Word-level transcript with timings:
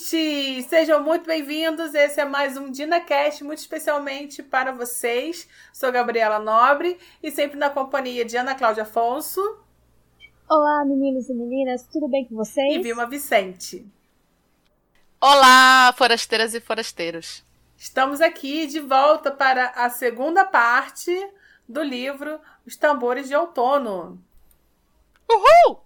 ouvintes! 0.00 0.66
Sejam 0.66 1.02
muito 1.02 1.26
bem-vindos. 1.26 1.94
Esse 1.94 2.20
é 2.20 2.24
mais 2.24 2.56
um 2.56 2.70
DinaCast, 2.70 3.44
muito 3.44 3.58
especialmente 3.58 4.42
para 4.42 4.72
vocês. 4.72 5.46
Sou 5.72 5.92
Gabriela 5.92 6.38
Nobre 6.38 6.98
e 7.22 7.30
sempre 7.30 7.58
na 7.58 7.68
companhia 7.68 8.24
de 8.24 8.36
Ana 8.36 8.54
Cláudia 8.54 8.84
Afonso. 8.84 9.40
Olá, 10.48 10.84
meninos 10.86 11.28
e 11.28 11.34
meninas, 11.34 11.86
tudo 11.86 12.08
bem 12.08 12.24
com 12.24 12.34
vocês? 12.34 12.74
E 12.74 12.78
Vilma 12.78 13.06
Vicente. 13.06 13.86
Olá, 15.20 15.92
forasteiras 15.96 16.54
e 16.54 16.60
forasteiros. 16.60 17.44
Estamos 17.76 18.20
aqui 18.20 18.66
de 18.66 18.80
volta 18.80 19.30
para 19.30 19.66
a 19.70 19.90
segunda 19.90 20.44
parte 20.44 21.12
do 21.68 21.82
livro 21.82 22.40
Os 22.66 22.76
Tambores 22.76 23.28
de 23.28 23.36
Outono. 23.36 24.22
Uhul! 25.30 25.80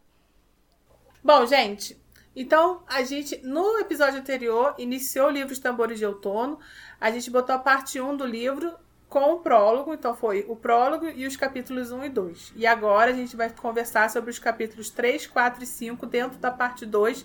Bom, 1.23 1.47
gente, 1.47 2.04
então, 2.37 2.83
a 2.89 3.03
gente, 3.05 3.41
no 3.45 3.79
episódio 3.79 4.19
anterior, 4.19 4.75
iniciou 4.77 5.29
o 5.29 5.31
livro 5.31 5.53
Os 5.53 5.59
Tambores 5.59 5.99
de 5.99 6.07
Outono. 6.07 6.59
A 7.01 7.11
gente 7.11 7.31
botou 7.31 7.55
a 7.55 7.59
parte 7.59 8.01
1 8.01 8.17
do 8.17 8.27
livro 8.27 8.75
com 9.09 9.35
o 9.35 9.41
prólogo. 9.41 9.95
Então, 9.95 10.17
foi 10.17 10.45
o 10.49 10.57
prólogo 10.57 11.07
e 11.07 11.27
os 11.27 11.37
capítulos 11.37 11.93
1 11.93 12.05
e 12.05 12.09
2. 12.09 12.53
E 12.57 12.67
agora 12.67 13.13
a 13.13 13.15
gente 13.15 13.37
vai 13.37 13.51
conversar 13.51 14.11
sobre 14.11 14.31
os 14.31 14.39
capítulos 14.39 14.91
3, 14.91 15.29
4 15.29 15.63
e 15.63 15.67
5 15.67 16.07
dentro 16.07 16.39
da 16.39 16.51
parte 16.51 16.85
2 16.85 17.25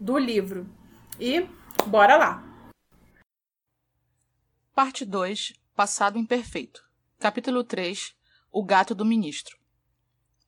do 0.00 0.18
livro. 0.18 0.66
E 1.20 1.48
bora 1.86 2.16
lá! 2.16 2.42
Parte 4.74 5.04
2 5.04 5.54
Passado 5.74 6.18
Imperfeito. 6.18 6.84
Capítulo 7.18 7.64
3 7.64 8.14
O 8.50 8.64
Gato 8.64 8.94
do 8.94 9.04
Ministro. 9.04 9.57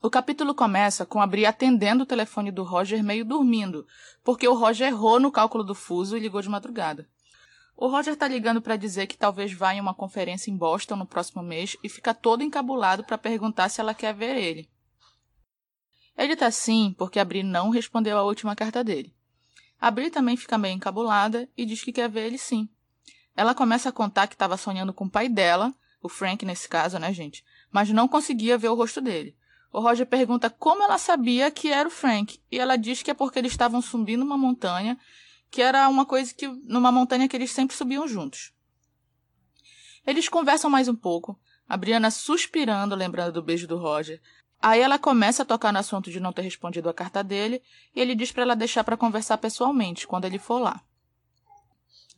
O 0.03 0.09
capítulo 0.09 0.55
começa 0.55 1.05
com 1.05 1.21
a 1.21 1.27
Bri 1.27 1.45
atendendo 1.45 2.05
o 2.05 2.07
telefone 2.07 2.51
do 2.51 2.63
Roger 2.63 3.05
meio 3.05 3.23
dormindo, 3.23 3.87
porque 4.25 4.49
o 4.49 4.55
Roger 4.55 4.89
errou 4.89 5.21
no 5.21 5.31
cálculo 5.31 5.63
do 5.63 5.75
fuso 5.75 6.17
e 6.17 6.21
ligou 6.21 6.41
de 6.41 6.49
madrugada. 6.49 7.07
O 7.77 7.87
Roger 7.87 8.17
tá 8.17 8.27
ligando 8.27 8.63
para 8.63 8.77
dizer 8.77 9.07
que 9.07 9.19
talvez 9.19 9.53
vá 9.53 9.75
em 9.75 9.81
uma 9.81 9.93
conferência 9.93 10.51
em 10.51 10.57
Boston 10.57 10.97
no 10.97 11.05
próximo 11.05 11.43
mês 11.43 11.77
e 11.85 11.89
fica 11.91 12.15
todo 12.15 12.43
encabulado 12.43 13.05
para 13.05 13.19
perguntar 13.19 13.69
se 13.69 13.79
ela 13.79 13.93
quer 13.93 14.15
ver 14.15 14.39
ele. 14.39 14.71
Ele 16.17 16.35
tá 16.35 16.47
assim 16.47 16.95
porque 16.97 17.19
a 17.19 17.25
Bri 17.25 17.43
não 17.43 17.69
respondeu 17.69 18.17
a 18.17 18.23
última 18.23 18.57
carta 18.57 18.83
dele. 18.83 19.15
A 19.79 19.91
Bri 19.91 20.11
também 20.11 20.35
fica 20.35 20.57
meio 20.57 20.75
encabulada 20.75 21.47
e 21.55 21.67
diz 21.67 21.85
que 21.85 21.93
quer 21.93 22.09
ver 22.09 22.27
ele 22.27 22.39
sim. 22.39 22.71
Ela 23.37 23.55
começa 23.55 23.91
a 23.91 23.93
contar 23.93 24.29
que 24.29 24.35
estava 24.35 24.57
sonhando 24.57 24.95
com 24.95 25.05
o 25.05 25.11
pai 25.11 25.29
dela, 25.29 25.75
o 26.03 26.09
Frank 26.09 26.43
nesse 26.47 26.71
caso, 26.71 26.99
né, 26.99 27.13
gente? 27.13 27.45
Mas 27.71 27.91
não 27.91 28.09
conseguia 28.09 28.57
ver 28.57 28.69
o 28.69 28.75
rosto 28.75 29.03
dele. 29.03 29.37
O 29.73 29.81
Roger 29.81 30.07
pergunta 30.07 30.51
como 30.51 30.83
ela 30.83 30.99
sabia 30.99 31.51
que 31.51 31.69
era 31.69 31.89
o 31.89 31.93
Frank, 31.93 32.41
e 32.51 32.59
ela 32.59 32.77
diz 32.77 33.03
que 33.03 33.11
é 33.11 33.15
porque 33.15 33.39
eles 33.39 33.53
estavam 33.53 33.81
subindo 33.81 34.23
uma 34.23 34.37
montanha, 34.37 34.99
que 35.51 35.63
era 35.63 35.89
uma 35.89 36.05
coisa 36.05 36.35
que 36.35 36.49
numa 36.65 36.91
montanha 36.91 37.29
que 37.29 37.37
eles 37.37 37.53
sempre 37.53 37.77
subiam 37.77 38.07
juntos. 38.09 38.53
Eles 40.05 40.29
conversam 40.29 40.69
mais 40.69 40.89
um 40.89 40.95
pouco, 40.95 41.39
a 41.69 41.77
Brianna 41.77 42.11
suspirando, 42.11 42.97
lembrando 42.97 43.35
do 43.35 43.43
beijo 43.43 43.69
do 43.69 43.79
Roger. 43.79 44.21
Aí 44.61 44.81
ela 44.81 44.99
começa 44.99 45.43
a 45.43 45.47
tocar 45.47 45.73
no 45.73 45.79
assunto 45.79 46.11
de 46.11 46.19
não 46.19 46.33
ter 46.33 46.43
respondido 46.43 46.89
a 46.89 46.95
carta 46.95 47.23
dele, 47.23 47.63
e 47.95 48.01
ele 48.01 48.17
diz 48.17 48.33
para 48.33 48.43
ela 48.43 48.57
deixar 48.57 48.83
para 48.83 48.97
conversar 48.97 49.39
pessoalmente 49.39 50.07
quando 50.07 50.25
ele 50.25 50.39
for 50.39 50.59
lá. 50.59 50.83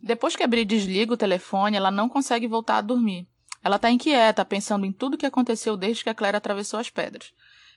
Depois 0.02 0.34
que 0.34 0.42
a 0.42 0.46
Bri 0.46 0.64
desliga 0.64 1.12
o 1.12 1.18
telefone, 1.18 1.76
ela 1.76 1.90
não 1.90 2.08
consegue 2.08 2.48
voltar 2.48 2.78
a 2.78 2.80
dormir. 2.80 3.28
Ela 3.62 3.76
está 3.76 3.90
inquieta, 3.90 4.44
pensando 4.44 4.84
em 4.84 4.92
tudo 4.92 5.16
que 5.16 5.26
aconteceu 5.26 5.76
desde 5.76 6.02
que 6.02 6.10
a 6.10 6.14
Claire 6.14 6.36
atravessou 6.36 6.80
as 6.80 6.90
pedras. 6.90 7.32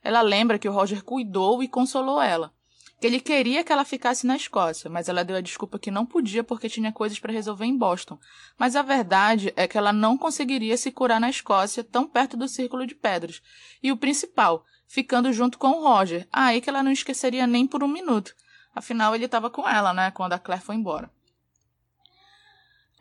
Ela 0.05 0.21
lembra 0.21 0.59
que 0.59 0.69
o 0.69 0.71
Roger 0.71 1.03
cuidou 1.03 1.63
e 1.63 1.67
consolou 1.67 2.21
ela. 2.21 2.53
Que 3.01 3.07
ele 3.07 3.19
queria 3.19 3.63
que 3.63 3.73
ela 3.73 3.83
ficasse 3.83 4.27
na 4.27 4.35
Escócia, 4.35 4.87
mas 4.87 5.09
ela 5.09 5.25
deu 5.25 5.35
a 5.35 5.41
desculpa 5.41 5.79
que 5.79 5.89
não 5.89 6.05
podia 6.05 6.43
porque 6.43 6.69
tinha 6.69 6.91
coisas 6.91 7.17
para 7.17 7.33
resolver 7.33 7.65
em 7.65 7.75
Boston. 7.75 8.19
Mas 8.55 8.75
a 8.75 8.83
verdade 8.83 9.51
é 9.55 9.67
que 9.67 9.79
ela 9.79 9.91
não 9.91 10.15
conseguiria 10.15 10.77
se 10.77 10.91
curar 10.91 11.19
na 11.19 11.27
Escócia, 11.27 11.83
tão 11.83 12.07
perto 12.07 12.37
do 12.37 12.47
círculo 12.47 12.85
de 12.85 12.93
pedras. 12.93 13.41
E 13.81 13.91
o 13.91 13.97
principal, 13.97 14.63
ficando 14.87 15.33
junto 15.33 15.57
com 15.57 15.69
o 15.69 15.81
Roger. 15.81 16.27
Aí 16.31 16.61
que 16.61 16.69
ela 16.69 16.83
não 16.83 16.91
esqueceria 16.91 17.47
nem 17.47 17.65
por 17.65 17.83
um 17.83 17.87
minuto. 17.87 18.35
Afinal, 18.75 19.15
ele 19.15 19.25
estava 19.25 19.49
com 19.49 19.67
ela, 19.67 19.91
né, 19.91 20.11
quando 20.11 20.33
a 20.33 20.39
Claire 20.39 20.63
foi 20.63 20.75
embora. 20.75 21.09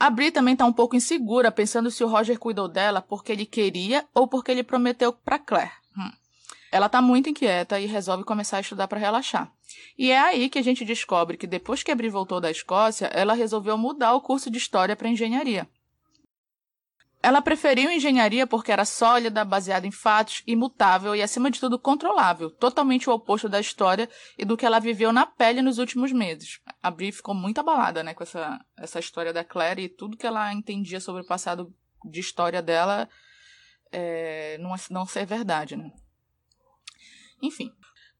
A 0.00 0.08
Bri 0.08 0.30
também 0.30 0.54
está 0.54 0.64
um 0.64 0.72
pouco 0.72 0.96
insegura, 0.96 1.52
pensando 1.52 1.90
se 1.90 2.02
o 2.02 2.08
Roger 2.08 2.38
cuidou 2.38 2.66
dela 2.66 3.02
porque 3.02 3.30
ele 3.30 3.44
queria 3.44 4.06
ou 4.14 4.26
porque 4.26 4.50
ele 4.50 4.62
prometeu 4.62 5.12
para 5.12 5.38
Claire. 5.38 5.83
Ela 6.74 6.86
está 6.86 7.00
muito 7.00 7.30
inquieta 7.30 7.78
e 7.78 7.86
resolve 7.86 8.24
começar 8.24 8.56
a 8.56 8.60
estudar 8.60 8.88
para 8.88 8.98
relaxar. 8.98 9.48
E 9.96 10.10
é 10.10 10.18
aí 10.18 10.50
que 10.50 10.58
a 10.58 10.62
gente 10.62 10.84
descobre 10.84 11.36
que 11.36 11.46
depois 11.46 11.84
que 11.84 11.92
a 11.92 11.94
Bri 11.94 12.08
voltou 12.08 12.40
da 12.40 12.50
Escócia, 12.50 13.06
ela 13.14 13.32
resolveu 13.32 13.78
mudar 13.78 14.12
o 14.14 14.20
curso 14.20 14.50
de 14.50 14.58
história 14.58 14.96
para 14.96 15.08
engenharia. 15.08 15.68
Ela 17.22 17.40
preferiu 17.40 17.92
engenharia 17.92 18.44
porque 18.44 18.72
era 18.72 18.84
sólida, 18.84 19.44
baseada 19.44 19.86
em 19.86 19.92
fatos, 19.92 20.42
imutável 20.48 21.14
e, 21.14 21.22
acima 21.22 21.48
de 21.48 21.60
tudo, 21.60 21.78
controlável, 21.78 22.50
totalmente 22.50 23.08
o 23.08 23.12
oposto 23.12 23.48
da 23.48 23.60
história 23.60 24.10
e 24.36 24.44
do 24.44 24.56
que 24.56 24.66
ela 24.66 24.80
viveu 24.80 25.12
na 25.12 25.24
pele 25.24 25.62
nos 25.62 25.78
últimos 25.78 26.10
meses. 26.10 26.60
A 26.82 26.90
Bri 26.90 27.12
ficou 27.12 27.36
muito 27.36 27.60
abalada 27.60 28.02
né, 28.02 28.14
com 28.14 28.24
essa, 28.24 28.60
essa 28.76 28.98
história 28.98 29.32
da 29.32 29.44
Claire 29.44 29.84
e 29.84 29.88
tudo 29.88 30.16
que 30.16 30.26
ela 30.26 30.52
entendia 30.52 30.98
sobre 30.98 31.22
o 31.22 31.26
passado 31.26 31.72
de 32.04 32.18
história 32.18 32.60
dela 32.60 33.08
é, 33.92 34.58
não, 34.58 34.74
não 34.90 35.06
ser 35.06 35.24
verdade. 35.24 35.76
Né? 35.76 35.92
Enfim, 37.46 37.72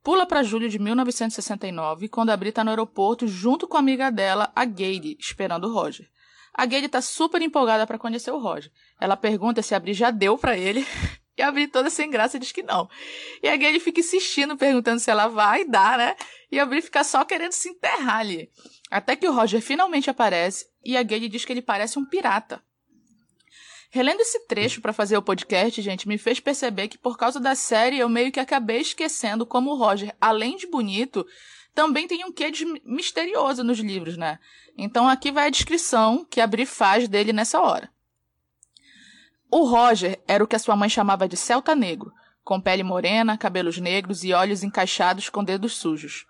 Pula 0.05 0.27
para 0.27 0.43
julho 0.43 0.69
de 0.69 0.79
1969, 0.79 2.11
quando 2.11 2.29
a 2.29 2.37
Bri 2.37 2.51
está 2.51 2.63
no 2.63 2.69
aeroporto 2.69 3.27
junto 3.27 3.67
com 3.67 3.79
a 3.79 3.81
amiga 3.81 4.11
dela, 4.11 4.53
a 4.55 4.67
Gade, 4.67 5.17
esperando 5.19 5.67
o 5.67 5.73
Roger. 5.73 6.07
A 6.53 6.67
Gale 6.67 6.91
tá 6.91 7.01
super 7.01 7.41
empolgada 7.41 7.87
para 7.87 7.97
conhecer 7.97 8.31
o 8.31 8.39
Roger. 8.39 8.71
Ela 9.01 9.17
pergunta 9.17 9.63
se 9.63 9.75
a 9.75 9.81
Bri 9.81 9.95
já 9.95 10.11
deu 10.11 10.37
para 10.37 10.59
ele. 10.59 10.87
E 11.37 11.43
a 11.43 11.51
Bri 11.51 11.67
toda 11.67 11.91
sem 11.91 12.09
graça 12.09 12.39
diz 12.39 12.53
que 12.53 12.63
não. 12.63 12.89
E 13.43 13.49
a 13.49 13.57
Gale 13.57 13.81
fica 13.81 13.99
insistindo, 13.99 14.57
perguntando 14.57 15.01
se 15.01 15.11
ela 15.11 15.27
vai 15.27 15.65
dar, 15.65 15.99
né? 15.99 16.15
E 16.49 16.61
a 16.61 16.65
Bri 16.65 16.81
fica 16.81 17.03
só 17.03 17.25
querendo 17.25 17.51
se 17.51 17.71
enterrar 17.71 18.19
ali. 18.19 18.49
Até 18.89 19.17
que 19.17 19.27
o 19.27 19.33
Roger 19.33 19.61
finalmente 19.61 20.09
aparece 20.09 20.67
e 20.85 20.97
a 20.97 21.03
Gale 21.03 21.29
diz 21.29 21.45
que 21.45 21.53
ele 21.53 21.61
parece 21.61 21.99
um 21.99 22.05
pirata. 22.05 22.63
Relendo 23.95 24.23
esse 24.23 24.41
trecho 24.41 24.81
para 24.81 24.93
fazer 24.93 25.17
o 25.17 25.23
podcast, 25.23 25.81
gente, 25.81 26.09
me 26.09 26.19
fez 26.19 26.41
perceber 26.41 26.89
que 26.89 26.99
por 26.99 27.17
causa 27.17 27.39
da 27.39 27.55
série 27.55 27.97
eu 27.97 28.09
meio 28.09 28.33
que 28.33 28.41
acabei 28.41 28.81
esquecendo 28.81 29.47
como 29.47 29.71
o 29.71 29.77
Roger, 29.77 30.13
além 30.21 30.57
de 30.57 30.67
bonito, 30.67 31.25
também 31.73 32.09
tem 32.09 32.25
um 32.25 32.33
quê 32.33 32.51
de 32.51 32.65
misterioso 32.85 33.63
nos 33.63 33.79
livros, 33.79 34.17
né? 34.17 34.41
Então 34.77 35.09
aqui 35.09 35.31
vai 35.31 35.47
a 35.47 35.51
descrição 35.51 36.27
que 36.29 36.41
a 36.41 36.47
Bri 36.49 36.67
faz 36.67 37.07
dele 37.07 37.33
nessa 37.33 37.61
hora. 37.61 37.89
O 39.49 39.63
Roger 39.65 40.21
era 40.27 40.43
o 40.43 40.49
que 40.49 40.57
a 40.57 40.59
sua 40.59 40.75
mãe 40.75 40.89
chamava 40.89 41.29
de 41.29 41.37
celta 41.37 41.77
negro, 41.77 42.13
com 42.43 42.61
pele 42.61 42.83
morena, 42.83 43.39
cabelos 43.39 43.79
negros 43.79 44.25
e 44.25 44.33
olhos 44.33 44.65
encaixados 44.65 45.29
com 45.29 45.45
dedos 45.45 45.77
sujos. 45.77 46.27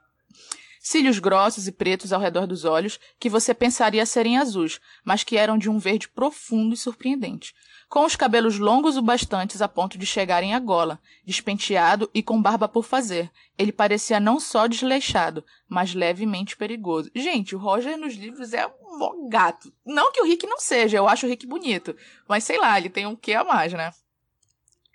Cílios 0.87 1.19
grossos 1.19 1.67
e 1.67 1.73
pretos 1.73 2.13
ao 2.13 2.21
redor 2.21 2.47
dos 2.47 2.65
olhos, 2.65 3.01
que 3.19 3.31
você 3.31 3.55
pensaria 3.55 4.05
serem 4.05 4.37
azuis, 4.37 4.79
mas 5.03 5.25
que 5.25 5.37
eram 5.37 5.57
de 5.57 5.71
um 5.71 5.79
verde 5.79 6.09
profundo 6.09 6.75
e 6.75 6.77
surpreendente 6.77 7.55
com 7.95 8.05
os 8.05 8.17
cabelos 8.17 8.59
longos 8.59 8.97
o 8.97 9.03
bastantes 9.03 9.63
a 9.63 9.69
ponto 9.69 9.97
de 9.97 10.05
chegarem 10.05 10.53
à 10.53 10.59
gola, 10.59 10.99
despenteado 11.25 12.11
e 12.13 12.25
com 12.25 12.43
barba 12.43 12.69
por 12.69 12.85
fazer. 12.85 13.31
Ele 13.57 13.71
parecia 13.71 14.19
não 14.19 14.41
só 14.41 14.67
desleixado, 14.67 15.45
mas 15.69 15.95
levemente 15.95 16.57
perigoso. 16.57 17.09
Gente, 17.15 17.55
o 17.55 17.59
Roger 17.61 17.97
nos 17.97 18.15
livros 18.15 18.53
é 18.53 18.67
um 18.67 19.29
gato. 19.29 19.73
Não 19.87 20.11
que 20.11 20.21
o 20.21 20.25
Rick 20.25 20.45
não 20.45 20.59
seja, 20.59 20.97
eu 20.97 21.07
acho 21.07 21.25
o 21.25 21.29
Rick 21.29 21.47
bonito. 21.47 21.97
Mas 22.29 22.43
sei 22.43 22.59
lá, 22.59 22.77
ele 22.77 22.91
tem 22.91 23.07
um 23.07 23.15
quê 23.15 23.35
a 23.35 23.45
mais, 23.45 23.73
né? 23.73 23.93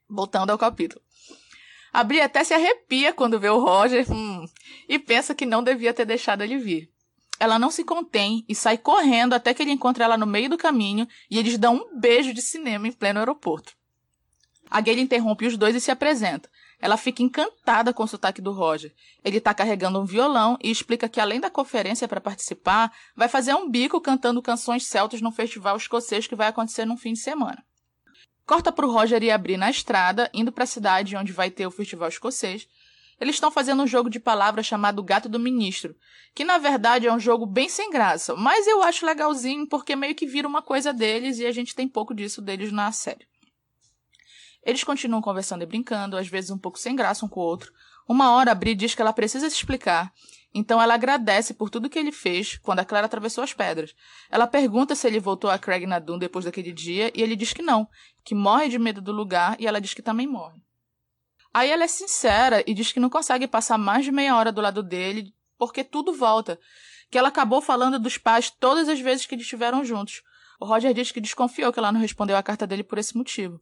Voltando 0.10 0.50
ao 0.50 0.58
capítulo. 0.58 1.02
A 1.92 2.04
Bri 2.04 2.22
até 2.22 2.44
se 2.44 2.54
arrepia 2.54 3.14
quando 3.14 3.40
vê 3.40 3.50
o 3.50 3.60
Roger 3.60 4.06
hum, 4.12 4.46
e 4.88 5.00
pensa 5.00 5.34
que 5.34 5.46
não 5.46 5.64
devia 5.64 5.94
ter 5.94 6.06
deixado 6.06 6.44
ele 6.44 6.58
vir 6.58 6.92
ela 7.40 7.58
não 7.58 7.72
se 7.72 7.84
contém 7.84 8.44
e 8.48 8.54
sai 8.54 8.78
correndo 8.78 9.34
até 9.34 9.54
que 9.54 9.64
ele 9.64 9.72
encontra 9.72 10.04
ela 10.04 10.18
no 10.18 10.28
meio 10.28 10.50
do 10.50 10.58
caminho 10.58 11.08
e 11.32 11.40
eles 11.40 11.58
dão 11.58 11.76
um 11.76 12.00
beijo 12.00 12.34
de 12.34 12.42
cinema 12.42 12.88
em 12.88 12.92
pleno 12.92 13.20
aeroporto. 13.20 13.74
A 14.70 14.82
Gayle 14.82 15.02
interrompe 15.02 15.48
os 15.48 15.58
dois 15.58 15.74
e 15.74 15.82
se 15.82 15.90
apresenta. 15.90 16.50
Ela 16.80 16.96
fica 16.96 17.24
encantada 17.24 17.92
com 17.92 18.04
o 18.04 18.08
sotaque 18.08 18.42
do 18.42 18.52
Roger. 18.52 18.94
Ele 19.24 19.38
está 19.38 19.54
carregando 19.54 20.00
um 20.00 20.06
violão 20.06 20.58
e 20.62 20.70
explica 20.70 21.10
que, 21.10 21.20
além 21.20 21.40
da 21.40 21.50
conferência 21.50 22.08
para 22.08 22.22
participar, 22.22 22.94
vai 23.16 23.28
fazer 23.28 23.54
um 23.56 23.70
bico 23.70 24.00
cantando 24.00 24.42
canções 24.42 24.86
celtas 24.86 25.22
num 25.22 25.32
festival 25.32 25.76
escocês 25.76 26.28
que 26.28 26.36
vai 26.36 26.48
acontecer 26.48 26.86
num 26.86 26.98
fim 26.98 27.14
de 27.14 27.20
semana. 27.20 27.64
Corta 28.50 28.72
para 28.72 28.88
o 28.88 28.92
Roger 28.92 29.22
e 29.22 29.30
abrir 29.30 29.58
na 29.58 29.70
estrada, 29.70 30.28
indo 30.34 30.52
para 30.52 30.64
a 30.64 30.68
cidade 30.68 31.16
onde 31.16 31.32
vai 31.32 31.52
ter 31.52 31.68
o 31.68 31.72
festival 31.72 32.10
escocês, 32.10 32.68
eles 33.22 33.36
estão 33.36 33.52
fazendo 33.52 33.84
um 33.84 33.86
jogo 33.86 34.10
de 34.10 34.20
palavras 34.20 34.66
chamado 34.66 35.04
Gato 35.04 35.30
do 35.30 35.38
Ministro, 35.40 35.96
que 36.34 36.44
na 36.44 36.58
verdade 36.58 37.06
é 37.06 37.14
um 37.14 37.20
jogo 37.20 37.46
bem 37.46 37.70
sem 37.70 37.92
graça, 37.92 38.36
mas 38.36 38.66
eu 38.66 38.82
acho 38.82 39.06
legalzinho 39.06 39.68
porque 39.68 39.96
meio 39.96 40.16
que 40.16 40.26
vira 40.26 40.48
uma 40.48 40.64
coisa 40.64 40.92
deles 40.92 41.38
e 41.38 41.46
a 41.46 41.52
gente 41.52 41.76
tem 41.76 41.88
pouco 41.88 42.12
disso 42.12 42.42
deles 42.42 42.72
na 42.72 42.92
série. 42.92 43.28
Eles 44.66 44.84
continuam 44.84 45.22
conversando 45.22 45.62
e 45.62 45.68
brincando, 45.68 46.18
às 46.18 46.28
vezes 46.28 46.50
um 46.50 46.58
pouco 46.58 46.80
sem 46.80 46.96
graça 46.96 47.24
um 47.24 47.30
com 47.30 47.42
o 47.42 47.44
outro. 47.44 47.72
Uma 48.08 48.32
hora 48.32 48.52
a 48.52 48.56
Bri 48.56 48.74
diz 48.74 48.96
que 48.96 49.02
ela 49.04 49.14
precisa 49.14 49.48
se 49.48 49.58
explicar, 49.58 50.12
então 50.54 50.82
ela 50.82 50.96
agradece 50.96 51.54
por 51.54 51.70
tudo 51.70 51.90
que 51.90 52.00
ele 52.00 52.12
fez 52.12 52.58
quando 52.58 52.80
a 52.80 52.86
Claire 52.86 53.06
atravessou 53.06 53.44
as 53.44 53.54
pedras. 53.54 53.96
Ela 54.30 54.48
pergunta 54.48 54.96
se 54.96 55.06
ele 55.06 55.20
voltou 55.20 55.50
a 55.50 55.60
Craig 55.60 55.86
Nadum 55.86 56.18
depois 56.18 56.46
daquele 56.46 56.72
dia 56.72 57.12
e 57.14 57.22
ele 57.22 57.36
diz 57.36 57.54
que 57.54 57.62
não, 57.62 57.88
que 58.24 58.34
morre 58.34 58.68
de 58.70 58.80
medo 58.80 59.02
do 59.02 59.12
lugar 59.12 59.56
e 59.60 59.68
ela 59.68 59.80
diz 59.80 59.94
que 59.94 60.02
também 60.02 60.26
morre. 60.26 60.60
Aí 61.54 61.70
ela 61.70 61.84
é 61.84 61.88
sincera 61.88 62.64
e 62.66 62.74
diz 62.74 62.92
que 62.92 63.00
não 63.00 63.10
consegue 63.10 63.48
passar 63.48 63.78
mais 63.78 64.06
de 64.06 64.12
meia 64.12 64.36
hora 64.36 64.52
do 64.52 64.62
lado 64.62 64.82
dele 64.82 65.34
porque 65.58 65.84
tudo 65.84 66.14
volta, 66.14 66.60
que 67.12 67.18
ela 67.18 67.28
acabou 67.28 67.62
falando 67.62 68.00
dos 68.00 68.18
pais 68.18 68.50
todas 68.50 68.88
as 68.88 69.00
vezes 69.00 69.26
que 69.26 69.36
eles 69.36 69.46
estiveram 69.46 69.84
juntos. 69.84 70.24
O 70.60 70.66
Roger 70.66 70.94
diz 70.94 71.12
que 71.12 71.22
desconfiou 71.22 71.72
que 71.72 71.80
ela 71.80 71.92
não 71.92 72.00
respondeu 72.00 72.38
a 72.38 72.44
carta 72.44 72.66
dele 72.66 72.84
por 72.84 72.98
esse 72.98 73.16
motivo. 73.16 73.60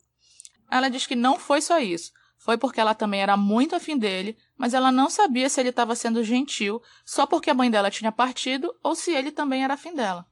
Ela 0.70 0.90
diz 0.90 1.08
que 1.08 1.16
não 1.16 1.40
foi 1.40 1.62
só 1.62 1.80
isso. 1.80 2.12
Foi 2.38 2.58
porque 2.58 2.80
ela 2.80 2.94
também 2.94 3.22
era 3.22 3.36
muito 3.36 3.76
afim 3.76 3.98
dele, 3.98 4.38
mas 4.58 4.74
ela 4.74 4.92
não 4.92 5.10
sabia 5.10 5.50
se 5.50 5.60
ele 5.60 5.70
estava 5.70 5.96
sendo 5.96 6.24
gentil 6.24 6.82
só 7.06 7.26
porque 7.26 7.50
a 7.50 7.54
mãe 7.54 7.70
dela 7.70 7.92
tinha 7.92 8.12
partido 8.12 8.74
ou 8.84 8.96
se 8.96 9.12
ele 9.12 9.32
também 9.32 9.64
era 9.64 9.74
afim 9.74 9.94
dela. 9.94 10.26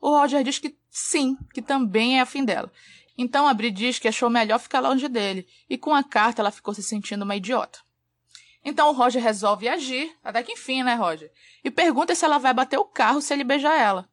O 0.00 0.10
Roger 0.10 0.42
diz 0.42 0.58
que 0.58 0.76
sim, 0.90 1.36
que 1.54 1.62
também 1.62 2.18
é 2.18 2.22
afim 2.22 2.44
dela. 2.44 2.70
Então 3.16 3.46
a 3.46 3.54
Bri 3.54 3.70
diz 3.70 3.98
que 3.98 4.08
achou 4.08 4.28
melhor 4.28 4.58
ficar 4.58 4.80
longe 4.80 5.06
dele, 5.08 5.46
e 5.68 5.78
com 5.78 5.94
a 5.94 6.02
carta 6.02 6.42
ela 6.42 6.50
ficou 6.50 6.74
se 6.74 6.82
sentindo 6.82 7.22
uma 7.22 7.36
idiota. 7.36 7.78
Então 8.64 8.88
o 8.88 8.92
Roger 8.92 9.22
resolve 9.22 9.68
agir, 9.68 10.12
até 10.22 10.42
que 10.42 10.52
enfim, 10.52 10.82
né, 10.82 10.94
Roger? 10.94 11.30
E 11.62 11.70
pergunta 11.70 12.14
se 12.14 12.24
ela 12.24 12.38
vai 12.38 12.52
bater 12.52 12.78
o 12.78 12.84
carro 12.84 13.20
se 13.20 13.32
ele 13.32 13.44
beijar 13.44 13.78
ela. 13.78 14.08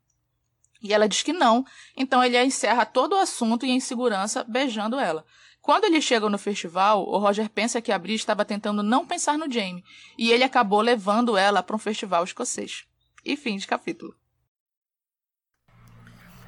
E 0.81 0.93
ela 0.93 1.09
diz 1.09 1.23
que 1.23 1.33
não, 1.33 1.65
então 1.95 2.23
ele 2.23 2.41
encerra 2.41 2.85
todo 2.85 3.13
o 3.13 3.19
assunto 3.19 3.65
e 3.65 3.69
em 3.69 3.79
segurança 3.79 4.43
beijando 4.43 4.99
ela. 4.99 5.25
Quando 5.61 5.83
eles 5.83 6.03
chegam 6.03 6.29
no 6.29 6.37
festival, 6.37 7.03
o 7.07 7.17
Roger 7.17 7.49
pensa 7.49 7.81
que 7.81 7.91
a 7.91 7.99
Bri 7.99 8.15
estava 8.15 8.45
tentando 8.45 8.81
não 8.81 9.05
pensar 9.05 9.37
no 9.37 9.51
Jamie, 9.51 9.83
e 10.17 10.31
ele 10.31 10.43
acabou 10.43 10.81
levando 10.81 11.37
ela 11.37 11.61
para 11.61 11.75
um 11.75 11.79
festival 11.79 12.23
escocês. 12.23 12.85
E 13.25 13.35
fim 13.35 13.57
de 13.57 13.67
capítulo. 13.67 14.15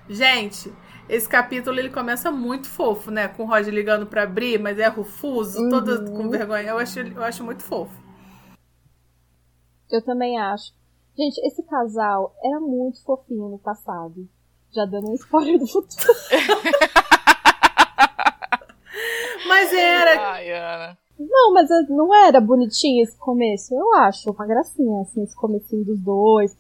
Gente, 0.10 0.74
esse 1.08 1.28
capítulo 1.28 1.78
ele 1.78 1.90
começa 1.90 2.32
muito 2.32 2.68
fofo, 2.68 3.12
né? 3.12 3.28
Com 3.28 3.44
o 3.44 3.46
Roger 3.48 3.74
ligando 3.74 4.06
pra 4.06 4.26
Bri, 4.26 4.58
mas 4.58 4.80
é 4.80 4.88
rufuso, 4.88 5.62
uhum. 5.62 5.70
todo 5.70 6.12
com 6.12 6.30
vergonha. 6.30 6.70
Eu 6.70 6.78
acho, 6.78 7.00
eu 7.00 7.24
acho 7.24 7.44
muito 7.44 7.64
fofo. 7.64 7.94
Eu 9.90 10.04
também 10.04 10.40
acho. 10.40 10.74
Gente, 11.18 11.38
esse 11.46 11.62
casal 11.64 12.34
era 12.42 12.60
muito 12.60 13.04
fofinho 13.04 13.50
no 13.50 13.60
passado. 13.60 14.28
Já 14.74 14.86
dando 14.86 15.12
um 15.12 15.16
spoiler 15.16 15.60
do 15.60 15.68
futuro. 15.68 16.14
Mas 19.52 19.74
era. 19.74 20.32
Ai, 20.32 20.50
Ana. 20.50 20.98
Não, 21.20 21.54
mas 21.54 21.70
não 21.90 22.16
era 22.16 22.40
bonitinho 22.40 23.04
esse 23.04 23.18
começo. 23.18 23.76
Eu 23.76 23.94
acho 23.96 24.32
uma 24.32 24.48
gracinha, 24.48 25.02
assim, 25.02 25.24
esse 25.24 25.36
comecinho 25.36 25.84
dos 25.84 26.00
dois. 26.00 26.58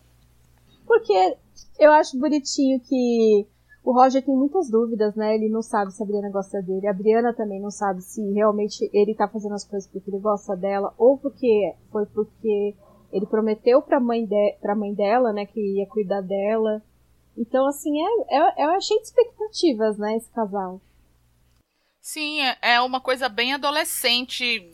Porque 0.85 1.37
eu 1.79 1.89
acho 1.93 2.19
bonitinho 2.19 2.81
que 2.81 3.47
o 3.81 3.93
Roger 3.93 4.21
tem 4.23 4.35
muitas 4.35 4.69
dúvidas, 4.69 5.15
né? 5.15 5.35
Ele 5.35 5.47
não 5.47 5.61
sabe 5.61 5.93
se 5.93 6.03
a 6.03 6.05
Briana 6.05 6.29
gosta 6.29 6.61
dele. 6.61 6.85
A 6.85 6.93
Briana 6.93 7.33
também 7.33 7.61
não 7.61 7.71
sabe 7.71 8.01
se 8.01 8.21
realmente 8.33 8.89
ele 8.93 9.15
tá 9.15 9.25
fazendo 9.25 9.55
as 9.55 9.63
coisas 9.63 9.89
porque 9.89 10.11
ele 10.11 10.19
gosta 10.19 10.55
dela 10.57 10.93
ou 10.97 11.17
porque 11.17 11.73
foi 11.91 12.05
porque 12.07 12.75
ele 13.11 13.25
prometeu 13.25 13.81
pra 13.81 14.01
mãe, 14.01 14.25
de, 14.25 14.57
pra 14.61 14.75
mãe 14.75 14.93
dela, 14.93 15.31
né, 15.31 15.45
que 15.45 15.59
ia 15.59 15.87
cuidar 15.87 16.21
dela. 16.21 16.81
Então, 17.37 17.65
assim, 17.67 17.89
é, 18.01 18.37
é, 18.37 18.65
eu 18.65 18.71
achei 18.71 18.97
de 18.97 19.03
expectativas, 19.03 19.97
né, 19.97 20.17
esse 20.17 20.29
casal. 20.31 20.81
Sim, 22.01 22.41
é, 22.41 22.57
é 22.61 22.81
uma 22.81 22.99
coisa 22.99 23.29
bem 23.29 23.53
adolescente, 23.53 24.67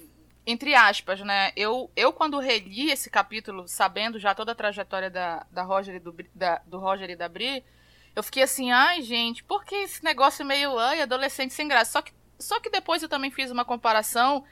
entre 0.45 0.73
aspas, 0.73 1.19
né? 1.19 1.51
Eu, 1.57 1.91
eu 1.93 2.13
quando 2.13 2.39
reli 2.39 2.89
esse 2.89 3.09
capítulo, 3.09 3.67
sabendo 3.67 4.17
já 4.17 4.33
toda 4.33 4.53
a 4.53 4.55
trajetória 4.55 5.09
da, 5.09 5.45
da 5.51 5.63
Roger 5.63 5.95
e 5.95 5.99
do, 5.99 6.15
da, 6.33 6.61
do 6.65 6.79
Roger 6.79 7.09
e 7.09 7.17
da 7.17 7.27
Bri, 7.27 7.63
eu 8.15 8.23
fiquei 8.23 8.43
assim, 8.43 8.71
ai, 8.71 9.01
gente, 9.01 9.43
por 9.43 9.65
que 9.65 9.75
esse 9.75 10.03
negócio 10.03 10.45
meio 10.45 10.79
ai, 10.79 11.01
adolescente 11.01 11.53
sem 11.53 11.67
graça? 11.67 11.91
Só 11.91 12.01
que, 12.01 12.13
só 12.39 12.59
que 12.61 12.69
depois 12.69 13.03
eu 13.03 13.09
também 13.09 13.29
fiz 13.29 13.51
uma 13.51 13.65
comparação 13.65 14.45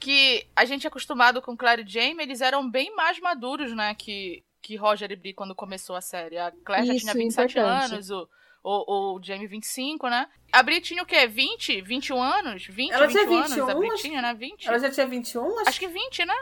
que 0.00 0.48
a 0.56 0.64
gente 0.64 0.86
é 0.86 0.88
acostumado 0.88 1.40
com 1.42 1.56
Claire 1.56 1.84
e 1.86 1.88
Jamie, 1.88 2.22
eles 2.22 2.40
eram 2.40 2.68
bem 2.68 2.96
mais 2.96 3.20
maduros, 3.20 3.76
né, 3.76 3.94
que, 3.94 4.42
que 4.60 4.74
Roger 4.74 5.12
e 5.12 5.16
Bri 5.16 5.34
quando 5.34 5.54
começou 5.54 5.94
a 5.94 6.00
série. 6.00 6.38
A 6.38 6.50
Claire 6.64 6.88
Isso, 6.88 7.06
já 7.06 7.12
tinha 7.12 7.24
27 7.24 7.58
importante. 7.58 7.92
anos, 7.92 8.10
o, 8.10 8.28
o, 8.62 9.16
o 9.16 9.22
Jamie 9.22 9.46
25, 9.46 10.08
né? 10.08 10.28
A 10.52 10.62
Bri 10.62 10.80
tinha 10.80 11.02
o 11.02 11.06
quê? 11.06 11.26
20? 11.26 11.80
21 11.80 12.22
anos? 12.22 12.66
20, 12.66 12.92
ela 12.92 13.06
21 13.06 13.24
tinha 13.26 13.42
21, 13.42 13.64
anos? 13.64 13.68
A 13.68 13.78
Bri 13.78 13.94
tinha, 13.96 14.22
né? 14.22 14.34
20? 14.34 14.68
Ela 14.68 14.78
já 14.78 14.90
tinha 14.90 15.06
21? 15.06 15.58
Acho, 15.60 15.68
acho 15.70 15.80
que 15.80 15.88
20, 15.88 16.24
né? 16.24 16.34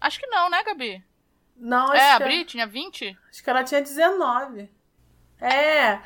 Acho 0.00 0.18
que 0.18 0.26
não, 0.26 0.50
né, 0.50 0.62
Gabi? 0.62 1.04
Não, 1.56 1.92
É, 1.92 2.12
a 2.12 2.18
Bri 2.18 2.44
tinha 2.44 2.66
20? 2.66 3.18
Acho 3.30 3.42
que 3.44 3.50
ela 3.50 3.62
tinha 3.64 3.80
19. 3.80 4.68
É. 5.40 6.00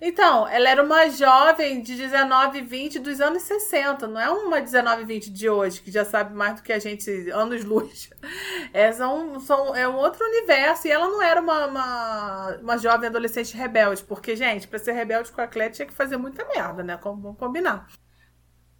Então, 0.00 0.46
ela 0.46 0.68
era 0.68 0.82
uma 0.82 1.08
jovem 1.08 1.80
de 1.80 1.96
19, 1.96 2.60
20 2.60 2.98
dos 2.98 3.20
anos 3.20 3.42
60, 3.44 4.06
não 4.06 4.20
é 4.20 4.28
uma 4.28 4.60
19, 4.60 5.04
20 5.04 5.30
de 5.30 5.48
hoje, 5.48 5.80
que 5.80 5.90
já 5.90 6.04
sabe 6.04 6.34
mais 6.34 6.56
do 6.56 6.62
que 6.62 6.72
a 6.72 6.78
gente, 6.78 7.10
anos 7.30 7.64
luz. 7.64 8.10
É, 8.72 8.92
são, 8.92 9.40
são, 9.40 9.74
é 9.74 9.88
um 9.88 9.94
outro 9.96 10.22
universo, 10.24 10.86
e 10.86 10.90
ela 10.90 11.08
não 11.08 11.22
era 11.22 11.40
uma, 11.40 11.66
uma, 11.66 12.56
uma 12.60 12.76
jovem 12.76 13.08
adolescente 13.08 13.56
rebelde, 13.56 14.02
porque, 14.04 14.36
gente, 14.36 14.68
para 14.68 14.78
ser 14.78 14.92
rebelde 14.92 15.32
com 15.32 15.40
a 15.40 15.46
Claire 15.46 15.72
tinha 15.72 15.86
que 15.86 15.94
fazer 15.94 16.16
muita 16.16 16.44
merda, 16.44 16.82
né? 16.82 16.98
Vamos 17.02 17.38
combinar. 17.38 17.86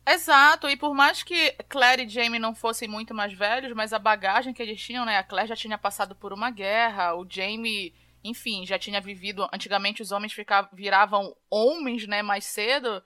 Exato, 0.06 0.68
e 0.68 0.76
por 0.76 0.94
mais 0.94 1.22
que 1.22 1.52
Claire 1.68 2.04
e 2.04 2.08
Jamie 2.08 2.38
não 2.38 2.54
fossem 2.54 2.88
muito 2.88 3.14
mais 3.14 3.32
velhos, 3.32 3.72
mas 3.72 3.92
a 3.92 3.98
bagagem 3.98 4.52
que 4.52 4.62
eles 4.62 4.80
tinham, 4.80 5.04
né? 5.04 5.18
A 5.18 5.24
Claire 5.24 5.48
já 5.48 5.56
tinha 5.56 5.78
passado 5.78 6.14
por 6.14 6.32
uma 6.32 6.50
guerra, 6.50 7.14
o 7.14 7.26
Jamie 7.28 7.94
enfim, 8.28 8.66
já 8.66 8.78
tinha 8.78 9.00
vivido. 9.00 9.48
Antigamente 9.52 10.02
os 10.02 10.12
homens 10.12 10.32
ficavam, 10.32 10.70
viravam 10.72 11.34
homens, 11.50 12.06
né, 12.06 12.22
mais 12.22 12.44
cedo. 12.44 13.02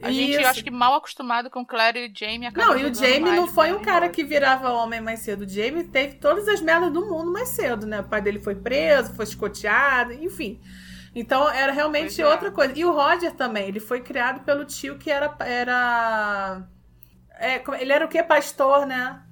A 0.00 0.10
Isso. 0.10 0.20
gente, 0.20 0.42
eu 0.42 0.48
acho 0.48 0.64
que 0.64 0.70
mal 0.70 0.94
acostumado 0.94 1.50
com 1.50 1.64
Claire 1.64 1.98
e 1.98 2.12
Jamie 2.18 2.50
Não, 2.54 2.76
e 2.76 2.84
o 2.84 2.94
Jamie 2.94 3.20
mais, 3.20 3.36
não 3.36 3.46
foi 3.48 3.68
né, 3.68 3.74
um 3.76 3.82
cara 3.82 4.08
que 4.08 4.24
virava 4.24 4.72
homem 4.72 5.00
mais 5.00 5.20
cedo. 5.20 5.42
O 5.42 5.48
Jamie 5.48 5.84
teve 5.84 6.14
todas 6.14 6.48
as 6.48 6.60
merdas 6.60 6.92
do 6.92 7.04
mundo 7.04 7.32
mais 7.32 7.48
cedo, 7.50 7.86
né? 7.86 8.00
O 8.00 8.04
pai 8.04 8.20
dele 8.20 8.40
foi 8.40 8.54
preso, 8.54 9.14
foi 9.14 9.24
escoteado, 9.24 10.12
enfim. 10.12 10.60
Então 11.14 11.48
era 11.50 11.72
realmente 11.72 12.20
é. 12.20 12.26
outra 12.26 12.50
coisa. 12.50 12.76
E 12.76 12.84
o 12.84 12.92
Roger 12.92 13.32
também, 13.34 13.68
ele 13.68 13.80
foi 13.80 14.00
criado 14.00 14.44
pelo 14.44 14.64
tio 14.64 14.98
que 14.98 15.10
era. 15.10 15.34
era 15.40 16.66
é, 17.38 17.62
ele 17.80 17.92
era 17.92 18.04
o 18.04 18.08
que? 18.08 18.22
Pastor, 18.22 18.86
né? 18.86 19.22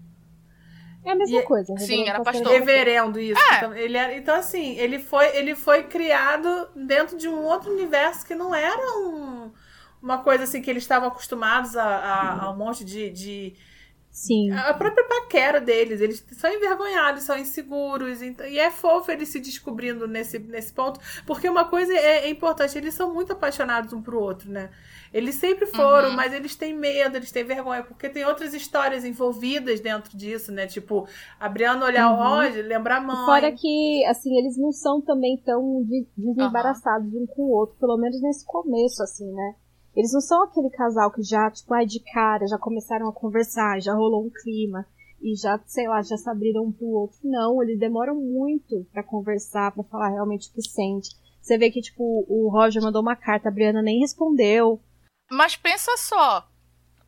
É 1.04 1.12
a 1.12 1.14
mesma 1.14 1.40
e, 1.40 1.42
coisa. 1.42 1.76
Sim, 1.78 2.08
era 2.08 2.22
pastor. 2.22 2.52
Reverendo, 2.52 3.18
isso. 3.18 3.40
É. 3.52 3.56
Então, 3.56 3.74
ele 3.74 3.96
era, 3.96 4.14
então, 4.14 4.34
assim, 4.34 4.76
ele 4.76 4.98
foi, 4.98 5.34
ele 5.36 5.54
foi 5.54 5.84
criado 5.84 6.68
dentro 6.74 7.16
de 7.16 7.28
um 7.28 7.42
outro 7.42 7.72
universo 7.72 8.26
que 8.26 8.34
não 8.34 8.54
era 8.54 8.98
um, 8.98 9.50
uma 10.02 10.18
coisa 10.18 10.44
assim 10.44 10.60
que 10.60 10.70
eles 10.70 10.82
estavam 10.82 11.08
acostumados 11.08 11.76
a, 11.76 11.84
a, 11.84 12.44
a 12.44 12.50
um 12.50 12.56
monte 12.56 12.84
de, 12.84 13.10
de 13.10 13.54
Sim. 14.10 14.50
A 14.50 14.74
própria 14.74 15.06
paquera 15.06 15.60
deles, 15.60 16.00
eles 16.00 16.24
são 16.32 16.52
envergonhados, 16.52 17.22
são 17.22 17.38
inseguros, 17.38 18.20
e 18.20 18.58
é 18.58 18.70
fofo 18.70 19.10
eles 19.12 19.28
se 19.28 19.38
descobrindo 19.38 20.06
nesse, 20.08 20.38
nesse 20.38 20.72
ponto, 20.72 20.98
porque 21.24 21.48
uma 21.48 21.64
coisa 21.64 21.92
é, 21.92 22.24
é 22.24 22.28
importante, 22.28 22.76
eles 22.76 22.92
são 22.92 23.14
muito 23.14 23.32
apaixonados 23.32 23.92
um 23.92 24.02
pro 24.02 24.20
outro, 24.20 24.50
né? 24.50 24.70
Eles 25.12 25.36
sempre 25.36 25.66
foram, 25.66 26.10
uhum. 26.10 26.16
mas 26.16 26.32
eles 26.32 26.54
têm 26.54 26.74
medo, 26.74 27.16
eles 27.16 27.32
têm 27.32 27.44
vergonha, 27.44 27.82
porque 27.82 28.08
tem 28.08 28.24
outras 28.24 28.52
histórias 28.52 29.04
envolvidas 29.04 29.80
dentro 29.80 30.16
disso, 30.16 30.52
né? 30.52 30.66
Tipo, 30.66 31.06
a 31.38 31.48
Brianna 31.48 31.86
olhar 31.86 32.12
uhum. 32.12 32.18
o 32.18 32.22
Roger, 32.22 32.64
lembrar 32.64 32.98
a 32.98 33.00
mãe. 33.00 33.26
Fora 33.26 33.52
que, 33.52 34.04
assim, 34.06 34.36
eles 34.38 34.56
não 34.56 34.70
são 34.72 35.00
também 35.00 35.36
tão 35.44 35.84
desembaraçados 36.16 37.12
uhum. 37.12 37.22
um 37.22 37.26
com 37.26 37.42
o 37.42 37.50
outro, 37.50 37.76
pelo 37.78 37.96
menos 37.96 38.20
nesse 38.20 38.44
começo, 38.44 39.02
assim, 39.02 39.32
né? 39.32 39.54
Eles 39.94 40.12
não 40.12 40.20
são 40.20 40.44
aquele 40.44 40.70
casal 40.70 41.10
que 41.10 41.22
já, 41.22 41.50
tipo, 41.50 41.72
ai, 41.74 41.84
de 41.84 42.00
cara, 42.00 42.46
já 42.46 42.58
começaram 42.58 43.08
a 43.08 43.12
conversar, 43.12 43.80
já 43.80 43.92
rolou 43.92 44.24
um 44.24 44.30
clima 44.30 44.86
e 45.20 45.34
já, 45.34 45.60
sei 45.66 45.88
lá, 45.88 46.00
já 46.02 46.16
se 46.16 46.28
abriram 46.30 46.64
um 46.64 46.72
pro 46.72 46.86
outro. 46.86 47.18
Não, 47.24 47.62
eles 47.62 47.78
demoram 47.78 48.14
muito 48.14 48.86
para 48.92 49.02
conversar, 49.02 49.72
para 49.72 49.84
falar 49.84 50.10
realmente 50.10 50.48
o 50.48 50.52
que 50.52 50.62
sente. 50.62 51.10
Você 51.40 51.58
vê 51.58 51.70
que, 51.70 51.80
tipo, 51.80 52.24
o 52.28 52.48
Roger 52.48 52.82
mandou 52.82 53.02
uma 53.02 53.16
carta, 53.16 53.48
a 53.48 53.52
Briana 53.52 53.82
nem 53.82 54.00
respondeu. 54.00 54.80
Mas 55.30 55.56
pensa 55.56 55.96
só. 55.96 56.46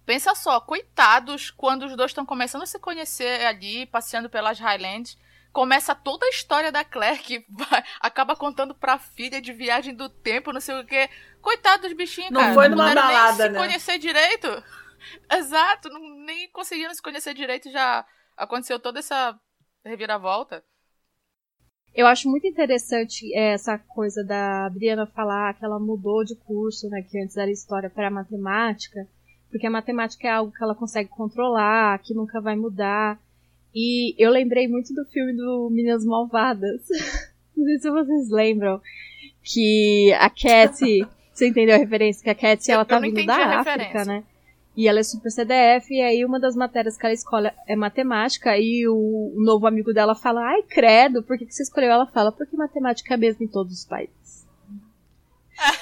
Pensa 0.05 0.35
só, 0.35 0.61
coitados, 0.61 1.51
quando 1.51 1.85
os 1.85 1.97
dois 1.97 2.11
estão 2.11 2.27
começando 2.27 2.62
a 2.62 2.67
se 2.67 2.79
conhecer 2.79 3.47
ali, 3.47 3.87
passeando 3.87 4.29
pelas 4.29 4.59
Highlands, 4.59 5.17
começa 5.52 5.94
toda 5.94 6.25
a 6.25 6.30
história 6.30 6.73
da 6.73 6.85
Claire 6.85 7.18
que 7.18 7.44
vai, 7.49 7.85
acaba 8.00 8.35
contando 8.35 8.75
pra 8.75 8.99
filha 8.99 9.40
de 9.40 9.52
viagem 9.52 9.94
do 9.94 10.09
tempo, 10.09 10.52
não 10.52 10.61
sei 10.61 10.80
o 10.80 10.87
quê. 10.87 11.09
Coitado 11.40 11.82
dos 11.82 11.92
bichinhos, 11.92 12.30
não 12.30 12.40
cara. 12.40 12.54
Foi 12.54 12.68
numa 12.68 12.94
não 12.94 12.94
balada, 12.94 13.44
nem 13.44 13.47
se 13.47 13.49
né? 13.50 13.59
conhecer 13.59 13.99
direito. 13.99 14.49
Exato, 15.30 15.88
não, 15.88 16.00
nem 16.25 16.49
conseguiram 16.50 16.94
se 16.94 17.02
conhecer 17.02 17.35
direito 17.35 17.71
já 17.71 18.04
aconteceu 18.37 18.78
toda 18.78 19.00
essa 19.00 19.38
reviravolta. 19.85 20.64
Eu 21.94 22.06
acho 22.06 22.28
muito 22.28 22.47
interessante 22.47 23.35
é, 23.35 23.52
essa 23.52 23.78
coisa 23.78 24.25
da 24.25 24.71
Briana 24.71 25.06
falar 25.06 25.52
que 25.54 25.64
ela 25.64 25.78
mudou 25.78 26.25
de 26.25 26.35
curso, 26.37 26.88
né, 26.88 27.02
que 27.02 27.23
antes 27.23 27.37
era 27.37 27.50
história 27.50 27.90
para 27.90 28.11
matemática, 28.11 29.06
porque 29.50 29.66
a 29.66 29.71
matemática 29.71 30.26
é 30.26 30.30
algo 30.30 30.50
que 30.50 30.64
ela 30.64 30.75
consegue 30.75 31.11
controlar, 31.11 31.99
que 31.99 32.14
nunca 32.14 32.40
vai 32.40 32.56
mudar. 32.56 33.21
E 33.75 34.14
eu 34.19 34.31
lembrei 34.31 34.69
muito 34.69 34.95
do 34.95 35.05
filme 35.07 35.33
do 35.33 35.71
Meninas 35.71 36.05
Malvadas. 36.05 36.83
Não 37.57 37.64
sei 37.64 37.79
se 37.79 37.91
vocês 37.91 38.31
lembram. 38.31 38.81
Que 39.43 40.12
a 40.14 40.29
Cat. 40.29 40.79
você 41.33 41.49
entendeu 41.49 41.75
a 41.75 41.79
referência? 41.79 42.23
Que 42.23 42.31
a 42.31 42.35
Cat 42.35 42.71
ela 42.71 42.85
tá 42.85 42.99
vindo 42.99 43.25
da 43.25 43.61
África, 43.61 44.05
né? 44.05 44.25
E 44.75 44.88
ela 44.88 45.00
é 45.00 45.02
super 45.02 45.31
CDF, 45.31 45.93
e 45.93 46.00
aí 46.00 46.25
uma 46.25 46.41
das 46.41 46.57
matérias 46.57 46.97
que 46.97 47.05
ela 47.05 47.12
escolhe 47.12 47.50
é 47.69 47.76
matemática, 47.76 48.57
e 48.57 48.88
o, 48.88 48.95
o 49.37 49.45
novo 49.45 49.67
amigo 49.67 49.93
dela 49.93 50.14
fala, 50.14 50.41
ai, 50.41 50.62
credo, 50.62 51.23
por 51.23 51.37
que, 51.37 51.45
que 51.45 51.55
você 51.55 51.62
escolheu? 51.62 51.91
Ela 51.91 52.07
fala, 52.07 52.33
porque 52.33 52.57
matemática 52.57 53.12
é 53.12 53.17
mesmo 53.19 53.45
em 53.45 53.49
todos 53.49 53.81
os 53.81 53.85
países. 53.85 54.42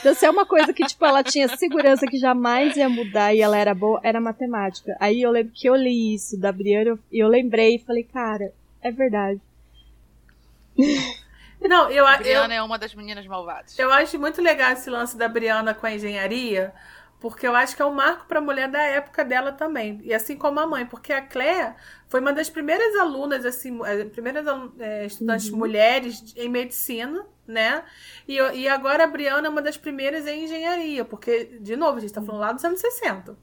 Então, 0.00 0.14
se 0.14 0.24
é 0.26 0.30
uma 0.30 0.46
coisa 0.46 0.72
que, 0.72 0.84
tipo, 0.84 1.04
ela 1.04 1.22
tinha 1.22 1.48
segurança 1.56 2.06
que 2.06 2.18
jamais 2.18 2.76
ia 2.76 2.88
mudar 2.88 3.34
e 3.34 3.40
ela 3.40 3.56
era 3.56 3.74
boa, 3.74 4.00
era 4.02 4.20
matemática. 4.20 4.96
Aí 5.00 5.22
eu 5.22 5.30
lembro 5.30 5.52
que 5.52 5.68
eu 5.68 5.74
li 5.74 6.14
isso 6.14 6.38
da 6.38 6.52
Briana 6.52 6.98
e 7.12 7.18
eu 7.18 7.28
lembrei 7.28 7.76
e 7.76 7.78
falei, 7.78 8.04
cara, 8.04 8.52
é 8.82 8.90
verdade. 8.90 9.40
Não, 11.60 11.90
eu, 11.90 12.06
A 12.06 12.16
Briana 12.16 12.54
eu, 12.54 12.58
é 12.58 12.62
uma 12.62 12.78
das 12.78 12.94
meninas 12.94 13.26
malvadas. 13.26 13.78
eu 13.78 13.92
acho 13.92 14.18
muito 14.18 14.40
legal 14.40 14.72
esse 14.72 14.88
lance 14.88 15.16
da 15.16 15.28
Briana 15.28 15.74
com 15.74 15.86
a 15.86 15.92
engenharia, 15.92 16.72
porque 17.20 17.46
eu 17.46 17.54
acho 17.54 17.76
que 17.76 17.82
é 17.82 17.84
um 17.84 17.92
marco 17.92 18.24
para 18.26 18.38
a 18.38 18.42
mulher 18.42 18.66
da 18.68 18.82
época 18.82 19.22
dela 19.22 19.52
também. 19.52 20.00
E 20.02 20.14
assim 20.14 20.36
como 20.36 20.58
a 20.58 20.66
mãe, 20.66 20.86
porque 20.86 21.12
a 21.12 21.20
Claire 21.20 21.74
foi 22.08 22.18
uma 22.18 22.32
das 22.32 22.48
primeiras 22.48 22.96
alunas, 22.96 23.44
assim, 23.44 23.78
eh, 23.84 24.06
primeiras 24.06 24.46
eh, 24.78 25.04
estudantes 25.04 25.50
mulheres 25.50 26.34
em 26.34 26.48
medicina, 26.48 27.26
né? 27.46 27.84
E, 28.26 28.36
e 28.36 28.66
agora 28.66 29.04
a 29.04 29.06
Briana 29.06 29.46
é 29.46 29.50
uma 29.50 29.60
das 29.60 29.76
primeiras 29.76 30.26
em 30.26 30.44
engenharia, 30.44 31.04
porque, 31.04 31.58
de 31.60 31.76
novo, 31.76 31.98
a 31.98 32.00
gente 32.00 32.08
está 32.08 32.22
falando 32.22 32.40
lá 32.40 32.52
dos 32.52 32.64
anos 32.64 32.80
60. 32.80 33.36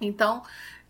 Então, 0.00 0.42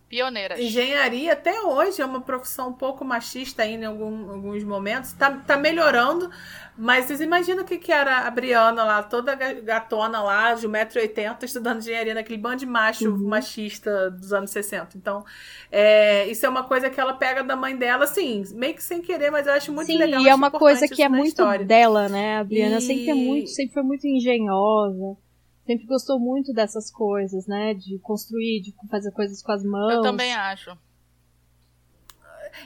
Pioneiras. 0.09 0.59
Engenharia 0.59 1.33
até 1.33 1.61
hoje 1.61 2.01
é 2.01 2.05
uma 2.05 2.19
profissão 2.19 2.69
um 2.69 2.73
pouco 2.73 3.05
machista 3.05 3.61
ainda 3.61 3.83
em 3.85 3.87
algum- 3.87 4.31
alguns 4.31 4.63
momentos. 4.63 5.13
Tá, 5.13 5.29
tá 5.45 5.55
melhorando, 5.55 6.31
mas 6.75 7.05
vocês 7.05 7.21
imaginam 7.21 7.61
o 7.63 7.65
que, 7.65 7.77
que 7.77 7.91
era 7.91 8.21
a 8.27 8.31
Briana 8.31 8.83
lá, 8.83 9.03
toda 9.03 9.35
ga- 9.35 9.53
gatona 9.61 10.19
lá, 10.23 10.55
de 10.55 10.67
1,80m, 10.67 11.43
estudando 11.45 11.77
engenharia 11.77 12.15
naquele 12.15 12.39
bando 12.39 12.57
de 12.57 12.65
macho 12.65 13.15
machista 13.19 14.09
dos 14.09 14.33
anos 14.33 14.49
60. 14.49 14.97
Então, 14.97 15.23
é, 15.71 16.25
isso 16.27 16.43
é 16.43 16.49
uma 16.49 16.63
coisa 16.63 16.89
que 16.89 16.99
ela 16.99 17.13
pega 17.13 17.43
da 17.43 17.55
mãe 17.55 17.77
dela, 17.77 18.05
assim, 18.05 18.43
meio 18.55 18.73
que 18.73 18.81
sem 18.83 19.01
querer, 19.03 19.29
mas 19.29 19.45
eu 19.45 19.53
acho 19.53 19.71
muito 19.71 19.87
Sim, 19.91 19.97
legal. 19.99 20.21
e 20.21 20.27
é 20.27 20.33
uma 20.33 20.49
coisa 20.49 20.87
que 20.87 21.03
é 21.03 21.07
muito 21.09 21.27
história. 21.27 21.63
dela, 21.63 22.09
né? 22.09 22.39
A 22.39 22.43
Briana 22.43 22.77
E- 22.77 22.81
sempre, 22.81 23.09
é 23.11 23.13
muito, 23.13 23.49
sempre 23.51 23.73
foi 23.75 23.83
muito 23.83 24.07
engenhosa. 24.07 25.15
Sempre 25.69 25.85
gostou 25.85 26.19
muito 26.19 26.51
dessas 26.51 26.89
coisas, 26.89 27.45
né? 27.45 27.75
De 27.75 27.99
construir, 27.99 28.59
de 28.59 28.73
fazer 28.89 29.11
coisas 29.11 29.39
com 29.43 29.51
as 29.51 29.63
mãos. 29.63 29.93
Eu 29.93 30.01
também 30.01 30.33
acho. 30.33 30.75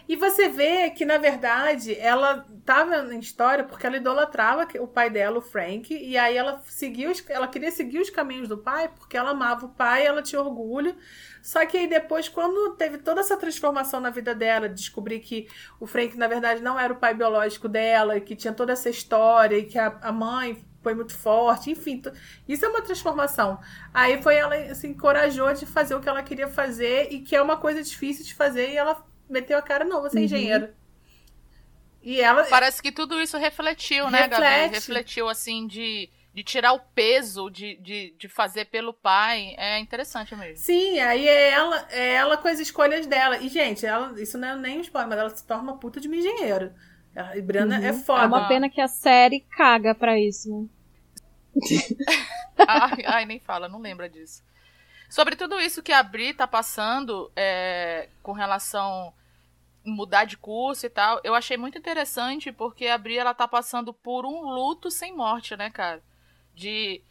E 0.07 0.15
você 0.15 0.47
vê 0.47 0.89
que, 0.89 1.03
na 1.03 1.17
verdade, 1.17 1.99
ela 1.99 2.47
estava 2.57 3.13
em 3.13 3.19
história 3.19 3.65
porque 3.65 3.85
ela 3.85 3.97
idolatrava 3.97 4.65
o 4.79 4.87
pai 4.87 5.09
dela, 5.09 5.39
o 5.39 5.41
Frank, 5.41 5.93
e 5.93 6.17
aí 6.17 6.37
ela 6.37 6.61
seguiu, 6.65 7.11
ela 7.27 7.45
queria 7.45 7.71
seguir 7.71 7.99
os 7.99 8.09
caminhos 8.09 8.47
do 8.47 8.57
pai 8.57 8.87
porque 8.87 9.17
ela 9.17 9.31
amava 9.31 9.65
o 9.65 9.69
pai, 9.69 10.05
ela 10.05 10.21
tinha 10.21 10.41
orgulho. 10.41 10.95
Só 11.41 11.65
que 11.65 11.75
aí 11.75 11.87
depois, 11.87 12.29
quando 12.29 12.73
teve 12.77 12.99
toda 12.99 13.19
essa 13.19 13.35
transformação 13.35 13.99
na 13.99 14.11
vida 14.11 14.33
dela, 14.33 14.69
descobrir 14.69 15.19
que 15.19 15.49
o 15.77 15.85
Frank, 15.85 16.17
na 16.17 16.29
verdade, 16.29 16.61
não 16.61 16.79
era 16.79 16.93
o 16.93 16.97
pai 16.97 17.13
biológico 17.13 17.67
dela, 17.67 18.15
e 18.15 18.21
que 18.21 18.33
tinha 18.33 18.53
toda 18.53 18.71
essa 18.71 18.89
história, 18.89 19.57
e 19.57 19.65
que 19.65 19.77
a, 19.77 19.87
a 20.01 20.11
mãe 20.13 20.63
foi 20.83 20.93
muito 20.93 21.15
forte, 21.17 21.71
enfim, 21.71 22.01
isso 22.47 22.65
é 22.65 22.69
uma 22.69 22.81
transformação. 22.81 23.59
Aí 23.93 24.21
foi 24.21 24.35
ela 24.35 24.75
se 24.75 24.87
encorajou 24.87 25.53
de 25.53 25.65
fazer 25.65 25.95
o 25.95 26.01
que 26.01 26.09
ela 26.09 26.21
queria 26.23 26.47
fazer 26.47 27.07
e 27.11 27.21
que 27.21 27.35
é 27.35 27.41
uma 27.41 27.57
coisa 27.57 27.81
difícil 27.83 28.25
de 28.25 28.35
fazer 28.35 28.71
e 28.71 28.77
ela 28.77 29.03
meteu 29.29 29.57
a 29.57 29.61
cara, 29.61 29.85
não, 29.85 30.01
você 30.01 30.17
é 30.17 30.19
Uhum. 30.19 30.25
engenheira. 30.25 30.75
E 32.03 32.19
ela 32.19 32.43
Parece 32.43 32.81
que 32.81 32.91
tudo 32.91 33.21
isso 33.21 33.37
refletiu, 33.37 34.09
né, 34.11 34.27
Gabi? 34.27 34.43
Reflete. 34.43 34.75
Refletiu, 34.75 35.29
assim, 35.29 35.65
de, 35.67 36.09
de 36.33 36.43
tirar 36.43 36.73
o 36.73 36.79
peso 36.79 37.49
de, 37.49 37.77
de, 37.77 38.13
de 38.17 38.27
fazer 38.27 38.65
pelo 38.65 38.93
pai. 38.93 39.55
É 39.57 39.79
interessante 39.79 40.35
mesmo. 40.35 40.57
Sim, 40.57 40.99
aí 40.99 41.27
é 41.27 41.49
ela, 41.51 41.87
é 41.89 42.13
ela 42.15 42.37
com 42.37 42.47
as 42.47 42.59
escolhas 42.59 43.05
dela. 43.07 43.37
E, 43.37 43.49
gente, 43.49 43.85
ela, 43.85 44.19
isso 44.21 44.37
não 44.37 44.47
é 44.49 44.55
nem 44.55 44.77
um 44.79 44.81
spoiler, 44.81 45.09
mas 45.09 45.19
ela 45.19 45.29
se 45.29 45.45
torna 45.45 45.63
uma 45.63 45.77
puta 45.79 45.99
de 45.99 46.07
uma 46.07 46.17
engenheira. 46.17 46.75
A 47.15 47.39
Briana 47.41 47.83
é 47.83 47.93
foda. 47.93 48.23
É 48.23 48.27
uma 48.27 48.47
pena 48.47 48.69
que 48.69 48.81
a 48.81 48.87
série 48.87 49.41
caga 49.55 49.93
pra 49.95 50.19
isso? 50.19 50.69
ai, 52.67 53.05
ai, 53.05 53.25
nem 53.25 53.39
fala, 53.39 53.67
não 53.67 53.79
lembra 53.79 54.09
disso. 54.09 54.43
Sobre 55.09 55.35
tudo 55.35 55.59
isso 55.59 55.83
que 55.83 55.91
a 55.91 56.01
Bri 56.01 56.33
tá 56.33 56.47
passando 56.47 57.31
é, 57.35 58.09
com 58.21 58.31
relação 58.31 59.13
mudar 59.85 60.25
de 60.25 60.37
curso 60.37 60.85
e 60.85 60.89
tal, 60.89 61.19
eu 61.23 61.35
achei 61.35 61.57
muito 61.57 61.77
interessante 61.77 62.51
porque 62.51 62.87
a 62.87 62.97
Bri 62.97 63.17
ela 63.17 63.33
tá 63.33 63.47
passando 63.47 63.93
por 63.93 64.25
um 64.25 64.41
luto 64.41 64.89
sem 64.89 65.13
morte, 65.13 65.55
né, 65.55 65.69
cara? 65.69 66.01
De 66.55 67.01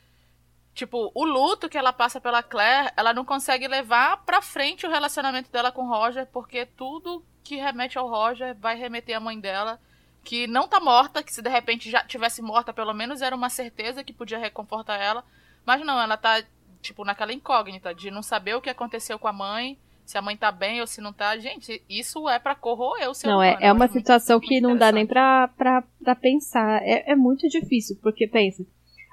tipo, 0.74 1.12
o 1.14 1.24
luto 1.24 1.68
que 1.68 1.76
ela 1.76 1.92
passa 1.92 2.20
pela 2.20 2.42
Claire, 2.42 2.92
ela 2.96 3.12
não 3.12 3.24
consegue 3.24 3.68
levar 3.68 4.24
pra 4.24 4.40
frente 4.40 4.86
o 4.86 4.90
relacionamento 4.90 5.50
dela 5.50 5.70
com 5.70 5.82
o 5.82 5.88
Roger, 5.88 6.26
porque 6.32 6.64
tudo 6.64 7.24
que 7.44 7.56
remete 7.56 7.98
ao 7.98 8.08
Roger 8.08 8.56
vai 8.58 8.74
remeter 8.76 9.16
à 9.16 9.20
mãe 9.20 9.38
dela, 9.38 9.78
que 10.24 10.46
não 10.46 10.68
tá 10.68 10.78
morta, 10.80 11.22
que 11.22 11.32
se 11.32 11.42
de 11.42 11.48
repente 11.50 11.90
já 11.90 12.02
tivesse 12.04 12.40
morta, 12.42 12.72
pelo 12.72 12.92
menos 12.94 13.20
era 13.22 13.34
uma 13.34 13.50
certeza 13.50 14.04
que 14.04 14.12
podia 14.12 14.38
reconfortar 14.38 15.00
ela. 15.00 15.24
Mas 15.64 15.84
não, 15.84 16.00
ela 16.00 16.16
tá, 16.16 16.42
tipo, 16.80 17.04
naquela 17.04 17.32
incógnita 17.32 17.94
de 17.94 18.10
não 18.10 18.22
saber 18.22 18.54
o 18.54 18.60
que 18.60 18.70
aconteceu 18.70 19.18
com 19.18 19.28
a 19.28 19.32
mãe, 19.32 19.78
se 20.04 20.18
a 20.18 20.22
mãe 20.22 20.36
tá 20.36 20.50
bem 20.52 20.80
ou 20.80 20.86
se 20.86 21.00
não 21.00 21.12
tá. 21.12 21.36
Gente, 21.38 21.82
isso 21.88 22.28
é 22.28 22.38
pra 22.38 22.54
corroer 22.54 23.08
o 23.08 23.14
ser 23.14 23.28
Não, 23.28 23.42
é, 23.42 23.50
humano. 23.50 23.64
é 23.64 23.70
eu 23.70 23.74
uma 23.74 23.88
situação 23.88 24.38
que 24.40 24.60
não 24.60 24.76
dá 24.76 24.90
nem 24.92 25.06
pra, 25.06 25.48
pra, 25.48 25.82
pra 26.02 26.14
pensar. 26.14 26.82
É, 26.82 27.12
é 27.12 27.16
muito 27.16 27.48
difícil, 27.48 27.96
porque 28.02 28.26
pensa, 28.26 28.64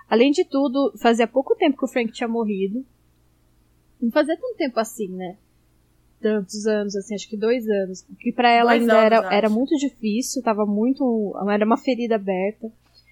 além 0.10 0.32
de 0.32 0.44
tudo, 0.44 0.94
fazia 1.02 1.28
pouco 1.28 1.56
tempo 1.56 1.78
que 1.78 1.86
o 1.86 1.88
Frank 1.88 2.12
tinha 2.12 2.28
morrido. 2.28 2.86
Não 4.02 4.12
fazia 4.12 4.36
tanto 4.36 4.56
tempo 4.58 4.80
assim, 4.80 5.10
né? 5.10 5.38
Tantos 6.22 6.66
anos, 6.66 6.96
assim, 6.96 7.16
acho 7.16 7.30
que 7.30 7.38
dois 7.38 7.68
anos. 7.68 8.06
Que 8.20 8.32
pra 8.32 8.50
ela 8.50 8.72
Dois 8.72 8.82
ainda 8.82 8.94
anos, 8.94 9.06
era, 9.06 9.20
acho. 9.20 9.34
era 9.34 9.50
muito 9.50 9.76
difícil, 9.78 10.44
tava 10.44 10.66
muito. 10.66 11.34
Era 11.50 11.66
uma 11.66 11.78
ferida 11.78 12.16
aberta. 12.16 12.70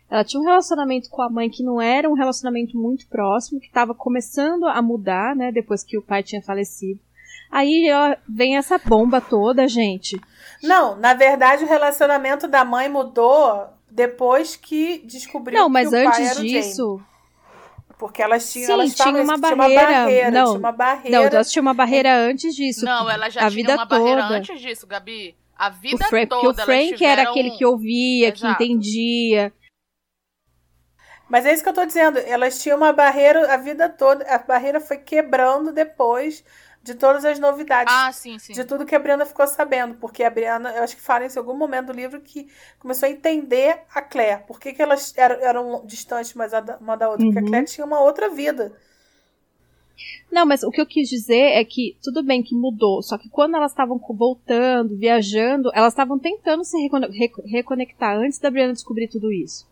Ela 0.10 0.24
tinha 0.24 0.42
um 0.42 0.46
relacionamento 0.46 1.10
com 1.10 1.22
a 1.22 1.30
mãe 1.30 1.50
que 1.50 1.64
não 1.64 1.82
era 1.82 2.10
um 2.10 2.14
relacionamento 2.14 2.78
muito 2.78 3.08
próximo, 3.08 3.60
que 3.60 3.70
tava 3.72 3.94
começando 3.94 4.66
a 4.66 4.82
mudar, 4.82 5.36
né? 5.36 5.52
Depois 5.52 5.84
que 5.84 5.98
o 5.98 6.02
pai 6.02 6.24
tinha 6.24 6.42
falecido. 6.42 7.00
Aí 7.52 7.90
ó, 7.94 8.16
vem 8.28 8.58
essa 8.58 8.78
bomba 8.78 9.22
toda, 9.22 9.68
gente. 9.68 10.20
Não, 10.62 10.98
na 10.98 11.14
verdade, 11.14 11.64
o 11.64 11.68
relacionamento 11.68 12.48
da 12.48 12.66
mãe 12.66 12.90
mudou 12.90 13.68
depois 13.90 14.56
que 14.56 15.00
descobriu 15.06 15.58
Não, 15.60 15.70
mas 15.70 15.90
que 15.90 15.96
o 15.96 16.04
pai 16.04 16.08
antes 16.08 16.20
era 16.20 16.32
o 16.32 16.36
Jamie. 16.36 16.52
disso. 16.52 17.02
Porque 17.98 18.22
elas 18.22 18.52
tinham, 18.52 18.68
Sim, 18.68 18.72
elas 18.74 18.94
tinha 18.96 19.08
uma 19.24 19.40
tinha 19.40 19.56
barreira. 19.56 20.32
Não, 20.32 20.46
tinha 20.46 20.60
uma 20.60 20.72
barreira. 20.72 21.18
Não, 21.18 21.26
então 21.26 21.44
tinha 21.44 21.62
uma 21.62 21.74
barreira 21.74 22.16
antes 22.16 22.56
disso. 22.56 22.86
Não, 22.86 23.10
ela 23.10 23.30
já 23.30 23.48
a 23.48 23.50
tinha 23.50 23.74
uma 23.76 23.86
barreira 23.86 24.22
toda. 24.24 24.36
antes 24.36 24.62
disso, 24.62 24.86
Gabi. 24.86 25.36
A 25.58 25.70
O 25.70 25.72
vida 25.72 26.06
Frank, 26.06 26.28
toda. 26.28 26.42
porque 26.42 26.48
o 26.48 26.52
elas 26.52 26.66
Frank 26.66 26.88
era 26.92 26.98
tiveram- 26.98 27.32
aquele 27.32 27.52
que 27.58 27.66
ouvia, 27.66 28.32
que 28.32 28.38
Exato. 28.38 28.64
entendia. 28.64 29.52
Mas 31.30 31.46
é 31.46 31.54
isso 31.54 31.64
que 31.64 31.70
eu 31.70 31.74
tô 31.74 31.86
dizendo. 31.86 32.20
Elas 32.20 32.62
tinham 32.62 32.78
uma 32.78 32.94
barreira 32.94 33.52
a 33.54 33.58
vida 33.58 33.90
toda. 33.90 34.24
A 34.26 34.38
barreira 34.38 34.80
foi 34.80 34.98
quebrando 34.98 35.74
depois 35.74 36.44
de 36.88 36.96
todas 36.96 37.24
as 37.26 37.38
novidades. 37.38 37.94
Ah, 37.94 38.12
sim, 38.12 38.40
sim. 38.40 38.54
De 38.54 38.64
tudo 38.66 38.86
que 38.86 38.96
a 38.96 39.00
Briana 39.00 39.26
ficou 39.26 39.46
sabendo. 39.46 39.96
Porque 39.96 40.24
a 40.24 40.30
Briana, 40.30 40.72
eu 40.72 40.84
acho 40.84 40.96
que 40.96 41.02
fala 41.02 41.26
em 41.26 41.30
algum 41.38 41.56
momento 41.56 41.88
do 41.88 41.94
livro 41.94 42.20
que 42.22 42.48
começou 42.80 43.08
a 43.08 43.12
entender 43.12 43.82
a 43.94 44.02
Claire. 44.02 44.44
Por 44.48 44.60
que, 44.60 44.74
que 44.74 44.82
elas 44.82 45.14
eram, 45.18 45.36
eram 45.42 45.86
distantes 45.86 46.34
uma 46.34 46.48
da, 46.48 46.78
uma 46.78 46.96
da 46.96 47.10
outra? 47.10 47.26
Porque 47.26 47.40
a 47.40 47.42
Uhum. 47.42 47.48
Claire 47.50 47.68
tinha 47.68 47.86
uma 47.86 48.00
outra 48.00 48.30
vida. 48.30 48.74
Não, 50.32 50.46
mas 50.46 50.62
o 50.64 50.70
que 50.72 50.80
eu 50.80 50.86
quis 50.86 51.10
dizer 51.10 51.54
é 51.54 51.64
que 51.66 51.98
tudo 52.04 52.22
bem 52.24 52.44
que 52.44 52.54
mudou, 52.56 53.02
só 53.02 53.18
que 53.18 53.30
quando 53.30 53.56
elas 53.56 53.72
estavam 53.72 53.98
voltando, 54.10 54.96
viajando, 54.98 55.72
elas 55.74 55.94
estavam 55.94 56.20
tentando 56.20 56.64
se 56.64 56.78
recone- 56.78 57.08
reco- 57.18 57.42
reconectar 57.46 58.16
antes 58.18 58.38
da 58.40 58.52
Brianna 58.52 58.74
descobrir 58.74 59.08
tudo 59.08 59.32
isso. 59.32 59.68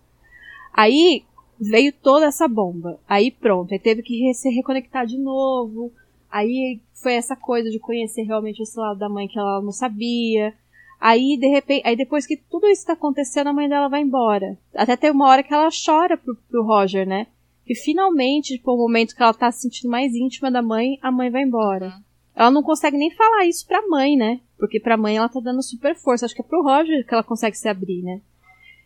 Aí 0.74 1.24
veio 1.60 1.94
toda 1.94 2.26
essa 2.26 2.48
bomba. 2.48 3.00
Aí 3.08 3.32
pronto, 3.32 3.74
aí 3.74 3.80
teve 3.80 4.02
que 4.02 4.20
re- 4.28 4.34
se 4.34 4.50
reconectar 4.50 5.06
de 5.06 5.18
novo. 5.18 5.92
Aí 6.38 6.82
foi 7.02 7.14
essa 7.14 7.34
coisa 7.34 7.70
de 7.70 7.80
conhecer 7.80 8.24
realmente 8.24 8.62
esse 8.62 8.78
lado 8.78 9.00
da 9.00 9.08
mãe 9.08 9.26
que 9.26 9.40
ela 9.40 9.62
não 9.62 9.72
sabia. 9.72 10.54
Aí, 11.00 11.38
de 11.40 11.48
repente, 11.48 11.88
aí 11.88 11.96
depois 11.96 12.28
que 12.28 12.36
tudo 12.36 12.68
isso 12.68 12.86
tá 12.86 12.92
acontecendo, 12.92 13.48
a 13.48 13.54
mãe 13.54 13.70
dela 13.70 13.88
vai 13.88 14.02
embora. 14.02 14.58
Até 14.74 14.98
tem 14.98 15.12
uma 15.12 15.30
hora 15.30 15.44
que 15.44 15.54
ela 15.54 15.70
chora 15.86 16.18
pro, 16.18 16.36
pro 16.50 16.66
Roger, 16.66 17.08
né? 17.08 17.28
Que 17.66 17.74
finalmente, 17.74 18.58
tipo, 18.58 18.74
o 18.74 18.78
momento 18.78 19.16
que 19.16 19.24
ela 19.24 19.34
tá 19.34 19.50
se 19.50 19.62
sentindo 19.62 19.90
mais 19.90 20.14
íntima 20.14 20.52
da 20.52 20.62
mãe, 20.62 21.00
a 21.02 21.10
mãe 21.10 21.30
vai 21.30 21.44
embora. 21.44 21.86
Uhum. 21.88 22.04
Ela 22.36 22.52
não 22.52 22.62
consegue 22.64 22.98
nem 22.98 23.12
falar 23.12 23.46
isso 23.46 23.66
pra 23.66 23.88
mãe, 23.88 24.18
né? 24.18 24.42
Porque 24.60 24.78
pra 24.80 24.98
mãe 24.98 25.16
ela 25.16 25.30
tá 25.30 25.40
dando 25.40 25.64
super 25.64 25.96
força. 25.96 26.26
Acho 26.26 26.36
que 26.36 26.42
é 26.42 26.46
pro 26.46 26.64
Roger 26.64 27.08
que 27.08 27.14
ela 27.14 27.24
consegue 27.24 27.58
se 27.58 27.70
abrir, 27.70 28.02
né? 28.02 28.20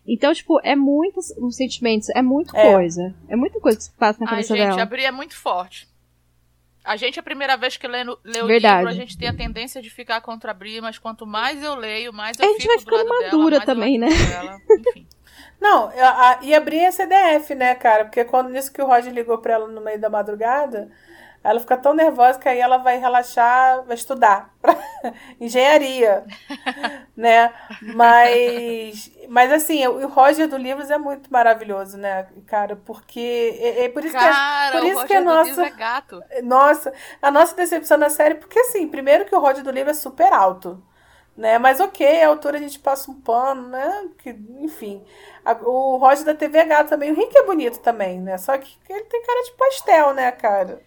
Então, 0.08 0.32
tipo, 0.34 0.60
é 0.64 0.76
muitos 0.76 1.32
os 1.38 1.56
sentimentos, 1.56 2.10
é 2.10 2.22
muita 2.22 2.56
É. 2.58 2.72
coisa. 2.74 3.16
É 3.28 3.36
muita 3.36 3.60
coisa 3.60 3.78
que 3.78 3.84
se 3.86 3.92
passa 3.92 4.20
na 4.20 4.26
Ai, 4.28 4.30
cabeça 4.32 4.56
gente, 4.56 4.68
dela. 4.70 4.82
a 4.84 4.86
Bri 4.86 5.04
é 5.04 5.12
muito 5.12 5.36
forte. 5.36 5.88
A 6.84 6.96
gente, 6.96 7.20
a 7.20 7.24
primeira 7.24 7.58
vez 7.58 7.78
que 7.78 7.88
lê, 7.88 8.04
lê 8.24 8.42
o 8.42 8.48
Verdade. 8.48 8.78
livro, 8.78 8.90
a 8.90 8.94
gente 8.94 9.18
tem 9.18 9.28
a 9.28 9.34
tendência 9.34 9.82
de 9.82 9.90
ficar 9.90 10.22
contra 10.22 10.52
a 10.52 10.54
Bri, 10.54 10.82
mas 10.82 10.98
quanto 10.98 11.26
mais 11.26 11.62
eu 11.62 11.76
leio, 11.76 12.14
mais 12.14 12.40
eu 12.40 12.46
A 12.46 12.48
gente 12.54 12.62
fico 12.62 12.68
vai 12.70 12.78
do 12.78 12.84
ficando 12.84 13.10
lado 13.10 13.24
madura 13.24 13.60
dela, 13.60 13.66
também, 13.66 13.98
né? 13.98 14.08
Enfim. 14.80 15.08
Não, 15.60 15.90
a, 15.90 16.30
a, 16.32 16.40
e 16.42 16.54
a 16.54 16.60
Bri 16.62 16.80
é 16.80 16.92
CDF, 16.92 17.54
né, 17.54 17.76
cara? 17.76 18.06
Porque 18.06 18.24
quando 18.24 18.50
nisso 18.50 18.72
que 18.72 18.82
o 18.82 18.86
Roger 18.86 19.12
ligou 19.14 19.38
pra 19.40 19.54
ela 19.56 19.68
no 19.68 19.82
meio 19.82 20.00
da 20.00 20.10
madrugada, 20.10 20.90
ela 21.44 21.60
fica 21.60 21.78
tão 21.78 21.94
nervosa 21.94 22.40
que 22.40 22.50
aí 22.50 22.60
ela 22.60 22.78
vai 22.78 22.98
relaxar, 23.00 23.84
vai 23.86 23.96
estudar. 23.96 24.54
Engenharia. 25.40 26.26
né? 27.16 27.54
Mas, 27.82 29.12
mas 29.30 29.52
assim, 29.52 29.86
o 29.88 30.08
Roger 30.08 30.48
do 30.48 30.58
Livros 30.58 30.90
é 30.92 30.98
muito 30.98 31.32
maravilhoso, 31.32 31.98
né, 31.98 32.28
cara? 32.48 32.76
Porque 32.76 33.20
é, 33.60 33.86
é 33.86 33.90
por 33.90 34.06
isso 34.06 34.16
Cara, 34.16 34.18
que, 34.18 34.40
é, 34.68 34.72
por 34.72 34.84
o 34.84 34.84
isso 34.84 35.06
que 35.06 35.14
a 35.14 35.22
do 35.24 35.24
nossa, 35.24 35.64
é 35.64 35.70
gato. 35.72 36.26
nossa, 36.44 36.94
a 37.22 37.32
nossa 37.32 37.56
decepção 37.56 37.98
na 37.98 38.10
série, 38.10 38.36
porque 38.36 38.60
assim, 38.60 38.88
primeiro 38.88 39.26
que 39.26 39.36
o 39.36 39.40
Roger 39.40 39.64
do 39.64 39.72
Livro 39.72 39.92
é 39.92 39.94
super 39.94 40.32
alto. 40.34 40.84
Né? 41.38 41.58
Mas 41.58 41.80
ok, 41.80 42.22
a 42.24 42.28
altura 42.30 42.58
a 42.58 42.62
gente 42.62 42.80
passa 42.80 43.10
um 43.12 43.22
pano, 43.22 43.70
né? 43.70 44.10
Que, 44.20 44.32
enfim. 44.60 45.04
A- 45.46 45.54
o 45.64 45.98
Roger 45.98 46.26
da 46.26 46.36
TV 46.36 46.60
é 46.60 46.66
gato 46.66 46.90
também. 46.90 47.12
O 47.12 47.16
Rick 47.16 47.38
é 47.38 47.44
bonito 47.46 47.80
também, 47.80 48.20
né? 48.22 48.38
Só 48.38 48.58
que 48.58 48.78
ele 48.90 49.06
tem 49.06 49.24
cara 49.24 49.44
de 49.46 49.52
pastel, 49.54 50.14
né, 50.14 50.32
cara? 50.34 50.82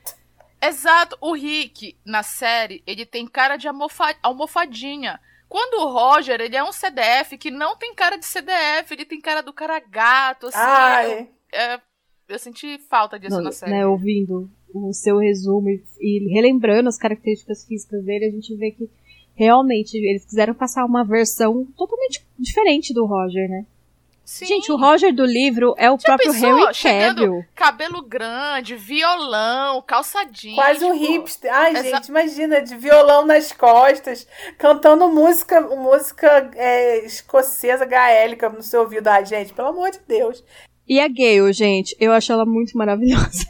Exato. 0.63 1.17
O 1.21 1.33
Rick, 1.35 1.97
na 2.07 2.23
série, 2.23 2.83
ele 2.87 3.05
tem 3.05 3.27
cara 3.27 3.57
de 3.57 3.67
almofa- 3.67 4.17
almofadinha. 4.23 5.19
Quando 5.49 5.83
o 5.83 5.93
Roger, 5.93 6.41
ele 6.41 6.57
é 6.57 6.63
um 6.65 6.73
CDF 6.73 7.37
que 7.37 7.51
não 7.51 7.77
tem 7.77 7.95
cara 7.95 8.17
de 8.17 8.25
CDF, 8.25 8.91
ele 8.93 9.05
tem 9.05 9.21
cara 9.21 9.43
do 9.43 9.53
cara 9.53 9.79
gato, 9.81 10.47
assim. 10.47 10.59
Ai. 10.59 11.13
Eu, 11.53 11.59
é, 11.59 11.81
eu 12.29 12.39
senti 12.39 12.79
falta 12.89 13.19
disso 13.19 13.37
No- 13.37 13.43
na 13.43 13.53
série. 13.53 13.73
né, 13.73 13.87
ouvindo 13.87 14.49
o 14.75 14.93
seu 14.95 15.19
resumo 15.19 15.69
e, 15.69 15.83
e 16.01 16.33
relembrando 16.33 16.89
as 16.89 16.97
características 16.97 17.67
físicas 17.67 18.03
dele, 18.05 18.25
a 18.27 18.31
gente 18.31 18.57
vê 18.57 18.71
que 18.71 18.89
realmente 19.35 19.95
eles 19.99 20.25
quiseram 20.25 20.55
passar 20.55 20.85
uma 20.87 21.05
versão 21.05 21.67
totalmente 21.77 22.25
diferente 22.39 22.95
do 22.95 23.05
Roger, 23.05 23.49
né? 23.51 23.67
Sim. 24.33 24.47
Gente, 24.47 24.73
o 24.73 24.77
Roger 24.79 25.15
do 25.15 25.27
livro 25.27 25.75
é 25.77 25.91
o 25.91 25.99
Já 25.99 26.05
próprio 26.07 26.33
pensou? 26.33 26.57
Harry 26.57 26.75
Cavill. 27.15 27.45
Cabelo 27.55 28.01
grande, 28.03 28.75
violão, 28.77 29.83
calçadinho. 29.83 30.55
Quase 30.55 30.83
um 30.87 30.95
hipster. 30.99 31.53
Ai, 31.55 31.73
exa- 31.73 31.83
gente, 31.97 32.07
imagina, 32.09 32.63
de 32.63 32.75
violão 32.75 33.27
nas 33.27 33.53
costas, 33.53 34.27
cantando 34.57 35.07
música, 35.09 35.61
música 35.61 36.51
é, 36.55 37.05
escocesa 37.05 37.85
gaélica 37.85 38.49
no 38.49 38.63
seu 38.63 38.81
ouvido. 38.81 39.07
Ai, 39.09 39.27
gente, 39.27 39.53
pelo 39.53 39.69
amor 39.69 39.91
de 39.91 40.01
Deus. 40.09 40.43
E 40.89 40.99
a 40.99 41.09
Gale, 41.09 41.53
gente, 41.53 41.95
eu 42.01 42.11
acho 42.11 42.33
ela 42.33 42.47
muito 42.47 42.75
maravilhosa. 42.79 43.47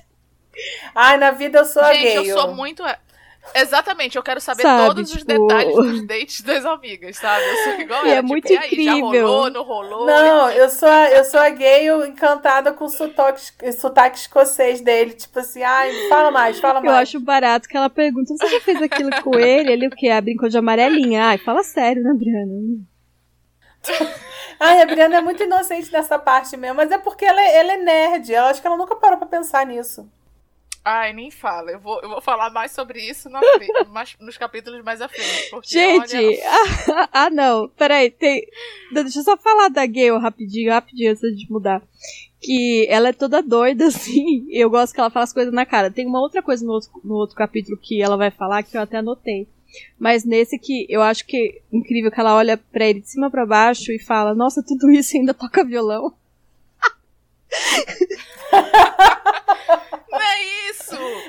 Ai, 0.94 1.16
na 1.16 1.30
vida 1.30 1.60
eu 1.60 1.64
sou 1.64 1.80
a 1.80 1.94
Gente, 1.94 2.02
gay. 2.02 2.30
eu 2.30 2.38
sou 2.38 2.54
muito. 2.54 2.82
Exatamente, 3.54 4.16
eu 4.16 4.22
quero 4.22 4.40
saber 4.40 4.62
Sabe, 4.62 4.87
todos 4.87 5.11
os 5.12 5.18
tipo- 5.18 5.26
detalhes 5.26 5.75
dos 5.75 6.06
dates 6.06 6.40
das 6.42 6.64
amigas, 6.64 7.16
sabe? 7.16 7.44
Eu 7.44 7.56
sou 7.56 7.72
igual 7.80 8.06
E 8.06 8.08
é 8.08 8.12
ela, 8.14 8.22
muito 8.22 8.46
tipo, 8.46 8.54
e 8.62 8.64
aí, 8.64 8.84
Já 8.84 8.92
incrível. 8.96 9.26
rolou, 9.26 9.50
não 9.50 9.62
rolou? 9.64 10.06
Não, 10.06 10.50
eu 10.50 10.68
sou 10.70 10.88
a, 10.88 11.11
eu 11.11 11.25
sou 11.25 11.40
a 11.40 11.50
gay 11.50 11.88
encantada 12.06 12.72
com 12.72 12.84
o 12.84 12.88
sotaque, 12.88 13.42
sotaque 13.72 14.18
escocês 14.18 14.80
dele. 14.80 15.12
Tipo 15.12 15.40
assim, 15.40 15.62
ai, 15.62 15.92
fala 16.08 16.30
mais, 16.30 16.61
fala 16.61 16.78
Eu 16.78 16.84
mais. 16.84 16.99
acho 17.08 17.18
barato 17.20 17.68
que 17.68 17.76
ela 17.76 17.90
pergunta: 17.90 18.32
você 18.34 18.46
já 18.49 18.61
fez 18.61 18.80
aquilo 18.80 19.11
com 19.22 19.38
ele? 19.38 19.72
Ele 19.72 19.88
o 19.88 19.90
quê? 19.90 20.08
Ah, 20.08 20.20
brincou 20.20 20.49
de 20.49 20.56
amarelinha. 20.56 21.25
Ai, 21.26 21.38
fala 21.38 21.62
sério, 21.64 22.02
né, 22.02 22.12
Briana? 22.14 24.12
Ai, 24.61 24.80
a 24.82 24.87
Briana 24.87 25.16
é 25.16 25.20
muito 25.20 25.42
inocente 25.42 25.90
nessa 25.92 26.18
parte 26.18 26.56
mesmo, 26.56 26.76
mas 26.76 26.90
é 26.92 26.99
porque 26.99 27.25
ela 27.25 27.40
é, 27.42 27.56
ela 27.58 27.72
é 27.72 27.76
nerd. 27.78 28.30
Eu 28.32 28.44
acho 28.44 28.61
que 28.61 28.66
ela 28.66 28.76
nunca 28.76 28.94
parou 28.94 29.18
pra 29.18 29.26
pensar 29.26 29.66
nisso. 29.66 30.08
Ai, 30.84 31.12
nem 31.12 31.30
fala. 31.30 31.70
Eu 31.70 31.78
vou, 31.78 32.00
eu 32.02 32.08
vou 32.08 32.20
falar 32.20 32.50
mais 32.50 32.72
sobre 32.72 33.00
isso 33.00 33.28
mais- 33.90 34.16
nos 34.20 34.36
capítulos 34.36 34.82
mais 34.84 35.00
à 35.00 35.08
frente. 35.08 35.50
Porque, 35.50 35.68
Gente, 35.68 36.16
olha, 36.16 36.38
ah, 36.90 37.08
ah, 37.12 37.30
não, 37.30 37.68
peraí, 37.68 38.10
tem... 38.10 38.46
deixa 38.92 39.20
eu 39.20 39.22
só 39.24 39.37
falar 39.37 39.68
da 39.68 39.87
Gale 39.87 40.18
rapidinho, 40.18 40.72
rapidinho 40.72 41.12
antes 41.12 41.22
de 41.37 41.50
mudar. 41.50 41.80
Que 42.40 42.87
ela 42.90 43.11
é 43.11 43.12
toda 43.12 43.40
doida, 43.40 43.87
assim, 43.88 44.44
e 44.48 44.59
eu 44.59 44.68
gosto 44.68 44.92
que 44.92 44.98
ela 45.00 45.11
fala 45.11 45.22
as 45.24 45.33
coisas 45.33 45.52
na 45.54 45.64
cara. 45.64 45.90
Tem 45.90 46.04
uma 46.04 46.20
outra 46.20 46.42
coisa 46.42 46.64
no 46.66 46.72
outro, 46.72 46.90
no 47.04 47.14
outro 47.14 47.37
capítulo 47.37 47.76
que 47.80 48.02
ela 48.02 48.16
vai 48.16 48.33
falar 48.33 48.64
que 48.64 48.76
eu 48.76 48.80
até 48.83 48.96
anotei. 48.96 49.46
Mas 49.98 50.24
nesse 50.24 50.59
que 50.59 50.85
eu 50.88 51.00
acho 51.00 51.24
que 51.24 51.37
é 51.37 51.76
incrível 51.76 52.11
que 52.11 52.20
ela 52.20 52.35
olha 52.35 52.59
pra 52.59 52.87
ele 52.87 53.00
de 53.00 53.09
cima 53.09 53.30
pra 53.30 53.46
baixo 53.46 53.92
e 53.92 53.98
fala, 53.98 54.35
nossa, 54.35 54.62
tudo 54.62 54.90
isso 54.90 55.16
ainda 55.16 55.33
toca 55.33 55.64
violão. 55.64 56.12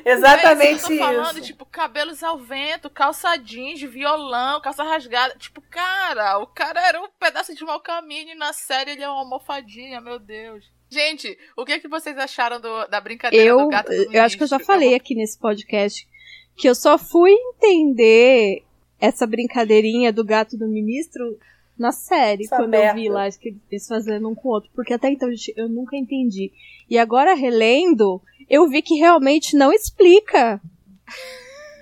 é 0.06 0.10
isso! 0.13 0.18
Exatamente 0.20 0.68
é 0.68 0.72
isso. 0.74 0.92
eu 0.94 0.98
tô 0.98 1.04
falando, 1.04 1.38
isso. 1.38 1.46
tipo, 1.48 1.66
cabelos 1.66 2.24
ao 2.24 2.38
vento, 2.38 2.89
calça 2.89 3.36
jeans, 3.38 3.82
violão, 3.82 4.62
calça 4.62 4.84
rasgada. 4.84 5.36
Tipo, 5.38 5.62
cara, 5.62 6.39
o 6.39 6.48
cara 6.48 6.86
era 6.88 7.02
um 7.02 7.08
pedaço 7.20 7.56
de 7.56 7.63
mau 7.63 7.80
caminho 7.80 8.32
e 8.32 8.36
na 8.36 8.54
série 8.54 8.92
ele 8.92 9.04
é 9.04 9.10
uma 9.10 9.20
almofadinha, 9.20 10.00
meu 10.02 10.20
Deus. 10.20 10.66
Gente, 10.89 11.36
o 11.58 11.66
que, 11.66 11.80
que 11.80 11.88
vocês 11.88 12.18
acharam 12.18 12.60
do- 12.62 12.88
da 12.88 13.02
brincadeira 13.02 13.44
Eu, 13.46 13.58
do 13.58 13.68
gato 13.70 13.88
do 13.89 14.13
eu 14.16 14.22
acho 14.22 14.38
que 14.38 14.44
eu 14.44 14.48
já 14.48 14.60
falei 14.60 14.94
aqui 14.94 15.16
nesse 15.16 15.39
podcast 15.39 16.08
que 16.56 16.70
eu 16.70 16.76
só 16.76 17.00
fui 17.00 17.32
entender 17.32 18.63
essa 19.00 19.26
brincadeirinha 19.26 20.13
do 20.13 20.24
gato 20.24 20.56
do 20.56 20.68
ministro 20.68 21.38
na 21.78 21.92
série, 21.92 22.44
Essa 22.46 22.56
quando 22.58 22.76
eu 22.76 22.80
merda. 22.82 22.94
vi 23.02 23.10
lá 23.10 23.28
que 23.32 23.58
eles 23.72 23.88
fazendo 23.88 24.30
um 24.30 24.36
com 24.36 24.48
o 24.48 24.52
outro, 24.52 24.70
porque 24.76 24.94
até 24.94 25.10
então 25.10 25.30
gente, 25.32 25.52
eu 25.58 25.68
nunca 25.68 25.98
entendi. 25.98 26.52
E 26.88 27.00
agora 27.00 27.34
relendo, 27.34 28.22
eu 28.49 28.67
vi 28.67 28.82
que 28.82 28.95
realmente 28.95 29.56
não 29.56 29.71
explica. 29.71 30.62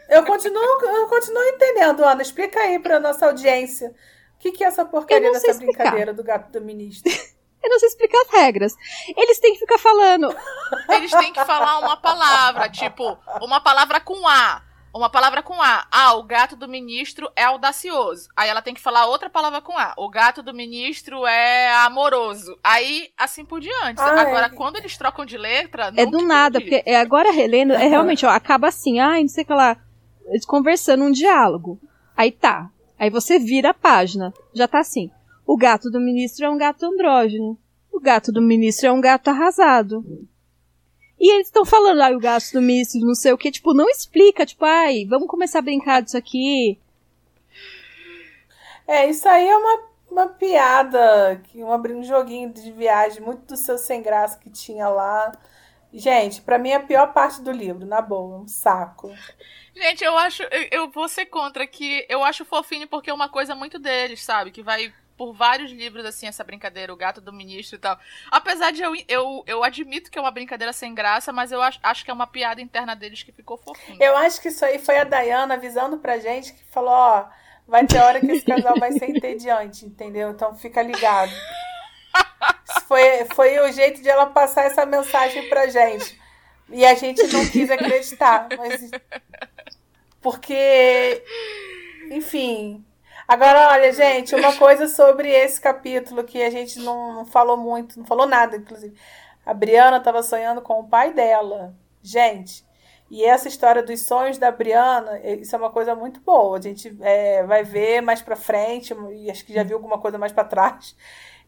Eu 0.09 0.25
continuo, 0.25 0.61
eu 0.61 1.07
continuo 1.07 1.43
entendendo, 1.43 2.03
Ana. 2.03 2.21
Explica 2.21 2.59
aí 2.59 2.79
pra 2.79 2.99
nossa 2.99 3.27
audiência. 3.27 3.89
O 4.35 4.39
que, 4.39 4.51
que 4.51 4.63
é 4.63 4.67
essa 4.67 4.83
porcaria 4.83 5.31
dessa 5.31 5.51
explicar. 5.51 5.83
brincadeira 5.83 6.13
do 6.13 6.23
gato 6.23 6.51
do 6.51 6.61
ministro? 6.61 7.11
Eu 7.63 7.69
não 7.69 7.79
sei 7.79 7.89
explicar 7.89 8.19
as 8.21 8.31
regras. 8.31 8.73
Eles 9.15 9.39
têm 9.39 9.53
que 9.53 9.59
ficar 9.59 9.77
falando. 9.77 10.35
Eles 10.89 11.11
têm 11.11 11.31
que 11.31 11.45
falar 11.45 11.77
uma 11.77 11.95
palavra, 11.95 12.67
tipo, 12.69 13.17
uma 13.39 13.61
palavra 13.61 13.99
com 14.01 14.27
A. 14.27 14.63
Uma 14.93 15.09
palavra 15.09 15.41
com 15.41 15.61
A. 15.61 15.87
Ah, 15.89 16.15
o 16.15 16.23
gato 16.23 16.55
do 16.55 16.67
ministro 16.67 17.31
é 17.35 17.43
audacioso. 17.43 18.29
Aí 18.35 18.49
ela 18.49 18.61
tem 18.61 18.73
que 18.73 18.81
falar 18.81 19.05
outra 19.05 19.29
palavra 19.29 19.61
com 19.61 19.77
A. 19.77 19.93
O 19.97 20.09
gato 20.09 20.43
do 20.43 20.53
ministro 20.53 21.25
é 21.25 21.71
amoroso. 21.83 22.57
Aí, 22.63 23.09
assim 23.17 23.45
por 23.45 23.61
diante. 23.61 24.01
Ai. 24.01 24.19
Agora, 24.19 24.49
quando 24.49 24.77
eles 24.77 24.97
trocam 24.97 25.25
de 25.25 25.37
letra. 25.37 25.91
É 25.95 26.05
do 26.05 26.21
nada, 26.25 26.57
entendi. 26.57 26.75
porque 26.75 26.89
é 26.89 26.99
agora 26.99 27.31
relendo, 27.31 27.73
é 27.73 27.87
realmente, 27.87 28.25
ó, 28.25 28.29
acaba 28.29 28.67
assim, 28.67 28.99
ai, 28.99 29.21
não 29.21 29.29
sei 29.29 29.43
o 29.43 29.47
que 29.47 29.53
lá, 29.53 29.77
eles 30.27 30.45
conversando 30.45 31.03
um 31.03 31.11
diálogo. 31.11 31.79
Aí 32.15 32.31
tá. 32.31 32.69
Aí 32.99 33.09
você 33.09 33.39
vira 33.39 33.69
a 33.69 33.73
página. 33.73 34.33
Já 34.53 34.67
tá 34.67 34.79
assim. 34.79 35.09
O 35.45 35.57
gato 35.57 35.89
do 35.89 35.99
ministro 35.99 36.45
é 36.45 36.49
um 36.49 36.57
gato 36.57 36.85
andrógeno. 36.85 37.57
O 37.91 37.99
gato 37.99 38.31
do 38.31 38.41
ministro 38.41 38.87
é 38.87 38.91
um 38.91 39.01
gato 39.01 39.29
arrasado. 39.29 40.05
E 41.21 41.31
eles 41.35 41.47
estão 41.47 41.63
falando, 41.63 42.01
ai, 42.01 42.15
o 42.15 42.19
gato 42.19 42.51
do 42.51 42.61
ministro, 42.63 42.99
não 42.99 43.13
sei 43.13 43.31
o 43.31 43.37
que, 43.37 43.51
tipo, 43.51 43.75
não 43.75 43.87
explica, 43.87 44.43
tipo, 44.43 44.65
ai, 44.65 45.05
vamos 45.05 45.27
começar 45.27 45.59
a 45.59 45.61
brincar 45.61 46.01
disso 46.01 46.17
aqui. 46.17 46.79
É, 48.87 49.07
isso 49.07 49.29
aí 49.29 49.47
é 49.47 49.55
uma, 49.55 49.83
uma 50.09 50.27
piada, 50.29 51.39
que 51.43 51.61
uma, 51.61 51.77
um 51.77 52.03
joguinho 52.03 52.51
de 52.51 52.71
viagem, 52.71 53.21
muito 53.21 53.45
do 53.45 53.55
seu 53.55 53.77
sem 53.77 54.01
graça 54.01 54.39
que 54.39 54.49
tinha 54.49 54.89
lá. 54.89 55.31
Gente, 55.93 56.41
pra 56.41 56.57
mim 56.57 56.69
é 56.69 56.77
a 56.77 56.79
pior 56.79 57.13
parte 57.13 57.39
do 57.39 57.51
livro, 57.51 57.85
na 57.85 58.01
boa, 58.01 58.39
um 58.39 58.47
saco. 58.47 59.11
Gente, 59.75 60.03
eu 60.03 60.17
acho. 60.17 60.41
Eu, 60.43 60.67
eu 60.71 60.89
vou 60.89 61.07
ser 61.07 61.27
contra 61.27 61.67
que 61.67 62.03
eu 62.09 62.23
acho 62.23 62.43
fofinho 62.45 62.87
porque 62.87 63.11
é 63.11 63.13
uma 63.13 63.29
coisa 63.29 63.53
muito 63.53 63.77
deles, 63.77 64.23
sabe? 64.23 64.49
Que 64.49 64.63
vai 64.63 64.91
por 65.21 65.33
vários 65.33 65.69
livros, 65.71 66.03
assim, 66.03 66.25
essa 66.25 66.43
brincadeira, 66.43 66.91
o 66.91 66.97
gato 66.97 67.21
do 67.21 67.31
ministro 67.31 67.75
e 67.75 67.79
tal. 67.79 67.95
Apesar 68.31 68.71
de 68.71 68.81
eu, 68.81 68.95
eu, 69.07 69.43
eu 69.45 69.63
admito 69.63 70.09
que 70.09 70.17
é 70.17 70.21
uma 70.21 70.31
brincadeira 70.31 70.73
sem 70.73 70.95
graça, 70.95 71.31
mas 71.31 71.51
eu 71.51 71.61
acho, 71.61 71.79
acho 71.83 72.03
que 72.03 72.09
é 72.09 72.13
uma 72.13 72.25
piada 72.25 72.59
interna 72.59 72.95
deles 72.95 73.21
que 73.21 73.31
ficou 73.31 73.55
fofinha. 73.55 73.99
Eu 73.99 74.17
acho 74.17 74.41
que 74.41 74.47
isso 74.47 74.65
aí 74.65 74.79
foi 74.79 74.97
a 74.97 75.03
Dayana 75.03 75.53
avisando 75.53 75.99
pra 75.99 76.17
gente 76.17 76.53
que 76.53 76.63
falou, 76.71 76.89
ó, 76.89 77.27
vai 77.67 77.85
ter 77.85 77.99
hora 77.99 78.19
que 78.19 78.31
esse 78.31 78.43
casal 78.43 78.73
vai 78.79 78.93
ser 78.93 79.11
entediante, 79.11 79.85
entendeu? 79.85 80.31
Então 80.31 80.55
fica 80.55 80.81
ligado. 80.81 81.31
Foi, 82.87 83.25
foi 83.35 83.59
o 83.59 83.71
jeito 83.71 84.01
de 84.01 84.09
ela 84.09 84.25
passar 84.25 84.63
essa 84.63 84.87
mensagem 84.87 85.47
pra 85.49 85.67
gente. 85.67 86.19
E 86.67 86.83
a 86.83 86.95
gente 86.95 87.21
não 87.31 87.47
quis 87.47 87.69
acreditar. 87.69 88.47
Mas... 88.57 88.89
Porque, 90.19 91.23
enfim. 92.09 92.83
Agora, 93.31 93.69
olha, 93.69 93.93
gente, 93.93 94.35
uma 94.35 94.53
coisa 94.57 94.89
sobre 94.89 95.29
esse 95.29 95.61
capítulo 95.61 96.21
que 96.21 96.43
a 96.43 96.49
gente 96.49 96.77
não, 96.79 97.25
falou 97.25 97.55
muito, 97.55 97.97
não 97.97 98.05
falou 98.05 98.27
nada, 98.27 98.57
inclusive. 98.57 98.93
A 99.45 99.53
Briana 99.53 99.95
estava 99.95 100.21
sonhando 100.21 100.61
com 100.61 100.81
o 100.81 100.89
pai 100.89 101.13
dela. 101.13 101.73
Gente, 102.03 102.65
e 103.09 103.23
essa 103.23 103.47
história 103.47 103.81
dos 103.81 104.01
sonhos 104.01 104.37
da 104.37 104.51
Briana, 104.51 105.17
isso 105.21 105.55
é 105.55 105.57
uma 105.59 105.69
coisa 105.69 105.95
muito 105.95 106.19
boa. 106.19 106.57
A 106.57 106.61
gente 106.61 106.93
é, 106.99 107.41
vai 107.43 107.63
ver 107.63 108.01
mais 108.01 108.21
pra 108.21 108.35
frente, 108.35 108.93
e 109.13 109.31
acho 109.31 109.45
que 109.45 109.53
já 109.53 109.63
viu 109.63 109.77
alguma 109.77 109.97
coisa 109.97 110.17
mais 110.17 110.33
pra 110.33 110.43
trás, 110.43 110.93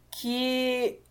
que 0.09 1.01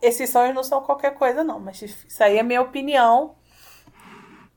esses 0.00 0.30
sonhos 0.30 0.54
não 0.54 0.64
são 0.64 0.80
qualquer 0.80 1.12
coisa, 1.12 1.44
não. 1.44 1.60
Mas 1.60 1.82
isso 1.82 2.24
aí 2.24 2.38
é 2.38 2.42
minha 2.42 2.62
opinião. 2.62 3.36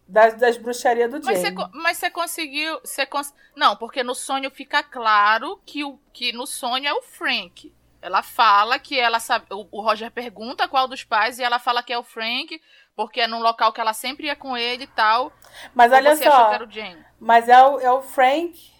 Das, 0.08 0.36
das 0.36 0.58
bruxarias 0.58 1.12
do 1.12 1.22
Jamie. 1.22 1.54
mas 1.74 1.98
você 1.98 2.10
conseguiu. 2.10 2.80
Você 2.84 3.06
cons... 3.06 3.34
Não, 3.56 3.76
porque 3.76 4.04
no 4.04 4.16
sonho 4.16 4.50
fica 4.50 4.82
claro 4.82 5.62
que, 5.66 5.84
o, 5.84 6.00
que 6.14 6.32
no 6.32 6.48
sonho 6.48 6.88
é 6.88 6.94
o 6.94 7.02
Frank. 7.02 7.74
Ela 8.02 8.24
fala 8.24 8.80
que 8.80 8.98
ela 8.98 9.20
sabe. 9.20 9.46
O, 9.52 9.68
o 9.72 9.82
Roger 9.82 10.10
pergunta 10.12 10.68
qual 10.68 10.88
dos 10.88 11.04
pais 11.04 11.40
e 11.40 11.44
ela 11.44 11.60
fala 11.60 11.84
que 11.84 11.92
é 11.92 11.98
o 11.98 12.04
Frank, 12.04 12.62
porque 12.96 13.22
é 13.22 13.28
num 13.28 13.42
local 13.42 13.74
que 13.74 13.82
ela 13.82 13.94
sempre 13.94 14.28
ia 14.28 14.36
com 14.36 14.56
ele 14.56 14.86
e 14.86 14.88
tal. 14.88 15.32
Mas 15.74 15.92
olha 15.92 16.16
só, 16.16 16.50
que 16.50 16.56
era 16.56 16.66
o 16.66 16.72
Jamie? 16.72 17.06
mas 17.20 17.50
é 17.50 17.62
o, 17.64 17.80
é 17.80 17.92
o 17.92 18.02
Frank. 18.02 18.72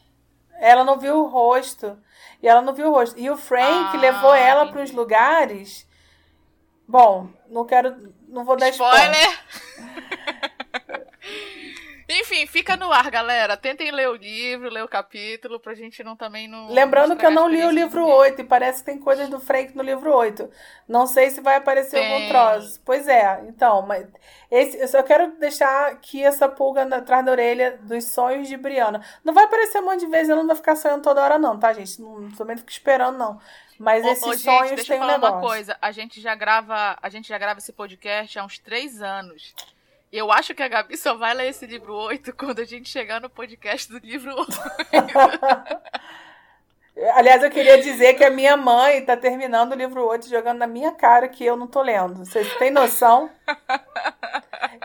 Ela 0.60 0.84
não 0.84 0.98
viu 0.98 1.20
o 1.20 1.28
rosto. 1.28 1.98
E 2.42 2.48
ela 2.48 2.62
não 2.62 2.74
viu 2.74 2.88
o 2.88 2.92
rosto. 2.92 3.20
E 3.20 3.30
o 3.30 3.38
Frank 3.38 3.98
Ah, 3.98 4.00
levou 4.00 4.34
ela 4.34 4.72
para 4.72 4.82
os 4.82 4.92
lugares. 4.92 5.88
Bom, 6.88 7.30
não 7.50 7.66
quero. 7.66 8.14
Não 8.28 8.46
vou 8.46 8.56
dar 8.56 8.70
spoiler. 8.70 9.12
Spoiler! 9.12 10.47
Enfim, 12.10 12.48
fica 12.48 12.78
no 12.78 12.92
ar, 12.92 13.12
galera. 13.12 13.58
Tentem 13.58 13.92
ler 13.92 14.08
o 14.10 14.16
livro, 14.16 14.70
ler 14.70 14.84
o 14.84 14.88
capítulo, 14.88 15.60
pra 15.60 15.74
gente 15.74 16.04
não 16.04 16.16
também 16.16 16.48
não. 16.48 16.72
Lembrando 16.72 17.18
que 17.18 17.26
eu 17.26 17.32
não 17.32 17.50
li 17.50 17.64
o 17.64 17.70
livro 17.70 18.00
de 18.00 18.06
ninguém. 18.06 18.20
8 18.20 18.42
e 18.42 18.44
parece 18.46 18.80
que 18.80 18.86
tem 18.86 18.98
coisas 18.98 19.28
do 19.28 19.40
Frank 19.40 19.76
no 19.76 19.84
livro 19.84 20.14
8. 20.14 20.50
Não 20.88 21.06
sei 21.06 21.30
se 21.30 21.42
vai 21.42 21.58
aparecer 21.58 21.98
algum 21.98 22.20
Tem. 22.20 22.30
troço. 22.30 22.82
Pois 22.86 23.08
é, 23.08 23.44
então, 23.50 23.82
mas 23.82 24.08
esse, 24.50 24.78
eu 24.78 24.88
só 24.88 25.04
quero 25.04 25.38
deixar 25.38 25.88
aqui 25.92 26.24
essa 26.24 26.48
pulga 26.48 26.84
atrás 26.96 27.26
da 27.26 27.32
orelha 27.32 27.78
dos 27.82 28.06
sonhos 28.06 28.48
de 28.48 28.56
Brianna. 28.56 29.04
Não 29.24 29.34
vai 29.34 29.44
aparecer 29.44 29.80
um 29.80 29.86
monte 29.86 30.00
de 30.02 30.08
vezes, 30.08 30.30
ela 30.30 30.40
não 30.40 30.48
vai 30.48 30.56
ficar 30.56 30.78
sonhando 30.78 31.04
toda 31.04 31.22
hora, 31.22 31.38
não, 31.38 31.60
tá, 31.60 31.74
gente? 31.74 32.02
Não, 32.02 32.32
também 32.32 32.56
não 32.56 32.62
fico 32.62 32.72
esperando, 32.72 33.18
não. 33.18 33.40
Mas 33.78 34.04
Ô, 34.06 34.10
esses 34.10 34.24
ô, 34.24 34.32
gente, 34.34 34.44
sonhos 34.44 34.76
deixa 34.76 34.82
eu 34.82 34.86
têm 34.86 34.98
um 34.98 35.00
falar 35.02 35.14
negócio. 35.14 35.36
uma 35.36 35.42
coisa. 35.42 35.78
A 35.82 35.92
gente 35.92 36.22
já 36.22 36.34
grava, 36.36 36.98
a 37.02 37.10
gente 37.10 37.28
já 37.28 37.38
grava 37.38 37.60
esse 37.60 37.74
podcast 37.74 38.40
há 38.40 38.46
uns 38.46 38.58
três 38.58 39.02
anos. 39.02 39.54
Eu 40.12 40.32
acho 40.32 40.56
que 40.56 40.64
a 40.64 40.70
Gabi 40.70 40.96
só 40.96 41.16
vai 41.16 41.34
ler 41.34 41.50
esse 41.50 41.66
livro 41.66 41.94
8 41.94 42.34
quando 42.34 42.60
a 42.60 42.66
gente 42.66 42.90
chegar 42.90 43.20
no 43.20 43.30
podcast 43.30 43.92
do 43.92 44.00
livro 44.00 44.34
8. 44.34 44.48
Aliás, 47.14 47.44
eu 47.44 47.52
queria 47.52 47.80
dizer 47.82 48.16
que 48.16 48.24
a 48.24 48.30
minha 48.30 48.58
mãe 48.58 49.06
tá 49.06 49.18
terminando 49.18 49.74
o 49.74 49.76
livro 49.76 50.04
8 50.08 50.30
jogando 50.30 50.60
na 50.60 50.66
minha 50.66 50.94
cara 50.94 51.28
que 51.28 51.46
eu 51.46 51.56
não 51.56 51.68
tô 51.68 51.82
lendo. 51.82 52.26
Vocês 52.26 52.52
têm 52.56 52.72
noção? 52.72 53.30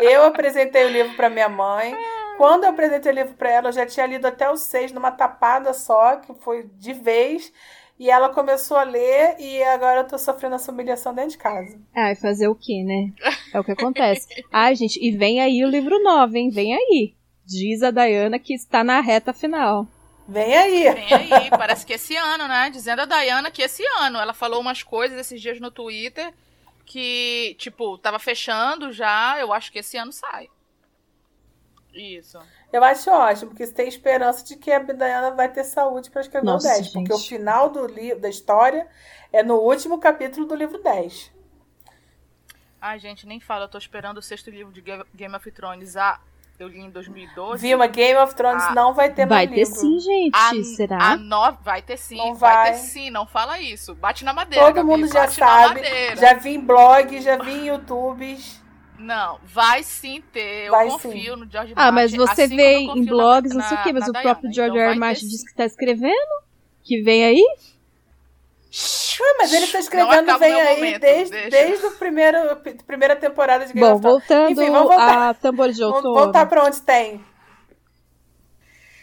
Eu 0.01 0.25
apresentei 0.25 0.85
o 0.85 0.91
livro 0.91 1.15
para 1.15 1.31
minha 1.31 1.49
mãe. 1.49 1.97
Quando 2.37 2.65
eu 2.65 2.71
apresentei 2.71 3.13
o 3.13 3.15
livro 3.15 3.35
para 3.35 3.51
ela, 3.51 3.69
eu 3.69 3.73
já 3.73 3.87
tinha 3.87 4.07
lido 4.07 4.27
até 4.27 4.51
o 4.51 4.57
6 4.57 4.93
numa 4.93 5.13
tapada 5.13 5.73
só, 5.73 6.17
que 6.17 6.35
foi 6.35 6.65
de 6.75 6.93
vez. 6.93 7.53
E 8.03 8.11
ela 8.11 8.31
começou 8.31 8.77
a 8.77 8.83
ler 8.83 9.37
e 9.39 9.63
agora 9.63 10.01
eu 10.01 10.09
tô 10.09 10.19
sofrendo 10.19 10.57
essa 10.57 10.73
humilhação 10.73 11.15
dentro 11.15 11.31
de 11.31 11.39
casa. 11.39 11.81
Ai, 11.95 12.17
fazer 12.17 12.49
o 12.49 12.55
quê, 12.57 12.83
né? 12.83 13.13
É 13.55 13.61
o 13.61 13.63
que 13.63 13.71
acontece. 13.71 14.27
Ai, 14.51 14.75
gente, 14.75 14.99
e 15.01 15.17
vem 15.17 15.41
aí 15.41 15.65
o 15.65 15.69
livro 15.69 16.03
9, 16.03 16.37
hein? 16.37 16.51
Vem 16.51 16.75
aí. 16.75 17.15
Diz 17.47 17.81
a 17.81 17.93
Dayana 17.93 18.41
que 18.41 18.55
está 18.55 18.83
na 18.83 19.01
reta 19.01 19.33
final. 19.33 19.87
Vem 20.27 20.53
aí. 20.53 20.93
Vem 20.93 21.15
aí, 21.15 21.51
parece 21.51 21.87
que 21.87 21.93
esse 21.93 22.17
ano, 22.17 22.49
né? 22.49 22.71
Dizendo 22.71 23.03
a 23.03 23.05
Dayana 23.05 23.53
que 23.53 23.63
esse 23.63 23.85
ano. 24.01 24.19
Ela 24.19 24.35
falou 24.35 24.61
umas 24.61 24.83
coisas 24.83 25.17
esses 25.17 25.41
dias 25.41 25.61
no 25.61 25.71
Twitter 25.71 26.35
que, 26.85 27.55
tipo, 27.57 27.97
tava 27.99 28.19
fechando 28.19 28.91
já. 28.91 29.39
Eu 29.39 29.53
acho 29.53 29.71
que 29.71 29.79
esse 29.79 29.97
ano 29.97 30.11
sai. 30.11 30.49
Isso. 31.95 32.41
Eu 32.73 32.83
acho 32.83 33.11
ótimo, 33.11 33.51
porque 33.51 33.67
você 33.67 33.73
tem 33.73 33.87
esperança 33.87 34.43
de 34.45 34.57
que 34.57 34.73
a 34.73 34.79
Diana 34.79 35.31
vai 35.33 35.49
ter 35.49 35.63
saúde 35.65 36.11
para 36.11 36.23
escrever 36.23 36.47
Nossa, 36.47 36.69
o 36.69 36.71
10. 36.71 36.85
gente. 36.87 36.93
Porque 36.95 37.13
o 37.13 37.19
final 37.19 37.69
do 37.69 37.87
livro, 37.87 38.19
da 38.21 38.29
história 38.31 38.87
é 39.33 39.43
no 39.43 39.57
último 39.57 39.99
capítulo 39.99 40.47
do 40.47 40.55
livro 40.55 40.83
10. 40.83 41.31
Ai, 42.81 42.99
gente, 42.99 43.27
nem 43.27 43.39
fala. 43.41 43.65
Eu 43.65 43.69
tô 43.69 43.79
esperando 43.79 44.19
o 44.19 44.23
sexto 44.23 44.51
livro 44.51 44.73
de 44.73 44.81
Ga- 44.81 45.05
Game 45.15 45.35
of 45.37 45.51
Thrones. 45.53 45.97
Ah, 45.97 46.19
eu 46.59 46.67
li 46.67 46.81
em 46.81 46.91
2012. 46.91 47.61
Vilma, 47.61 47.87
Game 47.87 48.19
of 48.19 48.35
Thrones 48.35 48.63
Ah, 48.65 48.75
não 48.75 48.93
vai 48.95 49.13
ter 49.13 49.27
Vai 49.27 49.47
mais 49.47 49.51
ter 49.51 49.65
livro. 49.67 49.75
sim, 49.81 50.01
gente. 50.01 50.35
A, 50.35 50.65
Será? 50.77 50.99
a 51.13 51.17
no... 51.17 51.53
Vai 51.63 51.83
ter 51.83 51.97
sim, 51.97 52.17
Não 52.17 52.35
vai. 52.35 52.55
vai. 52.55 52.73
ter 52.73 52.79
sim, 52.79 53.11
não 53.11 53.27
fala 53.27 53.61
isso. 53.61 53.95
Bate 53.95 54.25
na 54.25 54.33
madeira. 54.33 54.65
Todo 54.65 54.75
Gabi, 54.77 54.89
mundo 54.89 55.07
já 55.07 55.21
bate 55.27 55.39
na 55.41 55.47
sabe. 55.47 55.75
madeira. 55.75 56.17
Já 56.17 56.35
vi 56.35 56.55
em 56.55 56.61
blog, 56.61 57.21
já 57.21 57.37
vi 57.37 57.53
em 57.53 57.67
YouTubes. 57.67 58.62
Não, 59.03 59.39
vai 59.45 59.83
sim 59.83 60.23
ter. 60.33 60.67
Eu 60.67 60.71
Vai 60.73 60.89
confio 60.89 61.37
no 61.37 61.51
George 61.51 61.73
Ah, 61.77 61.91
mas 61.93 62.13
Martin, 62.13 62.17
você 62.35 62.43
assim 62.45 62.57
vê 62.57 62.77
em 62.79 63.05
blogs, 63.05 63.53
na- 63.55 63.61
não 63.63 63.69
sei 63.69 63.77
o 63.79 63.83
quê, 63.83 63.93
mas 63.93 64.09
o 64.09 64.13
Diana. 64.13 64.23
próprio 64.23 64.53
George 64.53 64.77
Então 64.77 64.91
R. 64.91 64.99
Martin 64.99 65.21
sim. 65.23 65.29
disse 65.29 65.45
que 65.45 65.55
tá 65.55 65.65
escrevendo. 65.65 66.43
Que 66.85 67.01
vem 67.03 67.25
aí. 67.25 67.43
Ué, 69.21 69.35
mas 69.39 69.53
ele 69.53 69.67
tá 69.67 69.79
escrevendo 69.79 70.39
vem 70.39 70.61
aí 70.61 70.77
momento, 70.77 71.01
desde, 71.01 71.31
deixa. 71.33 71.51
desde 71.51 71.87
o 71.87 71.91
primeiro, 71.93 72.57
p- 72.57 72.75
primeira 72.87 73.15
temporada 73.15 73.67
de 73.67 73.73
Game 73.75 73.87
Bom, 73.87 73.95
of 73.97 74.01
Thrones. 74.03 74.27
voltando 74.29 74.51
Enfim, 74.53 74.71
vamos 74.71 74.89
voltar. 74.89 75.29
a 75.29 75.35
Tambor 75.35 75.71
de 75.71 75.81
Vamos 75.81 75.97
Outono. 75.97 76.15
voltar 76.15 76.47
pra 76.47 76.65
onde 76.65 76.81
tem. 76.81 77.21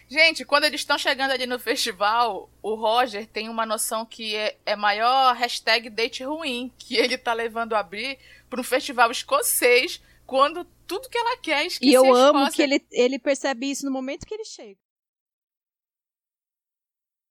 Gente, 0.09 0.43
quando 0.43 0.63
eles 0.63 0.81
estão 0.81 0.97
chegando 0.97 1.31
ali 1.31 1.45
no 1.45 1.59
festival, 1.59 2.49
o 2.63 2.73
Roger 2.73 3.27
tem 3.27 3.47
uma 3.47 3.63
noção 3.63 4.03
que 4.03 4.35
é, 4.35 4.57
é 4.65 4.75
maior 4.75 5.35
hashtag 5.35 5.87
date 5.87 6.23
ruim, 6.23 6.73
que 6.79 6.95
ele 6.95 7.15
tá 7.15 7.31
levando 7.31 7.73
a 7.75 7.83
Bri 7.83 8.17
pra 8.49 8.59
um 8.59 8.63
festival 8.63 9.11
escocês, 9.11 10.01
quando 10.25 10.65
tudo 10.87 11.07
que 11.09 11.17
ela 11.17 11.37
quer 11.37 11.61
é 11.61 11.67
esquecer 11.67 11.91
E 11.91 11.93
eu 11.93 12.15
a 12.15 12.17
amo 12.17 12.39
Escócia. 12.39 12.55
que 12.55 12.61
ele, 12.63 12.85
ele 12.91 13.19
percebe 13.19 13.69
isso 13.69 13.85
no 13.85 13.91
momento 13.91 14.25
que 14.25 14.33
ele 14.33 14.45
chega. 14.45 14.79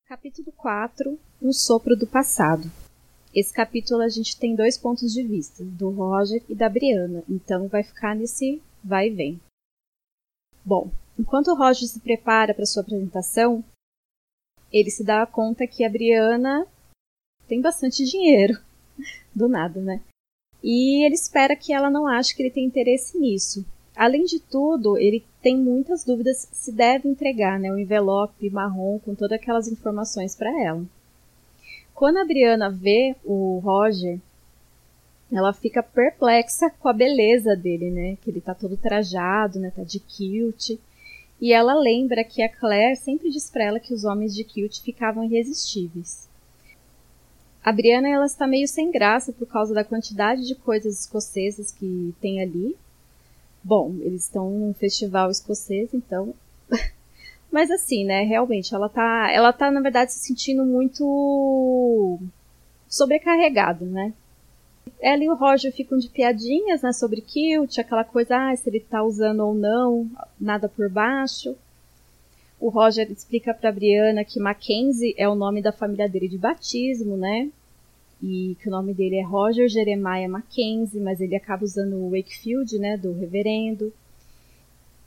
Capítulo 0.06 0.52
4 0.52 1.18
Um 1.42 1.52
sopro 1.52 1.96
do 1.96 2.06
passado. 2.06 2.70
Esse 3.34 3.52
capítulo 3.52 4.02
a 4.02 4.08
gente 4.08 4.38
tem 4.38 4.54
dois 4.54 4.78
pontos 4.78 5.12
de 5.12 5.22
vista, 5.24 5.64
do 5.64 5.90
Roger 5.90 6.42
e 6.48 6.54
da 6.54 6.68
Brianna, 6.68 7.24
então 7.28 7.66
vai 7.66 7.82
ficar 7.82 8.14
nesse 8.14 8.62
vai 8.82 9.08
e 9.08 9.10
vem. 9.10 9.40
Bom, 10.64 10.90
enquanto 11.18 11.48
o 11.48 11.54
Roger 11.54 11.88
se 11.88 12.00
prepara 12.00 12.54
para 12.54 12.66
sua 12.66 12.82
apresentação, 12.82 13.64
ele 14.72 14.90
se 14.90 15.02
dá 15.02 15.26
conta 15.26 15.66
que 15.66 15.84
a 15.84 15.88
Brianna 15.88 16.66
tem 17.46 17.60
bastante 17.60 18.04
dinheiro. 18.04 18.58
Do 19.34 19.48
nada, 19.48 19.80
né? 19.80 20.00
E 20.62 21.04
ele 21.04 21.14
espera 21.14 21.56
que 21.56 21.72
ela 21.72 21.90
não 21.90 22.06
ache 22.06 22.34
que 22.34 22.42
ele 22.42 22.50
tem 22.50 22.64
interesse 22.64 23.18
nisso. 23.18 23.64
Além 23.94 24.24
de 24.24 24.38
tudo, 24.38 24.96
ele 24.96 25.24
tem 25.42 25.56
muitas 25.56 26.04
dúvidas 26.04 26.48
se 26.52 26.70
deve 26.70 27.08
entregar 27.08 27.58
né, 27.58 27.72
o 27.72 27.78
envelope 27.78 28.48
marrom 28.50 28.98
com 28.98 29.14
todas 29.14 29.38
aquelas 29.38 29.66
informações 29.66 30.36
para 30.36 30.50
ela. 30.62 30.84
Quando 31.94 32.18
a 32.18 32.24
Brianna 32.24 32.70
vê 32.70 33.16
o 33.24 33.58
Roger, 33.58 34.20
ela 35.32 35.52
fica 35.52 35.82
perplexa 35.82 36.70
com 36.70 36.88
a 36.88 36.92
beleza 36.92 37.56
dele, 37.56 37.90
né? 37.90 38.16
Que 38.22 38.30
ele 38.30 38.40
tá 38.40 38.54
todo 38.54 38.76
trajado, 38.76 39.58
né? 39.58 39.72
Tá 39.74 39.82
de 39.82 39.98
kilt. 39.98 40.78
E 41.40 41.52
ela 41.52 41.74
lembra 41.74 42.24
que 42.24 42.42
a 42.42 42.48
Claire 42.48 42.96
sempre 42.96 43.30
diz 43.30 43.48
pra 43.48 43.64
ela 43.64 43.80
que 43.80 43.94
os 43.94 44.04
homens 44.04 44.34
de 44.34 44.42
kilt 44.42 44.80
ficavam 44.80 45.24
irresistíveis. 45.24 46.28
A 47.62 47.72
Brianna 47.72 48.08
ela 48.08 48.26
está 48.26 48.46
meio 48.46 48.66
sem 48.66 48.90
graça 48.90 49.32
por 49.32 49.46
causa 49.46 49.74
da 49.74 49.84
quantidade 49.84 50.46
de 50.46 50.54
coisas 50.54 51.00
escocesas 51.00 51.70
que 51.70 52.14
tem 52.20 52.40
ali. 52.42 52.76
Bom, 53.62 53.94
eles 54.00 54.24
estão 54.24 54.50
num 54.50 54.72
festival 54.72 55.30
escocês, 55.30 55.92
então. 55.92 56.34
Mas 57.52 57.70
assim, 57.70 58.04
né, 58.04 58.22
realmente, 58.22 58.74
ela 58.74 58.88
tá, 58.88 59.30
ela 59.32 59.52
tá 59.52 59.70
na 59.70 59.80
verdade 59.80 60.12
se 60.12 60.20
sentindo 60.20 60.64
muito 60.64 62.18
sobrecarregada, 62.88 63.84
né? 63.84 64.12
Ela 65.00 65.24
e 65.24 65.28
o 65.28 65.34
Roger 65.34 65.72
ficam 65.72 65.98
de 65.98 66.08
piadinhas, 66.08 66.82
né, 66.82 66.92
sobre 66.92 67.20
Kilt, 67.20 67.78
aquela 67.78 68.04
coisa, 68.04 68.36
ah, 68.36 68.56
se 68.56 68.68
ele 68.68 68.80
tá 68.80 69.02
usando 69.02 69.40
ou 69.40 69.54
não, 69.54 70.08
nada 70.40 70.68
por 70.68 70.88
baixo. 70.88 71.56
O 72.60 72.68
Roger 72.68 73.10
explica 73.10 73.54
pra 73.54 73.70
Brianna 73.70 74.24
que 74.24 74.40
Mackenzie 74.40 75.14
é 75.16 75.28
o 75.28 75.34
nome 75.34 75.62
da 75.62 75.70
família 75.70 76.08
dele 76.08 76.28
de 76.28 76.36
batismo, 76.36 77.16
né? 77.16 77.48
E 78.20 78.56
que 78.60 78.68
o 78.68 78.70
nome 78.70 78.92
dele 78.92 79.16
é 79.16 79.22
Roger 79.22 79.68
Jeremiah 79.68 80.28
Mackenzie, 80.28 81.00
mas 81.00 81.20
ele 81.20 81.36
acaba 81.36 81.64
usando 81.64 81.94
o 81.94 82.10
Wakefield, 82.10 82.78
né, 82.78 82.96
do 82.96 83.12
reverendo. 83.12 83.92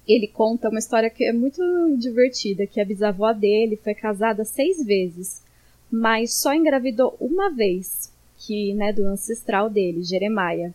Ele 0.07 0.27
conta 0.27 0.69
uma 0.69 0.79
história 0.79 1.09
que 1.09 1.25
é 1.25 1.33
muito 1.33 1.61
divertida, 1.97 2.65
que 2.65 2.79
a 2.79 2.85
bisavó 2.85 3.33
dele 3.33 3.75
foi 3.75 3.93
casada 3.93 4.45
seis 4.45 4.83
vezes, 4.83 5.43
mas 5.91 6.39
só 6.39 6.53
engravidou 6.53 7.17
uma 7.19 7.49
vez, 7.49 8.11
que, 8.45 8.73
né, 8.73 8.91
do 8.91 9.05
ancestral 9.05 9.69
dele, 9.69 10.03
Jeremiah. 10.03 10.73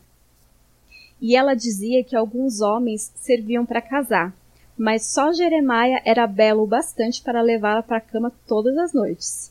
E 1.20 1.35
ela 1.35 1.55
dizia 1.55 2.05
que 2.05 2.14
alguns 2.14 2.61
homens 2.61 3.12
serviam 3.16 3.64
para 3.64 3.81
casar, 3.81 4.35
mas 4.76 5.07
só 5.07 5.33
Jeremiah 5.33 6.02
era 6.05 6.26
belo 6.26 6.64
o 6.64 6.66
bastante 6.66 7.22
para 7.22 7.40
levá-la 7.40 7.83
para 7.83 7.96
a 7.96 8.00
cama 8.00 8.33
todas 8.46 8.76
as 8.76 8.92
noites. 8.92 9.50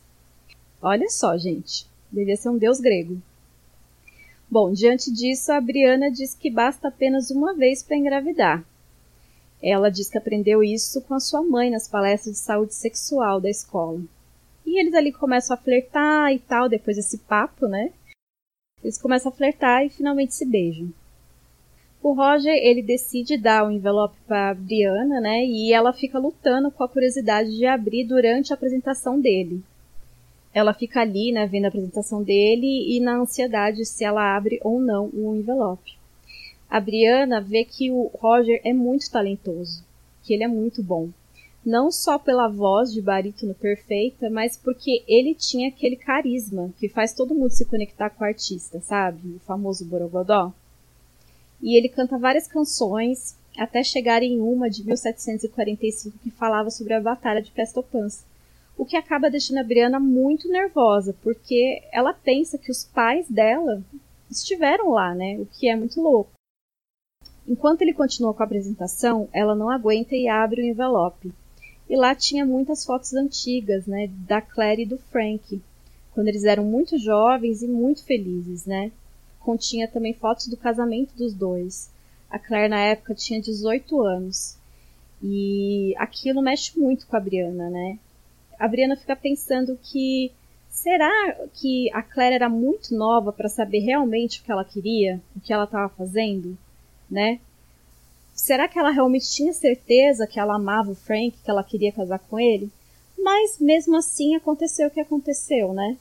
Olha 0.82 1.10
só, 1.10 1.38
gente, 1.38 1.88
devia 2.12 2.38
ser 2.38 2.50
um 2.50 2.58
deus 2.58 2.80
grego. 2.80 3.20
Bom, 4.50 4.72
diante 4.72 5.12
disso, 5.12 5.52
a 5.52 5.60
Briana 5.60 6.12
diz 6.12 6.36
que 6.36 6.52
basta 6.52 6.88
apenas 6.88 7.32
uma 7.32 7.56
vez 7.56 7.82
para 7.82 7.98
engravidar. 7.98 8.64
Ela 9.62 9.90
diz 9.90 10.08
que 10.08 10.18
aprendeu 10.18 10.64
isso 10.64 11.02
com 11.02 11.16
a 11.16 11.20
sua 11.20 11.42
mãe 11.42 11.72
nas 11.72 11.88
palestras 11.88 12.36
de 12.36 12.42
saúde 12.42 12.76
sexual 12.76 13.42
da 13.42 13.50
escola. 13.50 14.00
E 14.64 14.80
eles 14.80 14.94
ali 14.94 15.12
começam 15.12 15.56
a 15.56 15.58
flertar 15.58 16.32
e 16.32 16.38
tal, 16.38 16.70
depois 16.70 16.96
desse 16.96 17.18
papo, 17.18 17.68
né? 17.68 17.92
Eles 18.86 19.00
começam 19.00 19.32
a 19.32 19.36
flertar 19.36 19.84
e 19.84 19.90
finalmente 19.90 20.36
se 20.36 20.46
beijam. 20.46 20.94
O 22.04 22.14
Roger, 22.14 22.54
ele 22.54 22.84
decide 22.84 23.36
dar 23.36 23.66
o 23.66 23.72
envelope 23.72 24.16
para 24.28 24.54
Brianna, 24.54 25.20
né? 25.20 25.44
E 25.44 25.74
ela 25.74 25.92
fica 25.92 26.20
lutando 26.20 26.70
com 26.70 26.84
a 26.84 26.88
curiosidade 26.88 27.58
de 27.58 27.66
abrir 27.66 28.06
durante 28.06 28.54
a 28.54 28.56
apresentação 28.56 29.20
dele. 29.20 29.64
Ela 30.54 30.72
fica 30.72 31.02
ali, 31.02 31.32
né, 31.32 31.48
vendo 31.48 31.66
a 31.66 31.70
apresentação 31.70 32.22
dele 32.22 32.96
e 32.96 33.00
na 33.00 33.16
ansiedade 33.16 33.84
se 33.86 34.04
ela 34.04 34.38
abre 34.38 34.60
ou 34.64 34.80
não 34.80 35.10
o 35.12 35.36
envelope. 35.36 35.98
A 36.70 36.80
Brianna 36.80 37.42
vê 37.42 37.66
que 37.66 37.90
o 37.90 38.12
Roger 38.14 38.62
é 38.64 38.72
muito 38.72 39.10
talentoso, 39.10 39.84
que 40.22 40.32
ele 40.32 40.44
é 40.44 40.48
muito 40.48 40.84
bom. 40.84 41.10
Não 41.66 41.92
só 41.92 42.20
pela 42.20 42.48
voz 42.48 42.94
de 42.94 43.02
barítono 43.02 43.56
perfeita, 43.56 44.30
mas 44.30 44.56
porque 44.56 45.04
ele 45.08 45.34
tinha 45.34 45.70
aquele 45.70 45.96
carisma 45.96 46.72
que 46.78 46.88
faz 46.88 47.12
todo 47.12 47.34
mundo 47.34 47.50
se 47.50 47.66
conectar 47.66 48.12
com 48.12 48.24
o 48.24 48.28
artista, 48.28 48.80
sabe? 48.82 49.36
O 49.36 49.40
famoso 49.40 49.84
Borogodó. 49.84 50.54
E 51.60 51.76
ele 51.76 51.90
canta 51.90 52.20
várias 52.20 52.48
canções, 52.48 53.36
até 53.58 53.84
chegar 53.84 54.22
em 54.22 54.40
uma 54.40 54.70
de 54.70 54.86
1745 54.86 56.20
que 56.20 56.30
falava 56.30 56.70
sobre 56.70 56.94
a 56.94 57.02
Batalha 57.02 57.42
de 57.42 57.50
Prestopans. 57.50 58.24
O 58.78 58.86
que 58.86 58.96
acaba 58.96 59.32
deixando 59.32 59.58
a 59.58 59.64
Brianna 59.64 60.00
muito 60.00 60.48
nervosa, 60.48 61.16
porque 61.24 61.82
ela 61.92 62.14
pensa 62.14 62.60
que 62.60 62.70
os 62.70 62.84
pais 62.84 63.28
dela 63.28 63.82
estiveram 64.30 64.92
lá, 64.92 65.16
né? 65.16 65.40
O 65.40 65.48
que 65.48 65.68
é 65.68 65.76
muito 65.76 66.00
louco. 66.00 66.30
Enquanto 67.48 67.82
ele 67.82 67.94
continua 67.94 68.36
com 68.36 68.44
a 68.44 68.46
apresentação, 68.46 69.28
ela 69.34 69.56
não 69.56 69.70
aguenta 69.70 70.16
e 70.16 70.28
abre 70.28 70.62
o 70.62 70.66
envelope. 70.66 71.34
E 71.90 71.96
lá 71.96 72.16
tinha 72.16 72.46
muitas 72.46 72.84
fotos 72.84 73.14
antigas, 73.14 73.86
né, 73.86 74.08
da 74.28 74.42
Claire 74.42 74.84
e 74.84 74.86
do 74.86 74.98
Frank, 74.98 75.62
quando 76.14 76.28
eles 76.28 76.44
eram 76.44 76.64
muito 76.64 76.98
jovens 76.98 77.62
e 77.62 77.68
muito 77.68 78.04
felizes, 78.04 78.66
né? 78.66 78.92
continha 79.46 79.88
também 79.88 80.14
fotos 80.14 80.48
do 80.48 80.58
casamento 80.58 81.16
dos 81.16 81.34
dois. 81.36 81.92
A 82.30 82.40
Claire 82.40 82.68
na 82.68 82.80
época 82.80 83.14
tinha 83.14 83.40
18 83.40 84.02
anos. 84.02 84.58
E 85.22 85.94
aquilo 85.98 86.42
mexe 86.42 86.78
muito 86.78 87.06
com 87.06 87.16
a 87.16 87.20
Brianna, 87.20 87.70
né? 87.70 88.00
A 88.58 88.68
Brianna 88.68 88.98
fica 88.98 89.16
pensando 89.16 89.78
que 89.82 90.32
será 90.68 91.38
que 91.54 91.90
a 91.94 92.02
Claire 92.02 92.36
era 92.36 92.50
muito 92.50 92.94
nova 92.96 93.32
para 93.32 93.48
saber 93.48 93.80
realmente 93.80 94.42
o 94.42 94.44
que 94.44 94.52
ela 94.52 94.66
queria, 94.66 95.22
o 95.36 95.40
que 95.40 95.54
ela 95.54 95.66
estava 95.66 95.90
fazendo, 95.90 96.58
né? 97.10 97.40
Será 98.36 98.68
que 98.68 98.78
ela 98.78 98.92
realmente 98.92 99.32
tinha 99.32 99.54
certeza 99.54 100.28
que 100.28 100.38
ela 100.38 100.56
amava 100.56 100.92
o 100.92 100.96
Frank, 100.96 101.38
que 101.42 101.50
ela 101.50 101.64
queria 101.64 101.94
casar 101.94 102.20
com 102.20 102.38
ele? 102.38 102.70
Mas 103.18 103.58
mesmo 103.60 103.96
assim 103.96 104.36
aconteceu 104.36 104.90
o 104.90 104.92
que 104.92 105.00
aconteceu, 105.00 105.74
né? 105.74 105.98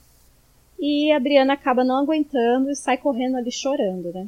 E 0.77 1.11
a 1.13 1.19
Brianna 1.19 1.53
acaba 1.53 1.83
não 1.83 1.97
aguentando 1.97 2.69
e 2.69 2.75
sai 2.75 2.97
correndo 2.97 3.37
ali 3.37 3.51
chorando, 3.51 4.11
né? 4.13 4.27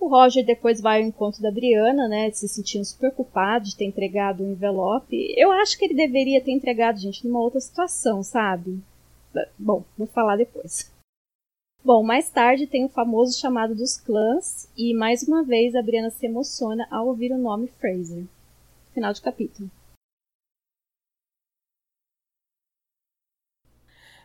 O 0.00 0.08
Roger 0.08 0.44
depois 0.44 0.80
vai 0.80 1.00
ao 1.00 1.06
encontro 1.06 1.40
da 1.40 1.52
Brianna, 1.52 2.08
né? 2.08 2.28
Se 2.32 2.48
sentindo 2.48 2.84
super 2.84 3.12
culpado 3.12 3.66
de 3.66 3.76
ter 3.76 3.84
entregado 3.84 4.42
o 4.42 4.50
envelope. 4.50 5.32
Eu 5.36 5.52
acho 5.52 5.78
que 5.78 5.84
ele 5.84 5.94
deveria 5.94 6.40
ter 6.40 6.50
entregado, 6.50 6.98
gente, 6.98 7.24
numa 7.24 7.40
outra 7.40 7.60
situação, 7.60 8.20
sabe? 8.24 8.80
Bom, 9.56 9.84
vou 9.96 10.08
falar 10.08 10.36
depois. 10.36 10.91
Bom, 11.84 12.04
mais 12.04 12.30
tarde 12.30 12.68
tem 12.68 12.84
o 12.84 12.88
famoso 12.88 13.36
chamado 13.40 13.74
dos 13.74 13.96
clãs 13.96 14.70
e 14.76 14.94
mais 14.94 15.24
uma 15.24 15.42
vez 15.42 15.74
a 15.74 15.82
Brianna 15.82 16.10
se 16.10 16.24
emociona 16.24 16.86
ao 16.88 17.08
ouvir 17.08 17.32
o 17.32 17.38
nome 17.38 17.66
Fraser. 17.80 18.24
Final 18.94 19.12
de 19.12 19.20
capítulo. 19.20 19.68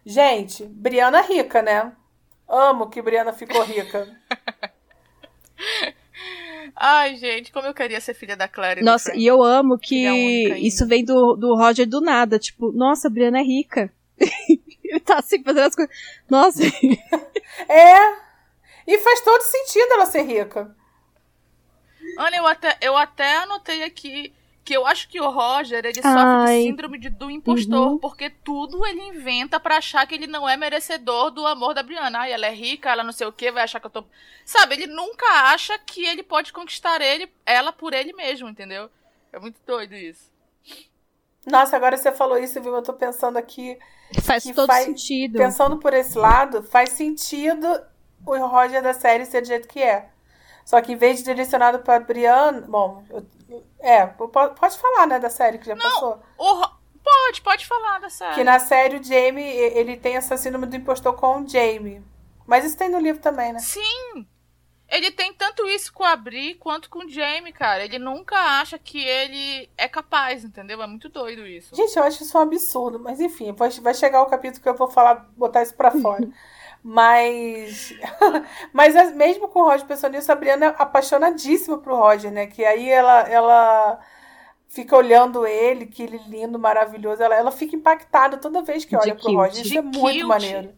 Gente, 0.06 0.66
Briana 0.66 1.22
rica, 1.22 1.64
né? 1.64 1.96
Amo 2.48 2.90
que 2.92 3.02
Briana 3.02 3.34
ficou 3.34 3.64
rica. 3.64 4.08
Ai, 6.76 7.16
gente, 7.16 7.52
como 7.52 7.66
eu 7.66 7.74
queria 7.74 8.00
ser 8.00 8.14
filha 8.14 8.38
da 8.38 8.48
Claire. 8.48 8.84
Nossa, 8.84 9.16
e 9.16 9.26
eu 9.26 9.42
amo 9.42 9.80
que 9.80 10.06
isso 10.60 10.86
vem 10.86 11.04
do, 11.04 11.36
do 11.36 11.56
Roger 11.56 11.90
do 11.90 12.00
nada. 12.02 12.38
Tipo, 12.38 12.72
nossa, 12.72 13.08
a 13.08 13.12
Briana 13.12 13.40
é 13.40 13.44
rica. 13.44 13.92
Ele 14.88 15.00
tá 15.02 15.20
assim 15.20 15.44
fazendo 15.44 15.68
as 15.68 15.76
coisas. 15.76 15.96
Nossa. 16.30 16.64
é. 17.70 18.28
E 18.86 18.98
faz 19.00 19.22
todo 19.22 19.42
sentido 19.42 19.94
ela 19.94 20.06
ser 20.06 20.22
rica. 20.22 20.76
Olha, 22.18 22.38
eu 22.38 22.48
até, 22.48 22.78
eu 22.82 22.96
até 22.96 23.38
anotei 23.38 23.84
aqui 23.84 24.34
que 24.68 24.76
eu 24.76 24.86
acho 24.86 25.08
que 25.08 25.22
o 25.22 25.30
Roger, 25.30 25.86
ele 25.86 26.02
sofre 26.02 26.10
Ai. 26.12 26.58
de 26.58 26.64
síndrome 26.64 27.00
de, 27.00 27.10
do 27.10 27.32
impostor, 27.32 27.92
uhum. 27.92 27.98
porque 27.98 28.30
tudo 28.30 28.86
ele 28.86 29.02
inventa 29.02 29.62
para 29.62 29.78
achar 29.78 30.06
que 30.06 30.14
ele 30.14 30.28
não 30.28 30.48
é 30.48 30.58
merecedor 30.58 31.32
do 31.32 31.48
amor 31.48 31.74
da 31.74 31.82
Brianna. 31.82 32.20
Ai, 32.20 32.34
ela 32.34 32.48
é 32.48 32.54
rica, 32.54 32.90
ela 32.90 33.02
não 33.02 33.14
sei 33.14 33.26
o 33.26 33.32
que, 33.32 33.50
vai 33.50 33.64
achar 33.64 33.80
que 33.80 33.86
eu 33.86 33.92
tô. 33.92 34.04
Sabe, 34.44 34.76
ele 34.76 34.88
nunca 34.88 35.26
acha 35.54 35.80
que 35.80 36.04
ele 36.04 36.22
pode 36.22 36.52
conquistar 36.52 37.00
ele, 37.00 37.32
ela 37.46 37.72
por 37.72 37.94
ele 37.94 38.12
mesmo, 38.12 38.50
entendeu? 38.50 38.90
É 39.32 39.40
muito 39.40 39.58
doido 39.66 39.96
isso. 39.96 40.30
Nossa, 41.48 41.78
agora 41.78 41.96
você 41.96 42.12
falou 42.12 42.38
isso, 42.38 42.62
viu? 42.62 42.76
Eu 42.76 42.82
tô 42.84 42.94
pensando 42.94 43.38
aqui. 43.38 43.80
Faz 44.22 44.44
todo 44.44 44.68
faz, 44.68 44.84
sentido. 44.84 45.38
Pensando 45.38 45.78
por 45.78 45.94
esse 45.94 46.18
lado, 46.18 46.62
faz 46.62 46.90
sentido 46.90 47.68
o 48.26 48.38
Roger 48.46 48.84
da 48.84 48.94
série 48.94 49.26
ser 49.26 49.42
do 49.42 49.48
jeito 49.48 49.68
que 49.68 49.82
é. 49.82 50.10
Só 50.66 50.82
que 50.82 50.92
em 50.92 50.98
vez 50.98 51.20
de 51.20 51.24
direcionado 51.24 51.80
pra 51.80 52.02
Brianna. 52.02 52.62
Bom, 52.68 53.02
eu, 53.10 53.26
é, 53.80 54.06
pode 54.06 54.78
falar, 54.78 55.08
né, 55.08 55.18
da 55.18 55.30
série 55.30 55.58
que 55.58 55.66
já 55.66 55.76
Não, 55.76 55.82
passou. 55.82 56.22
O, 56.38 56.68
pode, 57.02 57.42
pode 57.42 57.66
falar 57.66 58.00
da 58.00 58.10
série. 58.10 58.36
Que 58.36 58.44
na 58.44 58.60
série 58.60 58.98
o 58.98 59.04
Jamie, 59.04 59.46
ele 59.46 59.96
tem 59.96 60.18
essa 60.18 60.36
síndrome 60.36 60.66
do 60.66 60.76
impostor 60.76 61.14
com 61.14 61.42
o 61.42 61.48
Jamie. 61.48 62.04
Mas 62.46 62.66
isso 62.66 62.78
tem 62.78 62.90
no 62.90 63.00
livro 63.00 63.22
também, 63.22 63.54
né? 63.54 63.60
Sim! 63.60 64.28
Ele 64.90 65.12
tem 65.12 65.34
tanto 65.34 65.68
isso 65.68 65.92
com 65.92 66.04
a 66.04 66.16
Bri 66.16 66.56
quanto 66.56 66.90
com 66.90 67.00
o 67.00 67.10
Jamie, 67.10 67.52
cara. 67.52 67.84
Ele 67.84 68.00
nunca 68.00 68.38
acha 68.38 68.80
que 68.80 69.04
ele 69.04 69.70
é 69.78 69.88
capaz, 69.88 70.46
entendeu? 70.46 70.82
É 70.82 70.88
muito 70.88 71.10
doido 71.10 71.46
isso. 71.46 71.76
Gente, 71.76 71.98
eu 71.98 72.04
acho 72.04 72.24
isso 72.24 72.38
um 72.38 72.42
absurdo. 72.42 73.00
Mas 73.00 73.20
enfim, 73.20 73.54
vai 73.54 73.94
chegar 73.94 74.22
o 74.22 74.28
capítulo 74.28 74.64
que 74.64 74.70
eu 74.70 74.78
vou 74.78 74.88
falar, 74.88 75.28
botar 75.36 75.62
isso 75.62 75.76
pra 75.76 75.92
fora. 75.92 76.28
Mas. 76.84 77.94
mas 78.72 79.14
mesmo 79.14 79.50
com 79.50 79.60
o 79.60 79.64
Roger 79.66 79.86
pensando 79.86 80.14
nisso, 80.14 80.32
a 80.32 80.36
Briana 80.36 80.68
é 80.68 80.76
apaixonadíssima 80.78 81.80
pro 81.80 81.98
Roger, 81.98 82.32
né? 82.32 82.48
Que 82.48 82.64
aí 82.64 82.88
ela. 82.88 83.22
ela 83.28 84.00
fica 84.70 84.96
olhando 84.96 85.46
ele, 85.46 85.86
que 85.86 86.04
ele 86.04 86.22
lindo, 86.28 86.58
maravilhoso. 86.58 87.22
Ela, 87.22 87.36
ela 87.36 87.52
fica 87.52 87.76
impactada 87.76 88.38
toda 88.38 88.62
vez 88.62 88.86
que 88.86 88.96
olha 88.96 89.16
de 89.16 89.22
pro 89.22 89.34
Roger. 89.34 89.66
Isso 89.66 89.78
é 89.78 89.82
muito 89.82 90.28
maneiro. 90.28 90.74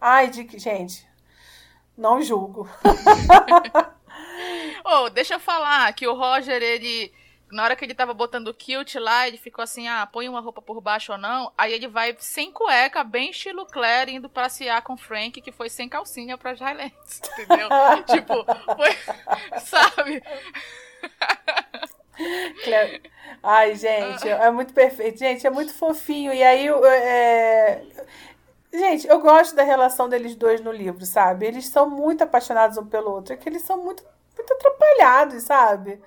Ai, 0.00 0.28
de 0.28 0.46
gente. 0.58 1.05
Não 1.96 2.20
julgo. 2.20 2.68
oh, 4.84 5.08
deixa 5.10 5.34
eu 5.34 5.40
falar 5.40 5.92
que 5.92 6.06
o 6.06 6.14
Roger, 6.14 6.62
ele 6.62 7.12
na 7.50 7.62
hora 7.62 7.76
que 7.76 7.84
ele 7.84 7.94
tava 7.94 8.12
botando 8.12 8.48
o 8.48 8.54
kilt 8.54 8.96
lá, 8.96 9.28
ele 9.28 9.36
ficou 9.36 9.62
assim, 9.62 9.86
ah, 9.86 10.06
põe 10.06 10.28
uma 10.28 10.40
roupa 10.40 10.60
por 10.60 10.80
baixo 10.80 11.12
ou 11.12 11.18
não. 11.18 11.52
Aí 11.56 11.72
ele 11.72 11.86
vai 11.86 12.16
sem 12.18 12.50
cueca, 12.50 13.04
bem 13.04 13.30
estilo 13.30 13.66
Claire, 13.66 14.12
indo 14.12 14.28
passear 14.28 14.82
com 14.82 14.94
o 14.94 14.96
Frank, 14.96 15.40
que 15.40 15.52
foi 15.52 15.68
sem 15.68 15.88
calcinha 15.88 16.36
pra 16.36 16.52
Highlands, 16.52 17.22
entendeu? 17.38 17.68
tipo, 18.06 18.44
foi, 18.74 18.92
sabe? 19.60 20.22
Claire. 22.64 23.02
Ai, 23.42 23.76
gente, 23.76 24.28
é 24.28 24.50
muito 24.50 24.72
perfeito. 24.72 25.18
Gente, 25.18 25.46
é 25.46 25.50
muito 25.50 25.72
fofinho. 25.72 26.32
E 26.32 26.42
aí, 26.42 26.68
é... 26.68 27.82
gente, 28.72 29.06
eu 29.06 29.20
gosto 29.20 29.54
da 29.54 29.62
relação 29.62 30.08
deles 30.08 30.34
dois 30.34 30.60
no 30.60 30.72
livro, 30.72 31.04
sabe? 31.04 31.46
Eles 31.46 31.66
são 31.68 31.88
muito 31.88 32.22
apaixonados 32.22 32.76
um 32.78 32.86
pelo 32.86 33.10
outro. 33.10 33.34
É 33.34 33.36
que 33.36 33.48
eles 33.48 33.62
são 33.62 33.82
muito, 33.82 34.02
muito 34.36 34.52
atrapalhados, 34.52 35.42
sabe? 35.42 36.00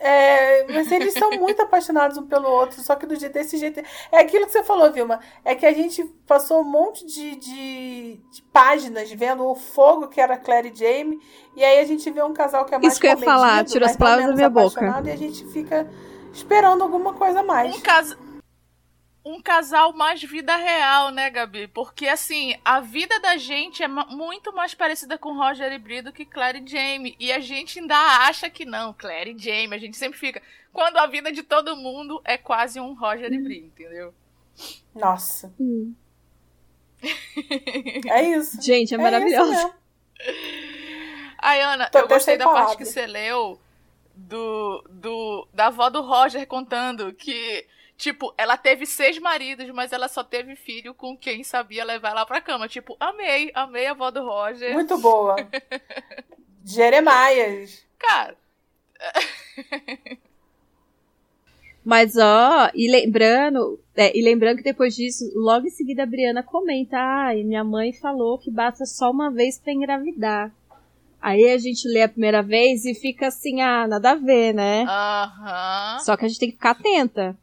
É, 0.00 0.64
mas 0.72 0.92
eles 0.92 1.12
são 1.14 1.30
muito 1.38 1.60
apaixonados 1.60 2.16
um 2.16 2.26
pelo 2.26 2.48
outro, 2.48 2.80
só 2.82 2.94
que 2.94 3.04
do 3.04 3.16
jeito, 3.16 3.32
desse 3.32 3.56
jeito. 3.56 3.82
É 4.12 4.18
aquilo 4.20 4.46
que 4.46 4.52
você 4.52 4.62
falou, 4.62 4.92
Vilma. 4.92 5.18
É 5.44 5.54
que 5.54 5.66
a 5.66 5.72
gente 5.72 6.04
passou 6.26 6.60
um 6.60 6.64
monte 6.64 7.04
de, 7.04 7.36
de, 7.36 8.20
de 8.30 8.42
páginas 8.52 9.10
vendo 9.10 9.44
o 9.44 9.54
fogo 9.54 10.08
que 10.08 10.20
era 10.20 10.36
Claire 10.36 10.72
e 10.72 10.76
Jamie, 10.76 11.20
e 11.56 11.64
aí 11.64 11.80
a 11.80 11.84
gente 11.84 12.08
vê 12.10 12.22
um 12.22 12.32
casal 12.32 12.64
que 12.64 12.74
é 12.74 12.78
mais 12.78 12.92
Isso 12.92 13.00
que 13.00 13.06
eu 13.06 13.10
ia 13.10 13.16
falar, 13.16 13.64
tira 13.64 13.86
as 13.86 13.96
palavras 13.96 14.26
da 14.28 14.34
minha 14.34 14.50
boca. 14.50 15.02
E 15.04 15.10
a 15.10 15.16
gente 15.16 15.44
fica 15.46 15.88
esperando 16.32 16.82
alguma 16.82 17.14
coisa 17.14 17.42
mais. 17.42 17.74
Um 17.74 17.80
casal 17.80 18.27
um 19.28 19.42
casal 19.42 19.92
mais 19.92 20.22
vida 20.22 20.56
real, 20.56 21.10
né, 21.10 21.28
Gabi? 21.28 21.68
Porque, 21.68 22.08
assim, 22.08 22.56
a 22.64 22.80
vida 22.80 23.20
da 23.20 23.36
gente 23.36 23.82
é 23.82 23.88
muito 23.88 24.54
mais 24.54 24.74
parecida 24.74 25.18
com 25.18 25.36
Roger 25.36 25.70
e 25.70 25.78
Brie 25.78 26.00
do 26.00 26.12
que 26.12 26.24
Claire 26.24 26.62
e 26.64 26.66
Jamie. 26.66 27.14
E 27.20 27.30
a 27.30 27.38
gente 27.38 27.78
ainda 27.78 27.94
acha 27.94 28.48
que 28.48 28.64
não, 28.64 28.94
Claire 28.94 29.34
e 29.36 29.38
Jamie. 29.38 29.74
A 29.74 29.78
gente 29.78 29.98
sempre 29.98 30.18
fica. 30.18 30.40
Quando 30.72 30.96
a 30.96 31.06
vida 31.06 31.30
de 31.30 31.42
todo 31.42 31.76
mundo 31.76 32.22
é 32.24 32.38
quase 32.38 32.80
um 32.80 32.94
Roger 32.94 33.30
e 33.30 33.38
Brie, 33.38 33.66
entendeu? 33.66 34.14
Nossa. 34.94 35.52
Hum. 35.60 35.94
é 38.08 38.22
isso. 38.30 38.60
Gente, 38.62 38.94
é, 38.94 38.98
é 38.98 39.00
maravilhoso. 39.00 39.74
Ai, 41.38 41.60
Ana, 41.60 41.90
Tô 41.90 41.98
eu 41.98 42.08
gostei 42.08 42.38
da 42.38 42.46
parte 42.46 42.78
que 42.78 42.86
você 42.86 43.06
leu 43.06 43.60
do, 44.14 44.82
do, 44.88 45.48
da 45.52 45.66
avó 45.66 45.90
do 45.90 46.00
Roger 46.00 46.46
contando 46.46 47.12
que 47.12 47.66
Tipo, 47.98 48.32
ela 48.38 48.56
teve 48.56 48.86
seis 48.86 49.18
maridos, 49.18 49.68
mas 49.70 49.92
ela 49.92 50.06
só 50.06 50.22
teve 50.22 50.54
filho 50.54 50.94
com 50.94 51.16
quem 51.16 51.42
sabia 51.42 51.84
levar 51.84 52.10
ela 52.10 52.24
pra 52.24 52.40
cama. 52.40 52.68
Tipo, 52.68 52.96
amei, 53.00 53.50
amei 53.52 53.86
a 53.86 53.90
avó 53.90 54.08
do 54.12 54.22
Roger. 54.22 54.72
Muito 54.72 54.96
boa. 54.98 55.34
Jeremias. 56.64 57.84
Cara. 57.98 58.36
Mas, 61.84 62.16
ó, 62.16 62.70
e 62.72 62.88
lembrando, 62.88 63.80
é, 63.96 64.16
e 64.16 64.22
lembrando 64.22 64.58
que 64.58 64.62
depois 64.62 64.94
disso, 64.94 65.24
logo 65.34 65.66
em 65.66 65.70
seguida 65.70 66.04
a 66.04 66.06
Briana 66.06 66.42
comenta, 66.42 66.96
ah, 66.98 67.34
e 67.34 67.42
minha 67.42 67.64
mãe 67.64 67.92
falou 67.94 68.38
que 68.38 68.50
basta 68.50 68.84
só 68.84 69.10
uma 69.10 69.30
vez 69.30 69.58
para 69.58 69.72
engravidar. 69.72 70.52
Aí 71.20 71.50
a 71.50 71.58
gente 71.58 71.88
lê 71.88 72.02
a 72.02 72.08
primeira 72.08 72.42
vez 72.42 72.84
e 72.84 72.94
fica 72.94 73.26
assim, 73.28 73.60
ah, 73.60 73.88
nada 73.88 74.12
a 74.12 74.14
ver, 74.14 74.52
né? 74.54 74.84
Aham. 74.86 75.98
Só 76.00 76.16
que 76.16 76.26
a 76.26 76.28
gente 76.28 76.38
tem 76.38 76.50
que 76.50 76.56
ficar 76.56 76.72
atenta. 76.72 77.36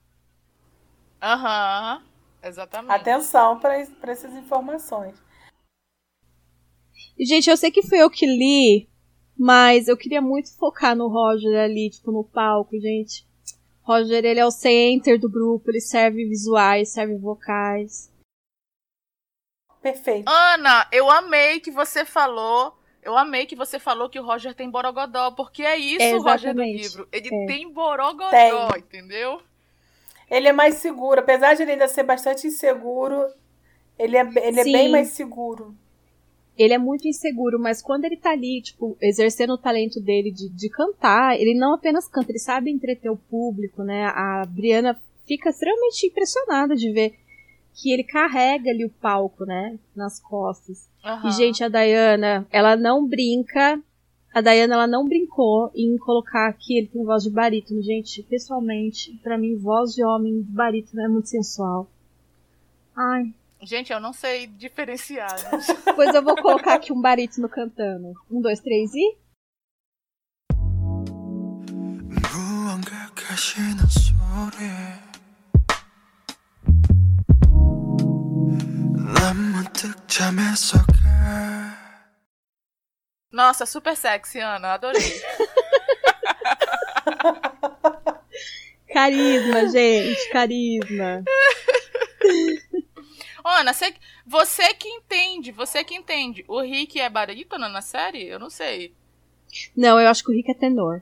Aham. 1.25 2.03
Exatamente. 2.43 2.91
Atenção 2.93 3.59
para 3.59 3.77
essas 4.11 4.33
informações. 4.33 5.15
E, 7.17 7.25
gente, 7.25 7.49
eu 7.49 7.57
sei 7.57 7.71
que 7.71 7.81
foi 7.81 7.97
eu 7.97 8.09
que 8.11 8.27
li, 8.27 8.87
mas 9.35 9.87
eu 9.87 9.97
queria 9.97 10.21
muito 10.21 10.55
focar 10.55 10.95
no 10.95 11.07
Roger 11.07 11.57
ali, 11.59 11.89
tipo, 11.89 12.11
no 12.11 12.23
palco, 12.23 12.79
gente. 12.79 13.25
Roger, 13.81 14.23
ele 14.23 14.39
é 14.39 14.45
o 14.45 14.51
center 14.51 15.19
do 15.19 15.29
grupo, 15.29 15.71
ele 15.71 15.81
serve 15.81 16.27
visuais, 16.27 16.93
serve 16.93 17.17
vocais. 17.17 18.11
Perfeito. 19.81 20.29
Ana, 20.29 20.87
eu 20.91 21.09
amei 21.09 21.59
que 21.59 21.71
você 21.71 22.05
falou. 22.05 22.77
Eu 23.01 23.15
amei 23.15 23.45
que 23.45 23.55
você 23.55 23.79
falou 23.79 24.09
que 24.09 24.19
o 24.19 24.25
Roger 24.25 24.55
tem 24.55 24.69
borogodó, 24.69 25.31
porque 25.31 25.63
é 25.63 25.77
isso, 25.77 26.03
É, 26.03 26.15
o 26.15 26.21
Roger 26.21 26.53
do 26.55 26.63
livro. 26.63 27.07
Ele 27.11 27.27
É. 27.27 27.45
tem 27.45 27.71
borogodó, 27.71 28.31
Tem. 28.31 28.79
entendeu? 28.79 29.41
Ele 30.29 30.47
é 30.47 30.53
mais 30.53 30.75
seguro, 30.75 31.19
apesar 31.19 31.53
de 31.53 31.61
ele 31.61 31.73
ainda 31.73 31.87
ser 31.87 32.03
bastante 32.03 32.47
inseguro, 32.47 33.27
ele 33.97 34.17
é, 34.17 34.21
ele 34.21 34.59
é 34.59 34.63
bem 34.63 34.91
mais 34.91 35.09
seguro. 35.09 35.75
Ele 36.57 36.73
é 36.73 36.77
muito 36.77 37.07
inseguro, 37.07 37.59
mas 37.59 37.81
quando 37.81 38.05
ele 38.05 38.15
tá 38.15 38.31
ali, 38.31 38.61
tipo, 38.61 38.97
exercendo 39.01 39.53
o 39.53 39.57
talento 39.57 39.99
dele 39.99 40.31
de, 40.31 40.49
de 40.49 40.69
cantar, 40.69 41.39
ele 41.39 41.53
não 41.53 41.73
apenas 41.73 42.07
canta, 42.07 42.31
ele 42.31 42.39
sabe 42.39 42.71
entreter 42.71 43.11
o 43.11 43.17
público, 43.17 43.83
né? 43.83 44.05
A 44.05 44.45
Briana 44.47 44.97
fica 45.27 45.49
extremamente 45.49 46.07
impressionada 46.07 46.75
de 46.75 46.91
ver 46.91 47.15
que 47.73 47.91
ele 47.91 48.03
carrega 48.03 48.69
ali 48.69 48.85
o 48.85 48.89
palco, 48.89 49.45
né? 49.45 49.77
Nas 49.93 50.17
costas. 50.19 50.89
Aham. 51.03 51.27
E, 51.27 51.31
gente, 51.33 51.61
a 51.61 51.67
Diana, 51.67 52.47
ela 52.49 52.77
não 52.77 53.05
brinca. 53.05 53.81
A 54.34 54.40
Diana, 54.40 54.74
ela 54.74 54.86
não 54.86 55.04
brincou 55.08 55.70
em 55.74 55.96
colocar 55.98 56.52
que 56.52 56.78
ele 56.78 56.86
tem 56.86 57.04
voz 57.04 57.24
de 57.24 57.30
barítono. 57.30 57.82
Gente, 57.82 58.22
pessoalmente, 58.22 59.12
pra 59.22 59.36
mim, 59.36 59.56
voz 59.56 59.92
de 59.94 60.04
homem 60.04 60.42
de 60.42 60.52
barítono 60.52 61.02
é 61.02 61.08
muito 61.08 61.28
sensual. 61.28 61.90
Ai, 62.96 63.34
Gente, 63.62 63.92
eu 63.92 64.00
não 64.00 64.12
sei 64.12 64.46
diferenciar. 64.46 65.34
né? 65.34 65.50
pois 65.94 66.14
eu 66.14 66.22
vou 66.22 66.34
colocar 66.36 66.74
aqui 66.74 66.92
um 66.92 67.00
barítono 67.00 67.46
cantando. 67.48 68.14
Um, 68.30 68.40
dois, 68.40 68.58
três 68.60 68.94
e. 68.94 69.16
무언가 72.32 73.10
가시는 73.14 73.84
소리 73.86 74.56
난 79.14 79.36
문득 79.52 80.08
잠에서 80.08 80.78
가 80.86 81.63
nossa, 83.35 83.65
super 83.65 83.97
sexy, 83.97 84.39
Ana. 84.39 84.75
Adorei. 84.75 85.01
Carisma, 88.93 89.67
gente, 89.67 90.29
carisma. 90.29 91.21
Ana, 93.43 93.73
você, 93.73 93.93
você 94.25 94.73
que 94.75 94.87
entende, 94.87 95.51
você 95.51 95.83
que 95.83 95.93
entende. 95.93 96.45
O 96.47 96.61
Rick 96.61 96.97
é 96.97 97.09
barítono 97.09 97.67
na 97.67 97.81
série? 97.81 98.25
Eu 98.25 98.39
não 98.39 98.49
sei. 98.49 98.93
Não, 99.75 99.99
eu 99.99 100.07
acho 100.07 100.23
que 100.23 100.31
o 100.31 100.33
Rick 100.33 100.49
é 100.51 100.53
tenor. 100.53 101.01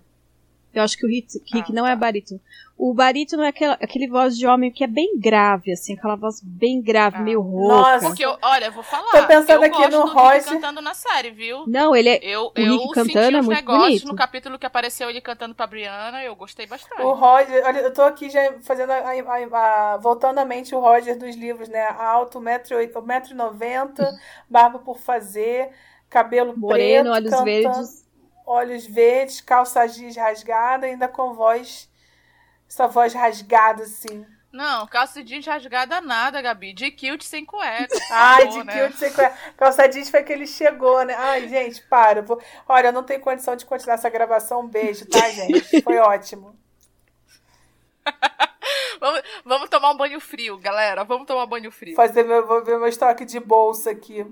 Eu 0.74 0.82
acho 0.82 0.98
que 0.98 1.06
o 1.06 1.10
Rick, 1.10 1.40
Rick 1.54 1.72
Ah, 1.72 1.76
não 1.76 1.86
é 1.86 1.96
barítono. 1.96 2.42
O 2.86 2.94
barítono 2.94 3.44
é 3.44 3.48
aquela, 3.48 3.76
aquele 3.76 4.10
voz 4.10 4.38
de 4.38 4.46
homem 4.46 4.70
que 4.70 4.84
é 4.84 4.88
bem 4.88 5.18
grave, 5.18 5.72
assim, 5.72 5.94
aquela 5.94 6.18
voz 6.18 6.42
bem 6.44 6.82
grave, 6.82 7.16
Ah. 7.16 7.22
meio 7.22 7.40
rouca. 7.40 7.74
Nossa. 7.76 8.08
Porque, 8.08 8.26
eu, 8.26 8.38
olha, 8.42 8.66
eu 8.66 8.72
vou 8.74 8.84
falar. 8.84 9.10
Tô 9.22 9.26
pensando 9.26 9.52
eu 9.52 9.64
aqui 9.64 9.78
gosto 9.78 9.92
no 9.92 10.06
Roger. 10.08 10.44
cantando 10.44 10.82
na 10.82 10.94
série, 10.94 11.32
viu? 11.32 11.64
Não, 11.66 11.96
ele 11.96 12.10
é. 12.10 12.20
Eu, 12.22 12.48
O 12.48 12.52
eu 12.58 12.74
Rick 12.80 12.94
senti 12.96 13.14
cantando 13.14 13.38
é 13.38 13.42
muito 13.42 13.56
negócios 13.58 13.88
bonito. 14.02 14.08
no 14.08 14.16
capítulo 14.16 14.60
que 14.60 14.66
apareceu 14.66 15.10
ele 15.10 15.22
cantando 15.22 15.56
pra 15.56 15.66
Brianna, 15.66 16.22
eu 16.26 16.36
gostei 16.36 16.68
bastante. 16.68 17.02
O 17.02 17.14
Roger, 17.14 17.64
olha, 17.66 17.80
eu 17.80 17.94
tô 17.94 18.02
aqui 18.02 18.30
já 18.30 18.54
fazendo 18.64 18.92
a, 18.92 18.98
a- 18.98 19.94
a- 19.94 19.98
voltando 19.98 20.40
à 20.40 20.44
mente 20.46 20.76
o 20.76 20.80
Roger 20.82 21.18
dos 21.18 21.38
livros, 21.38 21.70
né? 21.70 21.88
Alto, 21.88 22.42
1,90m, 22.42 24.14
barba 24.50 24.80
por 24.80 24.98
fazer, 25.00 25.70
cabelo 26.10 26.54
Moreno, 26.58 27.12
preto, 27.12 27.16
olhos 27.16 27.30
cantando, 27.32 27.46
verdes. 27.46 28.06
olhos 28.46 28.86
verdes, 28.86 29.42
calça 29.42 29.86
jeans 29.88 30.16
rasgada, 30.18 30.86
ainda 30.86 31.08
com 31.08 31.34
voz, 31.34 31.90
essa 32.74 32.88
voz 32.88 33.14
rasgada 33.14 33.84
assim. 33.84 34.26
Não, 34.52 34.86
calça 34.88 35.24
jeans 35.24 35.46
rasgada 35.46 36.00
nada, 36.02 36.42
Gabi. 36.42 36.74
De 36.74 36.92
kilt 36.92 37.24
sem 37.24 37.44
cueca. 37.46 37.88
por 37.88 38.02
Ai, 38.12 38.48
de 38.48 38.64
né? 38.64 38.92
qual 39.14 39.28
é. 39.28 39.38
Calça 39.58 39.88
jeans 39.88 40.10
foi 40.10 40.22
que 40.24 40.32
ele 40.34 40.46
chegou, 40.46 41.04
né? 41.06 41.16
Ai, 41.18 41.48
gente, 41.48 41.82
para. 41.84 42.20
eu 42.20 42.24
vou- 42.24 42.42
Olha, 42.68 42.88
eu 42.88 42.94
não 42.94 43.04
tenho 43.04 43.20
condição 43.20 43.56
de 43.56 43.66
continuar 43.66 43.96
essa 43.96 44.10
gravação. 44.10 44.62
Um 44.62 44.68
beijo, 44.68 45.06
tá, 45.08 45.20
gente? 45.30 45.82
Foi 45.82 45.98
ótimo. 45.98 46.56
Vamos, 49.00 49.22
vamos 49.44 49.70
tomar 49.70 49.92
um 49.92 49.98
banho 49.98 50.20
frio, 50.22 50.58
galera. 50.58 51.04
Vamos 51.04 51.28
tomar 51.28 51.44
um 51.44 51.48
banho 51.48 51.70
frio. 51.72 51.94
Fazer 51.96 52.24
meu, 52.24 52.48
vou 52.48 52.64
ver 52.64 52.78
meu 52.78 52.88
estoque 52.88 53.26
de 53.26 53.38
bolsa 53.38 53.92
aqui. 53.92 54.26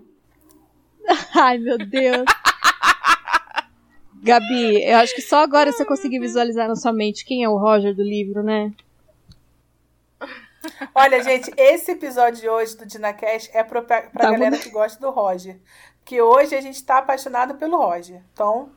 Ai, 1.36 1.58
meu 1.58 1.78
Deus. 1.78 2.24
Gabi, 4.24 4.84
eu 4.84 4.98
acho 4.98 5.16
que 5.16 5.22
só 5.22 5.42
agora 5.44 5.72
você 5.72 5.84
conseguir 5.84 6.20
visualizar 6.20 6.68
na 6.68 6.76
sua 6.76 6.94
mente 6.94 7.26
quem 7.26 7.44
é 7.44 7.50
o 7.50 7.58
Roger 7.58 7.96
do 7.96 8.04
livro, 8.04 8.44
né? 8.44 8.72
Olha, 10.94 11.24
gente, 11.24 11.52
esse 11.58 11.92
episódio 11.92 12.40
de 12.42 12.48
hoje 12.48 12.78
do 12.78 12.86
DinaCast 12.86 13.50
é 13.54 13.64
pra, 13.64 13.82
pra 13.82 14.02
Tá 14.04 14.32
galera 14.32 14.56
bom. 14.58 14.62
que 14.62 14.70
gosta 14.70 15.00
do 15.00 15.10
Roger. 15.10 15.60
Que 16.06 16.22
hoje 16.22 16.56
a 16.56 16.62
gente 16.62 16.84
tá 16.84 17.00
apaixonado 17.00 17.56
pelo 17.56 17.78
Roger. 17.78 18.22
Então, 18.32 18.70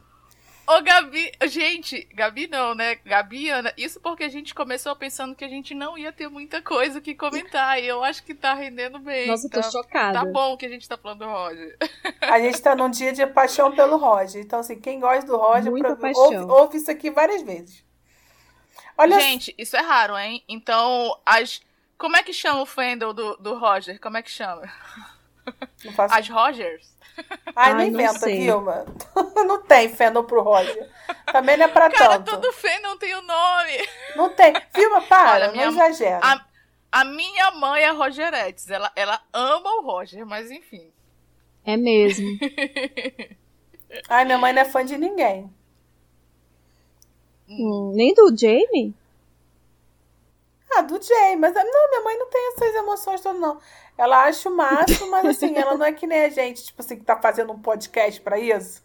Ô, 0.66 0.81
Gabi, 0.83 1.31
gente, 1.46 2.09
Gabi 2.14 2.46
não, 2.46 2.74
né? 2.74 2.96
Gabi 3.05 3.44
e 3.44 3.50
Ana, 3.50 3.72
isso 3.77 4.00
porque 4.00 4.24
a 4.24 4.29
gente 4.31 4.55
começou 4.55 4.96
pensando 4.96 5.35
que 5.35 5.44
a 5.44 5.48
gente 5.48 5.74
não 5.74 5.98
ia 5.98 6.11
ter 6.11 6.29
muita 6.29 6.62
coisa 6.62 7.00
que 7.03 7.14
comentar. 7.14 7.83
E 7.83 7.87
eu 7.87 8.03
acho 8.03 8.22
que 8.22 8.35
tá 8.35 8.55
rendendo 8.55 8.98
bem. 8.98 9.27
Nossa, 9.27 9.46
eu 9.46 9.50
tô 9.50 9.61
tá, 9.61 9.70
chocada. 9.70 10.20
tá 10.20 10.24
bom 10.24 10.57
que 10.57 10.64
a 10.64 10.68
gente 10.68 10.88
tá 10.88 10.96
falando 10.96 11.18
do 11.18 11.27
Roger. 11.27 11.77
a 12.22 12.40
gente 12.40 12.62
tá 12.62 12.74
num 12.74 12.88
dia 12.88 13.12
de 13.12 13.27
paixão 13.27 13.74
pelo 13.74 13.98
Roger. 13.98 14.42
Então, 14.42 14.61
assim, 14.61 14.81
quem 14.81 14.98
gosta 15.00 15.27
do 15.27 15.37
Roger, 15.37 15.70
Muita 15.70 15.96
paixão. 15.96 16.22
ouve, 16.22 16.37
ouve 16.38 16.77
isso 16.79 16.90
aqui 16.90 17.11
várias 17.11 17.42
vezes. 17.42 17.85
Olha 18.96 19.20
Gente, 19.20 19.55
isso 19.59 19.77
é 19.77 19.81
raro, 19.81 20.16
hein? 20.16 20.42
Então, 20.48 21.20
as. 21.27 21.61
Como 21.98 22.16
é 22.16 22.22
que 22.22 22.33
chama 22.33 22.62
o 22.62 22.66
fandom 22.66 23.12
do, 23.12 23.37
do 23.37 23.59
Roger? 23.59 24.00
Como 24.00 24.16
é 24.16 24.22
que 24.22 24.31
chama? 24.31 24.62
Não 25.85 25.92
faço... 25.92 26.14
As 26.14 26.29
Rogers? 26.29 26.93
Ai, 27.16 27.53
Ai, 27.55 27.72
não 27.72 27.79
não 27.79 27.87
inventa. 27.87 28.27
Vilma. 28.27 28.85
não 29.46 29.62
tem 29.62 29.88
fandom 29.88 30.24
pro 30.24 30.42
Roger. 30.42 30.90
Também 31.33 31.57
não 31.57 31.66
é 31.66 31.68
pra 31.68 31.90
Cara, 31.90 32.18
tanto. 32.18 32.31
todo 32.33 32.53
fandom 32.53 32.96
tem 32.96 33.14
o 33.14 33.22
nome. 33.22 33.88
Não 34.16 34.29
tem. 34.31 34.53
Vilma, 34.74 35.00
para, 35.03 35.33
Olha, 35.33 35.46
não 35.48 35.53
minha- 35.55 35.66
exagera. 35.68 36.20
A, 36.22 36.44
a 36.90 37.05
minha 37.05 37.50
mãe 37.53 37.83
é 37.83 37.90
Rogerettes. 37.90 38.68
Ela, 38.70 38.90
ela 38.96 39.20
ama 39.33 39.70
o 39.79 39.83
Roger, 39.83 40.24
mas 40.27 40.50
enfim. 40.50 40.90
É 41.64 41.77
mesmo. 41.77 42.27
Ai, 44.09 44.24
minha 44.24 44.38
mãe 44.38 44.53
não 44.53 44.62
é 44.62 44.64
fã 44.64 44.85
de 44.85 44.98
ninguém. 44.98 45.50
Hum, 47.48 47.92
nem 47.94 48.12
do 48.14 48.35
Jamie? 48.37 48.94
Ah, 50.76 50.82
do 50.82 51.00
Jay, 51.00 51.37
mas 51.37 51.54
não, 51.54 51.62
minha 51.90 52.02
mãe 52.02 52.18
não 52.18 52.28
tem 52.30 52.48
essas 52.48 52.74
emoções 52.74 53.20
todas, 53.20 53.40
não. 53.40 53.60
Ela 53.96 54.24
acha 54.24 54.48
o 54.48 54.56
máximo, 54.56 55.10
mas 55.10 55.26
assim, 55.28 55.56
ela 55.56 55.76
não 55.76 55.87
é 55.87 55.92
que 55.92 56.06
nem 56.06 56.24
a 56.24 56.28
gente, 56.28 56.64
tipo 56.64 56.80
assim, 56.82 56.96
que 56.98 57.04
tá 57.04 57.16
fazendo 57.20 57.52
um 57.52 57.60
podcast 57.60 58.20
pra 58.20 58.38
isso. 58.38 58.82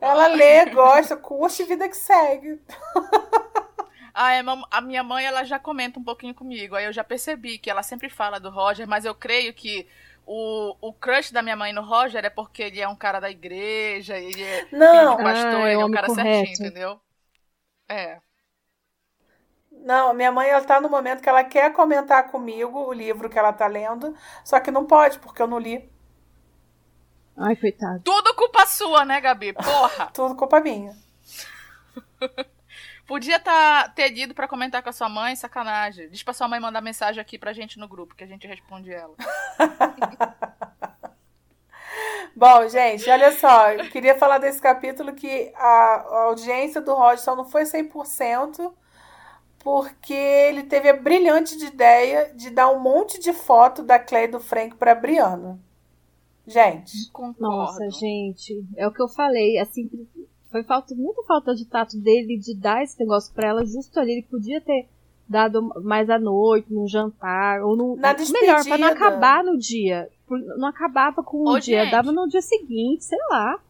Ela 0.00 0.26
lê, 0.28 0.66
gosta, 0.66 1.16
curte 1.16 1.62
e 1.62 1.66
vida 1.66 1.88
que 1.88 1.96
segue. 1.96 2.60
Ah, 4.14 4.32
é, 4.32 4.42
a 4.70 4.80
minha 4.80 5.02
mãe 5.04 5.24
ela 5.26 5.44
já 5.44 5.58
comenta 5.58 5.98
um 5.98 6.04
pouquinho 6.04 6.34
comigo. 6.34 6.74
Aí 6.74 6.86
eu 6.86 6.92
já 6.92 7.04
percebi 7.04 7.58
que 7.58 7.70
ela 7.70 7.82
sempre 7.82 8.08
fala 8.08 8.40
do 8.40 8.50
Roger, 8.50 8.88
mas 8.88 9.04
eu 9.04 9.14
creio 9.14 9.52
que 9.52 9.86
o, 10.24 10.74
o 10.80 10.92
crush 10.92 11.32
da 11.32 11.42
minha 11.42 11.56
mãe 11.56 11.72
no 11.72 11.82
Roger 11.82 12.24
é 12.24 12.30
porque 12.30 12.62
ele 12.62 12.80
é 12.80 12.88
um 12.88 12.96
cara 12.96 13.20
da 13.20 13.30
igreja, 13.30 14.18
ele 14.18 14.42
é 14.42 14.66
Não. 14.70 14.88
filho 14.88 15.08
de 15.08 15.16
pastor, 15.16 15.66
Ah, 15.66 15.70
é 15.70 15.74
ele 15.74 15.82
é 15.82 15.84
um 15.84 15.90
cara 15.90 16.08
correto. 16.08 16.10
certinho, 16.10 16.54
entendeu? 16.54 17.00
É. 17.88 18.20
Não, 19.86 20.12
minha 20.12 20.32
mãe, 20.32 20.48
ela 20.48 20.64
tá 20.64 20.80
no 20.80 20.88
momento 20.88 21.22
que 21.22 21.28
ela 21.28 21.44
quer 21.44 21.72
comentar 21.72 22.28
comigo 22.28 22.76
o 22.76 22.92
livro 22.92 23.30
que 23.30 23.38
ela 23.38 23.52
tá 23.52 23.68
lendo, 23.68 24.16
só 24.44 24.58
que 24.58 24.72
não 24.72 24.84
pode, 24.84 25.20
porque 25.20 25.40
eu 25.40 25.46
não 25.46 25.60
li. 25.60 25.88
Ai, 27.36 27.54
coitado. 27.54 28.00
Tudo 28.02 28.34
culpa 28.34 28.66
sua, 28.66 29.04
né, 29.04 29.20
Gabi? 29.20 29.52
Porra! 29.52 30.06
Tudo 30.12 30.34
culpa 30.34 30.58
minha. 30.58 30.92
Podia 33.06 33.38
tá, 33.38 33.88
ter 33.90 34.12
ido 34.12 34.34
pra 34.34 34.48
comentar 34.48 34.82
com 34.82 34.88
a 34.88 34.92
sua 34.92 35.08
mãe, 35.08 35.36
sacanagem. 35.36 36.08
Diz 36.08 36.24
pra 36.24 36.34
sua 36.34 36.48
mãe 36.48 36.58
mandar 36.58 36.80
mensagem 36.80 37.20
aqui 37.20 37.38
pra 37.38 37.52
gente 37.52 37.78
no 37.78 37.86
grupo, 37.86 38.16
que 38.16 38.24
a 38.24 38.26
gente 38.26 38.44
responde 38.44 38.92
ela. 38.92 39.14
Bom, 42.34 42.68
gente, 42.68 43.08
olha 43.08 43.30
só, 43.38 43.70
eu 43.70 43.88
queria 43.88 44.18
falar 44.18 44.38
desse 44.38 44.60
capítulo 44.60 45.14
que 45.14 45.52
a, 45.54 45.64
a 45.64 46.22
audiência 46.24 46.80
do 46.80 46.92
Roger 46.92 47.36
não 47.36 47.44
foi 47.44 47.62
100%, 47.62 48.74
porque 49.66 50.14
ele 50.14 50.62
teve 50.62 50.88
a 50.88 50.96
brilhante 50.96 51.58
de 51.58 51.66
ideia 51.66 52.32
de 52.32 52.50
dar 52.50 52.70
um 52.70 52.78
monte 52.78 53.18
de 53.18 53.32
foto 53.32 53.82
da 53.82 53.98
Clay 53.98 54.26
e 54.26 54.28
do 54.28 54.38
Frank 54.38 54.76
para 54.76 54.94
Brianna. 54.94 55.58
Gente. 56.46 57.10
Concordo. 57.10 57.40
Nossa, 57.40 57.90
gente, 57.90 58.64
é 58.76 58.86
o 58.86 58.92
que 58.92 59.02
eu 59.02 59.08
falei, 59.08 59.58
assim, 59.58 59.90
foi 60.52 60.62
falta, 60.62 60.94
muita 60.94 61.20
falta 61.24 61.52
de 61.52 61.64
tato 61.64 61.98
dele 61.98 62.38
de 62.38 62.56
dar 62.56 62.84
esse 62.84 62.96
negócio 63.00 63.34
pra 63.34 63.48
ela 63.48 63.64
justo 63.64 63.98
ali, 63.98 64.12
ele 64.12 64.22
podia 64.30 64.60
ter 64.60 64.86
dado 65.28 65.60
mais 65.82 66.08
à 66.08 66.16
noite, 66.16 66.72
no 66.72 66.86
jantar, 66.86 67.60
ou 67.64 67.76
no. 67.76 67.96
Na 67.96 68.14
melhor, 68.14 68.62
pra 68.62 68.78
não 68.78 68.86
acabar 68.86 69.42
no 69.42 69.58
dia. 69.58 70.08
Não 70.30 70.68
acabava 70.68 71.24
com 71.24 71.38
o 71.38 71.50
Ô, 71.50 71.58
dia, 71.58 71.82
gente. 71.82 71.90
dava 71.90 72.12
no 72.12 72.28
dia 72.28 72.40
seguinte, 72.40 73.04
sei 73.04 73.18
lá. 73.30 73.60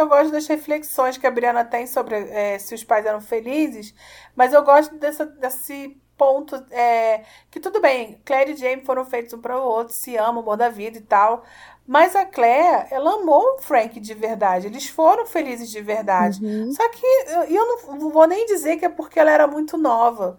Eu 0.00 0.08
gosto 0.08 0.30
das 0.32 0.46
reflexões 0.46 1.16
que 1.18 1.26
a 1.26 1.30
Brianna 1.30 1.64
tem 1.64 1.86
sobre 1.86 2.14
é, 2.16 2.58
se 2.58 2.74
os 2.74 2.84
pais 2.84 3.06
eram 3.06 3.20
felizes, 3.20 3.94
mas 4.34 4.52
eu 4.52 4.62
gosto 4.64 4.94
dessa, 4.96 5.26
desse 5.26 6.00
ponto 6.16 6.56
é, 6.70 7.24
que 7.50 7.60
tudo 7.60 7.80
bem, 7.80 8.20
Claire 8.24 8.52
e 8.52 8.56
Jamie 8.56 8.84
foram 8.84 9.04
feitos 9.04 9.32
um 9.34 9.40
para 9.40 9.58
o 9.58 9.62
outro, 9.62 9.92
se 9.94 10.16
amam, 10.16 10.40
amor 10.42 10.56
da 10.56 10.68
vida 10.70 10.96
e 10.98 11.02
tal, 11.02 11.44
mas 11.86 12.16
a 12.16 12.24
Claire, 12.24 12.86
ela 12.90 13.14
amou 13.20 13.56
o 13.56 13.58
Frank 13.62 14.00
de 14.00 14.14
verdade, 14.14 14.66
eles 14.66 14.88
foram 14.88 15.26
felizes 15.26 15.70
de 15.70 15.80
verdade. 15.80 16.44
Uhum. 16.44 16.72
Só 16.72 16.88
que 16.88 17.04
eu, 17.28 17.42
eu 17.44 17.66
não 17.66 17.96
não 17.96 18.10
vou 18.10 18.26
nem 18.26 18.46
dizer 18.46 18.76
que 18.78 18.84
é 18.84 18.88
porque 18.88 19.20
ela 19.20 19.30
era 19.30 19.46
muito 19.46 19.76
nova. 19.76 20.38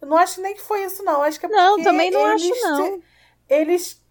Eu 0.00 0.06
não 0.08 0.16
acho 0.16 0.40
nem 0.42 0.54
que 0.54 0.60
foi 0.60 0.84
isso, 0.84 1.02
não. 1.02 1.22
Acho 1.22 1.40
que 1.40 1.46
é 1.46 1.48
Não, 1.48 1.70
porque 1.76 1.82
também 1.84 2.10
não 2.10 2.24
acho, 2.26 2.44
eles 2.44 2.62
não. 2.62 3.00
te- 3.00 3.04
Eles 3.48 4.03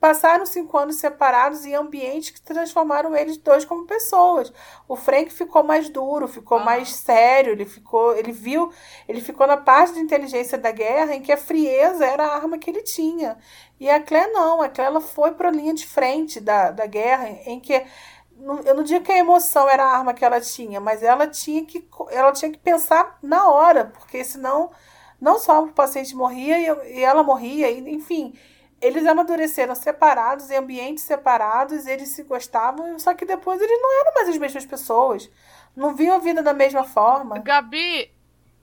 passaram 0.00 0.46
cinco 0.46 0.78
anos 0.78 0.96
separados 0.96 1.66
em 1.66 1.74
ambientes 1.74 2.30
que 2.30 2.40
transformaram 2.40 3.16
eles 3.16 3.36
dois 3.36 3.64
como 3.64 3.86
pessoas. 3.86 4.52
O 4.86 4.94
Frank 4.94 5.30
ficou 5.32 5.62
mais 5.62 5.88
duro, 5.88 6.28
ficou 6.28 6.58
Aham. 6.58 6.64
mais 6.66 6.94
sério, 6.94 7.52
ele 7.52 7.64
ficou, 7.64 8.16
ele 8.16 8.30
viu, 8.32 8.72
ele 9.08 9.20
ficou 9.20 9.46
na 9.46 9.56
parte 9.56 9.94
de 9.94 10.00
inteligência 10.00 10.56
da 10.56 10.70
guerra 10.70 11.14
em 11.14 11.22
que 11.22 11.32
a 11.32 11.36
frieza 11.36 12.06
era 12.06 12.24
a 12.24 12.34
arma 12.36 12.58
que 12.58 12.70
ele 12.70 12.82
tinha. 12.82 13.36
E 13.80 13.88
a 13.90 14.00
Claire 14.00 14.32
não, 14.32 14.62
a 14.62 14.68
Claire 14.68 14.92
ela 14.92 15.00
foi 15.00 15.32
para 15.32 15.48
a 15.48 15.52
linha 15.52 15.74
de 15.74 15.86
frente 15.86 16.40
da, 16.40 16.70
da 16.70 16.86
guerra, 16.86 17.28
em 17.46 17.60
que 17.60 17.84
eu 18.64 18.74
não 18.74 18.84
digo 18.84 19.04
que 19.04 19.10
a 19.10 19.18
emoção 19.18 19.68
era 19.68 19.84
a 19.84 19.96
arma 19.96 20.14
que 20.14 20.24
ela 20.24 20.40
tinha, 20.40 20.80
mas 20.80 21.02
ela 21.02 21.26
tinha 21.26 21.64
que, 21.64 21.86
ela 22.10 22.30
tinha 22.32 22.52
que 22.52 22.58
pensar 22.58 23.18
na 23.20 23.48
hora, 23.48 23.86
porque 23.86 24.22
senão 24.22 24.70
não 25.20 25.38
só 25.40 25.64
o 25.64 25.72
paciente 25.72 26.14
morria 26.14 26.58
e, 26.86 27.02
ela 27.02 27.22
morria, 27.22 27.70
enfim. 27.70 28.32
Eles 28.80 29.06
amadureceram 29.06 29.74
separados, 29.74 30.50
em 30.50 30.56
ambientes 30.56 31.02
separados, 31.04 31.86
eles 31.86 32.10
se 32.10 32.22
gostavam, 32.22 32.98
só 32.98 33.12
que 33.12 33.24
depois 33.24 33.60
eles 33.60 33.80
não 33.80 34.00
eram 34.00 34.14
mais 34.14 34.28
as 34.28 34.38
mesmas 34.38 34.64
pessoas. 34.64 35.30
Não 35.74 35.94
viam 35.94 36.16
a 36.16 36.18
vida 36.18 36.42
da 36.42 36.54
mesma 36.54 36.84
forma. 36.84 37.38
Gabi, 37.38 38.10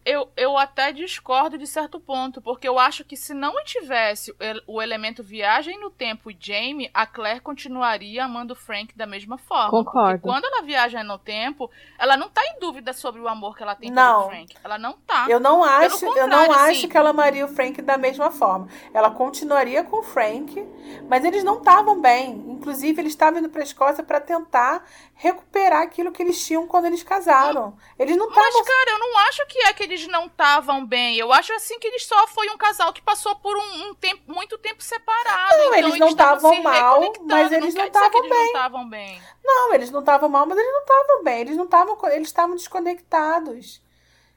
eu, 0.05 0.29
eu 0.37 0.57
até 0.57 0.91
discordo 0.91 1.57
de 1.57 1.65
certo 1.65 1.99
ponto, 1.99 2.39
porque 2.41 2.67
eu 2.67 2.77
acho 2.77 3.03
que 3.03 3.17
se 3.17 3.33
não 3.33 3.53
tivesse 3.63 4.31
o 4.31 4.35
ele- 4.39 4.61
o 4.67 4.81
elemento 4.81 5.23
viagem 5.23 5.79
no 5.79 5.89
tempo 5.89 6.29
e 6.29 6.37
Jamie, 6.39 6.89
a 6.93 7.05
Claire 7.07 7.39
continuaria 7.41 8.23
amando 8.23 8.53
o 8.53 8.55
Frank 8.55 8.95
da 8.95 9.05
mesma 9.07 9.37
forma. 9.37 9.71
Concordo. 9.71 10.19
Porque 10.21 10.27
quando 10.27 10.45
ela 10.45 10.61
viaja 10.61 11.03
no 11.03 11.17
tempo, 11.17 11.69
ela 11.97 12.15
não 12.15 12.29
tá 12.29 12.41
em 12.45 12.59
dúvida 12.59 12.93
sobre 12.93 13.19
o 13.19 13.27
amor 13.27 13.57
que 13.57 13.63
ela 13.63 13.75
tem 13.75 13.89
Não. 13.91 14.19
pelo 14.27 14.29
Frank. 14.29 14.55
Ela 14.63 14.77
não 14.77 14.93
tá. 14.93 15.25
Eu 15.27 15.39
não 15.39 15.63
acho, 15.63 16.05
eu 16.05 16.27
não 16.27 16.51
acho 16.51 16.71
assim. 16.71 16.87
que 16.87 16.97
ela 16.97 17.09
amaria 17.09 17.45
o 17.45 17.49
Frank 17.49 17.81
da 17.81 17.97
mesma 17.97 18.29
forma. 18.29 18.67
Ela 18.93 19.09
continuaria 19.09 19.83
com 19.83 19.97
o 19.99 20.03
Frank, 20.03 20.63
mas 21.09 21.25
eles 21.25 21.43
não 21.43 21.57
estavam 21.57 21.99
bem. 21.99 22.31
Inclusive, 22.47 23.01
eles 23.01 23.13
estavam 23.13 23.39
indo 23.39 23.49
para 23.49 23.61
a 23.61 23.63
Escócia 23.63 24.03
para 24.03 24.21
tentar 24.21 24.85
recuperar 25.15 25.81
aquilo 25.81 26.11
que 26.11 26.21
eles 26.21 26.45
tinham 26.45 26.67
quando 26.67 26.85
eles 26.85 27.01
casaram. 27.01 27.75
Eles 27.97 28.15
não 28.17 28.27
estavam 28.27 28.51
Mas, 28.53 28.67
cara, 28.67 28.91
eu 28.91 28.99
não 28.99 29.17
acho 29.19 29.45
que 29.47 29.59
é 29.59 29.73
que 29.73 29.83
eles 29.83 29.94
não 30.07 30.25
estavam 30.25 30.85
bem. 30.85 31.15
Eu 31.17 31.31
acho 31.31 31.53
assim 31.53 31.79
que 31.79 31.87
eles 31.87 32.05
só 32.05 32.27
foi 32.27 32.49
um 32.49 32.57
casal 32.57 32.91
que 32.91 33.01
passou 33.01 33.35
por 33.35 33.55
um, 33.55 33.89
um 33.89 33.93
tempo, 33.95 34.21
muito 34.31 34.57
tempo 34.57 34.83
separado. 34.83 35.57
Não, 35.57 35.65
então 35.65 35.75
eles 35.77 35.99
não 35.99 36.07
estavam 36.09 36.61
mal, 36.63 36.99
mas 37.25 37.51
eles 37.51 37.73
não 37.75 37.85
estavam 37.85 38.19
eles 38.19 38.29
não 38.29 38.45
estavam 38.47 38.89
bem. 38.89 39.21
Não, 39.43 39.73
eles 39.73 39.91
não 39.91 39.99
estavam 40.01 40.29
mal, 40.29 40.45
mas 40.45 40.57
eles 40.57 40.71
não 40.71 40.81
estavam 40.81 41.23
bem. 41.23 41.39
Eles 41.41 41.57
não 41.57 41.65
estavam, 41.65 41.97
eles 42.11 42.27
estavam 42.27 42.55
desconectados. 42.55 43.81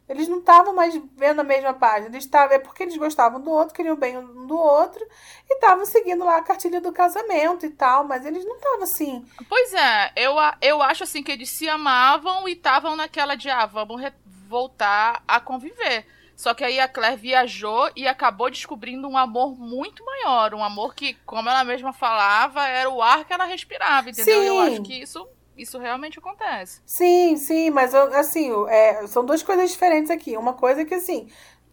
Eles 0.08 0.26
não 0.26 0.38
estavam 0.38 0.74
mais 0.74 0.98
vendo 1.16 1.40
a 1.40 1.44
mesma 1.44 1.74
página. 1.74 2.08
Eles 2.08 2.24
estavam, 2.24 2.56
é 2.56 2.58
porque 2.58 2.82
eles 2.82 2.96
gostavam 2.96 3.40
do 3.42 3.50
outro, 3.50 3.74
queriam 3.74 3.94
bem 3.94 4.16
um 4.16 4.46
do 4.46 4.56
outro 4.56 5.04
e 5.50 5.54
estavam 5.54 5.84
seguindo 5.84 6.24
lá 6.24 6.38
a 6.38 6.42
cartilha 6.42 6.80
do 6.80 6.90
casamento 6.92 7.66
e 7.66 7.70
tal, 7.70 8.04
mas 8.04 8.24
eles 8.24 8.42
não 8.42 8.56
estavam 8.56 8.82
assim. 8.84 9.28
Pois 9.46 9.74
é, 9.74 10.12
eu, 10.16 10.34
eu 10.62 10.80
acho 10.80 11.04
assim 11.04 11.22
que 11.22 11.30
eles 11.30 11.50
se 11.50 11.68
amavam 11.68 12.48
e 12.48 12.52
estavam 12.52 12.96
naquela 12.96 13.34
de, 13.34 13.50
ah, 13.50 13.66
vamos 13.66 14.00
re- 14.00 14.14
voltar 14.48 15.22
a 15.28 15.40
conviver. 15.40 16.06
Só 16.36 16.54
que 16.54 16.64
aí 16.64 16.78
a 16.78 16.88
Claire 16.88 17.16
viajou 17.16 17.90
e 17.96 18.06
acabou 18.06 18.50
descobrindo 18.50 19.08
um 19.08 19.16
amor 19.18 19.56
muito 19.58 20.04
maior. 20.04 20.54
Um 20.54 20.62
amor 20.64 20.94
que, 20.94 21.14
como 21.26 21.48
ela 21.48 21.64
mesma 21.64 21.92
falava, 21.92 22.66
era 22.66 22.88
o 22.90 23.02
ar 23.02 23.24
que 23.24 23.32
ela 23.32 23.44
respirava, 23.44 24.08
entendeu? 24.10 24.42
E 24.42 24.46
eu 24.46 24.58
Sim. 24.58 24.60
acho 24.60 24.80
que 24.82 24.94
isso, 24.94 25.26
isso 25.56 25.78
realmente 25.78 26.18
acontece. 26.18 26.80
Sim, 26.86 27.36
sim, 27.36 27.70
mas 27.70 27.94
assim, 27.94 28.50
é, 28.68 29.06
são 29.06 29.24
duas 29.24 29.42
coisas 29.42 29.70
diferentes 29.70 30.10
aqui. 30.10 30.36
Uma 30.36 30.54
coisa 30.54 30.82
é 30.82 30.84
que 30.84 30.94
assim, 30.94 31.28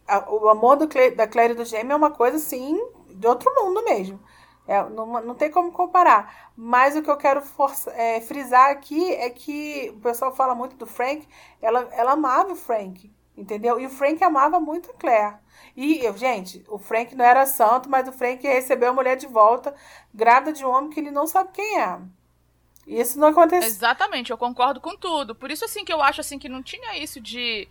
a- 0.07 0.29
o 0.31 0.49
amor 0.49 0.75
do 0.77 0.87
da 1.15 1.27
Claire 1.27 1.53
e 1.53 1.55
do 1.57 1.65
Jamie 1.65 1.91
é 1.93 1.95
uma 1.95 2.11
coisa 2.11 2.37
assim 2.37 2.77
de 3.09 3.27
outro 3.27 3.49
mundo 3.55 3.83
mesmo. 3.85 4.19
É, 4.67 4.81
não, 4.89 5.05
não 5.21 5.35
tem 5.35 5.51
como 5.51 5.71
comparar. 5.71 6.51
Mas 6.57 6.95
o 6.95 7.01
que 7.03 7.09
eu 7.09 7.17
quero 7.17 7.41
força- 7.41 7.91
é, 7.91 8.19
frisar 8.21 8.69
aqui 8.71 9.13
é 9.13 9.29
que 9.29 9.91
o 9.95 9.99
pessoal 9.99 10.33
fala 10.35 10.55
muito 10.55 10.75
do 10.75 10.85
Frank. 10.87 11.27
Ela, 11.61 11.87
ela 11.91 12.13
amava 12.13 12.53
o 12.53 12.55
Frank, 12.55 13.11
entendeu? 13.37 13.79
E 13.79 13.85
o 13.85 13.89
Frank 13.89 14.23
amava 14.23 14.59
muito 14.59 14.89
a 14.91 14.93
Claire. 14.95 15.35
E, 15.75 16.03
eu, 16.03 16.17
gente, 16.17 16.63
o 16.67 16.77
Frank 16.79 17.13
não 17.15 17.23
era 17.25 17.45
santo, 17.45 17.89
mas 17.89 18.07
o 18.07 18.11
Frank 18.11 18.45
recebeu 18.45 18.89
a 18.89 18.93
mulher 18.93 19.17
de 19.17 19.27
volta, 19.27 19.75
grávida 20.13 20.53
de 20.53 20.65
um 20.65 20.69
homem 20.69 20.89
que 20.89 20.99
ele 20.99 21.11
não 21.11 21.27
sabe 21.27 21.51
quem 21.53 21.79
é. 21.79 21.99
E 22.87 22.99
isso 22.99 23.19
não 23.19 23.29
aconteceu. 23.29 23.67
Exatamente, 23.67 24.31
eu 24.31 24.37
concordo 24.37 24.79
com 24.79 24.95
tudo. 24.95 25.33
Por 25.35 25.49
isso, 25.51 25.65
assim, 25.65 25.83
que 25.83 25.91
eu 25.91 26.01
acho 26.01 26.21
assim 26.21 26.37
que 26.37 26.47
não 26.49 26.61
tinha 26.61 26.97
isso 26.97 27.19
de. 27.19 27.67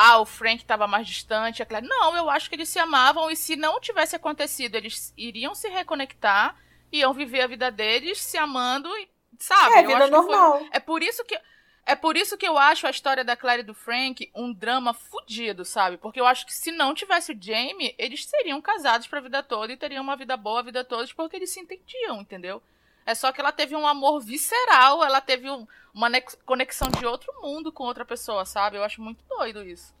Ah, 0.00 0.20
o 0.20 0.24
Frank 0.24 0.62
estava 0.62 0.86
mais 0.86 1.06
distante, 1.06 1.60
a 1.62 1.66
Claire. 1.66 1.86
Não, 1.88 2.16
eu 2.16 2.30
acho 2.30 2.48
que 2.48 2.54
eles 2.54 2.68
se 2.68 2.78
amavam 2.78 3.30
e 3.30 3.36
se 3.36 3.56
não 3.56 3.80
tivesse 3.80 4.14
acontecido, 4.14 4.76
eles 4.76 5.12
iriam 5.16 5.54
se 5.56 5.68
reconectar, 5.68 6.54
iam 6.92 7.12
viver 7.12 7.40
a 7.40 7.46
vida 7.48 7.70
deles 7.70 8.20
se 8.20 8.38
amando 8.38 8.88
e. 8.96 9.08
Sabe? 9.40 9.74
É, 9.74 9.78
Eu 9.84 9.88
vida 9.88 10.04
que 10.04 10.10
foi- 10.10 10.10
normal. 10.10 10.66
É 10.70 10.78
por 10.78 11.02
isso 11.02 11.24
que. 11.24 11.38
É 11.84 11.96
por 11.96 12.16
isso 12.16 12.36
que 12.36 12.46
eu 12.46 12.58
acho 12.58 12.86
a 12.86 12.90
história 12.90 13.24
da 13.24 13.34
Claire 13.34 13.62
e 13.62 13.64
do 13.66 13.72
Frank 13.74 14.30
um 14.34 14.52
drama 14.52 14.92
fudido, 14.92 15.64
sabe? 15.64 15.96
Porque 15.96 16.20
eu 16.20 16.26
acho 16.26 16.44
que 16.44 16.52
se 16.52 16.70
não 16.70 16.94
tivesse 16.94 17.32
o 17.32 17.38
Jamie, 17.40 17.94
eles 17.98 18.26
seriam 18.26 18.60
casados 18.60 19.06
pra 19.06 19.20
vida 19.20 19.42
toda 19.42 19.72
e 19.72 19.76
teriam 19.76 20.02
uma 20.04 20.14
vida 20.14 20.36
boa 20.36 20.60
a 20.60 20.62
vida 20.62 20.84
toda, 20.84 21.08
porque 21.16 21.36
eles 21.36 21.50
se 21.50 21.60
entendiam, 21.60 22.20
entendeu? 22.20 22.62
É 23.08 23.14
só 23.14 23.32
que 23.32 23.40
ela 23.40 23.52
teve 23.52 23.74
um 23.74 23.86
amor 23.86 24.20
visceral, 24.20 25.02
ela 25.02 25.18
teve 25.22 25.50
um- 25.50 25.66
uma 25.94 26.10
nex- 26.10 26.36
conexão 26.44 26.90
de 26.90 27.06
outro 27.06 27.32
mundo 27.40 27.72
com 27.72 27.84
outra 27.84 28.04
pessoa, 28.04 28.44
sabe? 28.44 28.76
Eu 28.76 28.84
acho 28.84 29.00
muito 29.00 29.24
doido 29.26 29.62
isso. 29.64 29.94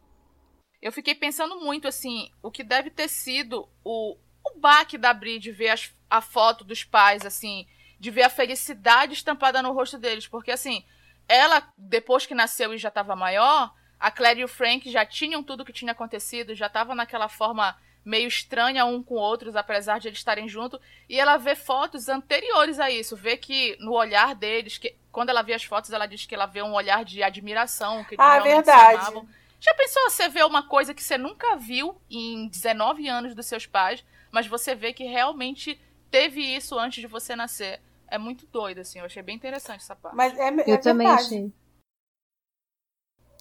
Eu 0.82 0.92
fiquei 0.92 1.14
pensando 1.14 1.58
muito, 1.58 1.88
assim, 1.88 2.30
o 2.42 2.50
que 2.50 2.62
deve 2.62 2.90
ter 2.90 3.08
sido 3.08 3.66
o, 3.82 4.14
o 4.44 4.58
baque 4.60 4.98
da 4.98 5.14
Bri 5.14 5.38
de 5.38 5.50
ver 5.50 5.70
as- 5.70 5.90
a 6.10 6.20
foto 6.20 6.64
dos 6.64 6.84
pais, 6.84 7.24
assim, 7.24 7.66
de 7.98 8.10
ver 8.10 8.24
a 8.24 8.28
felicidade 8.28 9.14
estampada 9.14 9.62
no 9.62 9.72
rosto 9.72 9.96
deles. 9.96 10.28
Porque, 10.28 10.50
assim, 10.50 10.84
ela, 11.26 11.66
depois 11.78 12.26
que 12.26 12.34
nasceu 12.34 12.74
e 12.74 12.78
já 12.78 12.88
estava 12.90 13.16
maior, 13.16 13.74
a 13.98 14.10
Claire 14.10 14.40
e 14.40 14.44
o 14.44 14.48
Frank 14.48 14.90
já 14.92 15.06
tinham 15.06 15.42
tudo 15.42 15.64
que 15.64 15.72
tinha 15.72 15.92
acontecido, 15.92 16.54
já 16.54 16.66
estavam 16.66 16.94
naquela 16.94 17.30
forma 17.30 17.74
meio 18.08 18.26
estranha 18.26 18.86
um 18.86 19.02
com 19.02 19.16
outros, 19.16 19.54
apesar 19.54 20.00
de 20.00 20.08
eles 20.08 20.18
estarem 20.18 20.48
juntos. 20.48 20.80
E 21.08 21.20
ela 21.20 21.36
vê 21.36 21.54
fotos 21.54 22.08
anteriores 22.08 22.80
a 22.80 22.90
isso, 22.90 23.14
vê 23.14 23.36
que 23.36 23.76
no 23.80 23.92
olhar 23.92 24.34
deles, 24.34 24.78
que 24.78 24.96
quando 25.12 25.28
ela 25.28 25.42
vê 25.42 25.52
as 25.52 25.62
fotos, 25.64 25.92
ela 25.92 26.06
diz 26.06 26.24
que 26.24 26.34
ela 26.34 26.46
vê 26.46 26.62
um 26.62 26.72
olhar 26.72 27.04
de 27.04 27.22
admiração, 27.22 28.04
que 28.04 28.14
eles 28.14 28.24
Ah, 28.24 28.38
verdade. 28.40 28.96
amavam. 28.96 29.28
Já 29.60 29.74
pensou 29.74 30.02
você 30.08 30.28
ver 30.28 30.46
uma 30.46 30.66
coisa 30.66 30.94
que 30.94 31.02
você 31.02 31.18
nunca 31.18 31.56
viu 31.56 32.00
em 32.08 32.48
19 32.48 33.06
anos 33.08 33.34
dos 33.34 33.44
seus 33.46 33.66
pais, 33.66 34.02
mas 34.30 34.46
você 34.46 34.74
vê 34.74 34.92
que 34.92 35.04
realmente 35.04 35.78
teve 36.10 36.40
isso 36.40 36.78
antes 36.78 37.00
de 37.02 37.06
você 37.06 37.36
nascer? 37.36 37.80
É 38.10 38.16
muito 38.16 38.46
doido, 38.46 38.80
assim. 38.80 39.00
Eu 39.00 39.04
achei 39.04 39.22
bem 39.22 39.36
interessante 39.36 39.82
essa 39.82 39.94
parte. 39.94 40.16
Mas 40.16 40.34
é, 40.38 40.48
Eu 40.66 40.74
é 40.74 40.78
também 40.78 41.06
verdade. 41.06 41.26
achei. 41.26 41.52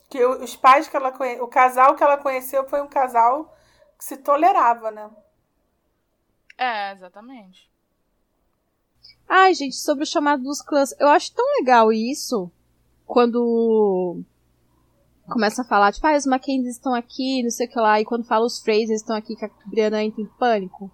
Que 0.09 0.23
o- 0.25 0.43
os 0.43 0.55
pais 0.57 0.87
que 0.89 0.95
ela 0.97 1.11
conheceu, 1.11 1.43
o 1.43 1.47
casal 1.47 1.95
que 1.95 2.03
ela 2.03 2.17
conheceu 2.17 2.67
foi 2.67 2.81
um 2.81 2.87
casal 2.87 3.56
se 3.99 4.17
tolerava, 4.17 4.91
né? 4.91 5.09
É, 6.57 6.91
exatamente. 6.91 7.69
Ai, 9.27 9.53
gente, 9.53 9.75
sobre 9.75 10.03
o 10.03 10.07
chamado 10.07 10.43
dos 10.43 10.61
clãs. 10.61 10.93
Eu 10.99 11.07
acho 11.09 11.33
tão 11.33 11.45
legal 11.59 11.91
isso 11.91 12.51
quando 13.05 14.21
começa 15.29 15.61
a 15.61 15.65
falar, 15.65 15.91
tipo, 15.91 16.07
ah, 16.07 16.15
os 16.15 16.25
Mackenzies 16.25 16.75
estão 16.75 16.93
aqui, 16.93 17.43
não 17.43 17.49
sei 17.51 17.67
o 17.67 17.69
que 17.69 17.79
lá, 17.79 17.99
e 17.99 18.05
quando 18.05 18.25
fala 18.25 18.45
os 18.45 18.59
Frasers 18.59 19.01
estão 19.01 19.15
aqui, 19.15 19.35
que 19.35 19.45
a 19.45 19.49
Brianna 19.65 20.01
entra 20.03 20.21
em 20.21 20.25
pânico. 20.25 20.89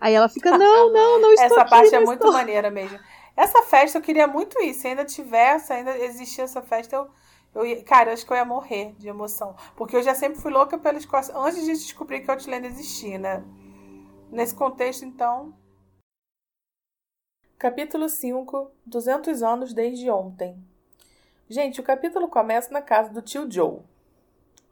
Aí 0.00 0.14
ela 0.14 0.28
fica, 0.28 0.56
não, 0.56 0.90
não, 0.92 1.20
não 1.20 1.32
estou 1.32 1.46
Essa 1.46 1.60
aqui, 1.60 1.70
parte 1.70 1.94
é 1.94 1.98
não 1.98 2.06
muito 2.06 2.20
estou. 2.20 2.32
maneira 2.32 2.70
mesmo. 2.70 2.98
Essa 3.36 3.62
festa 3.62 3.98
eu 3.98 4.02
queria 4.02 4.26
muito 4.26 4.58
ir. 4.62 4.72
Se 4.72 4.88
ainda 4.88 5.04
tivesse, 5.04 5.72
ainda 5.72 5.96
existia 5.98 6.44
essa 6.44 6.62
festa, 6.62 6.96
eu, 6.96 7.10
eu 7.56 7.64
ia, 7.64 7.82
cara, 7.82 8.12
acho 8.12 8.26
que 8.26 8.30
eu 8.30 8.36
ia 8.36 8.44
morrer 8.44 8.94
de 8.98 9.08
emoção. 9.08 9.56
Porque 9.74 9.96
eu 9.96 10.02
já 10.02 10.14
sempre 10.14 10.38
fui 10.38 10.52
louca 10.52 10.76
pela 10.76 10.98
Escócia 10.98 11.34
antes 11.34 11.64
de 11.64 11.72
descobrir 11.72 12.20
que 12.20 12.30
Outlander 12.30 12.70
existia, 12.70 13.18
né? 13.18 13.42
Nesse 14.30 14.54
contexto, 14.54 15.06
então. 15.06 15.54
Capítulo 17.58 18.10
5 18.10 18.70
200 18.84 19.42
anos 19.42 19.72
desde 19.72 20.10
ontem. 20.10 20.62
Gente, 21.48 21.80
o 21.80 21.84
capítulo 21.84 22.28
começa 22.28 22.70
na 22.70 22.82
casa 22.82 23.10
do 23.10 23.22
tio 23.22 23.50
Joe. 23.50 23.80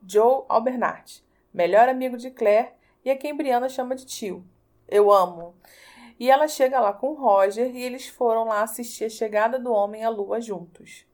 Joe 0.07 0.45
Albernat, 0.47 1.25
melhor 1.55 1.89
amigo 1.89 2.19
de 2.19 2.31
Claire 2.31 2.73
e 3.03 3.11
a 3.11 3.17
quem 3.17 3.35
Brianna 3.35 3.71
chama 3.71 3.97
de 3.97 4.05
tio. 4.05 4.45
Eu 4.87 5.11
amo. 5.11 5.55
E 6.21 6.31
ela 6.31 6.47
chega 6.47 6.79
lá 6.81 6.93
com 6.93 7.15
Roger 7.15 7.75
e 7.75 7.83
eles 7.83 8.09
foram 8.09 8.45
lá 8.45 8.63
assistir 8.63 9.07
a 9.07 9.11
chegada 9.11 9.59
do 9.59 9.73
homem 9.73 10.05
à 10.05 10.11
lua 10.11 10.39
juntos. 10.39 11.07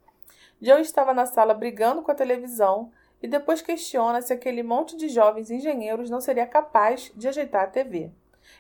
Joe 0.61 0.81
estava 0.81 1.15
na 1.15 1.25
sala 1.25 1.55
brigando 1.55 2.03
com 2.03 2.11
a 2.11 2.15
televisão 2.15 2.93
e 3.23 3.29
depois 3.29 3.63
questiona 3.63 4.21
se 4.21 4.33
aquele 4.33 4.63
monte 4.63 4.97
de 4.97 5.09
jovens 5.09 5.51
engenheiros 5.51 6.11
não 6.11 6.21
seria 6.21 6.47
capaz 6.47 7.11
de 7.17 7.29
ajeitar 7.29 7.65
a 7.65 7.67
TV. 7.67 8.11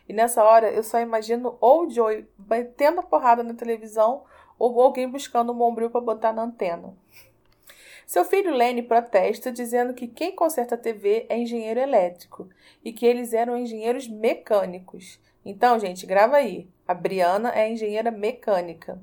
E 0.08 0.12
nessa 0.12 0.42
hora 0.42 0.70
eu 0.70 0.82
só 0.82 1.00
imagino 1.00 1.56
ou 1.60 1.86
o 1.86 1.90
Joey 1.90 2.26
batendo 2.38 3.00
a 3.00 3.02
porrada 3.02 3.42
na 3.42 3.54
televisão 3.54 4.24
ou 4.58 4.80
alguém 4.80 5.08
buscando 5.08 5.52
um 5.52 5.56
bombril 5.56 5.90
para 5.90 6.00
botar 6.00 6.32
na 6.32 6.42
antena. 6.42 6.94
Seu 8.06 8.24
filho 8.24 8.52
Lenny 8.52 8.82
protesta 8.82 9.52
dizendo 9.52 9.94
que 9.94 10.08
quem 10.08 10.34
conserta 10.34 10.74
a 10.74 10.78
TV 10.78 11.26
é 11.28 11.38
engenheiro 11.38 11.78
elétrico 11.78 12.48
e 12.84 12.92
que 12.92 13.06
eles 13.06 13.32
eram 13.32 13.56
engenheiros 13.56 14.08
mecânicos. 14.08 15.20
Então, 15.44 15.78
gente, 15.78 16.06
grava 16.06 16.36
aí. 16.36 16.68
A 16.88 16.92
Briana 16.92 17.52
é 17.54 17.70
engenheira 17.70 18.10
mecânica. 18.10 19.00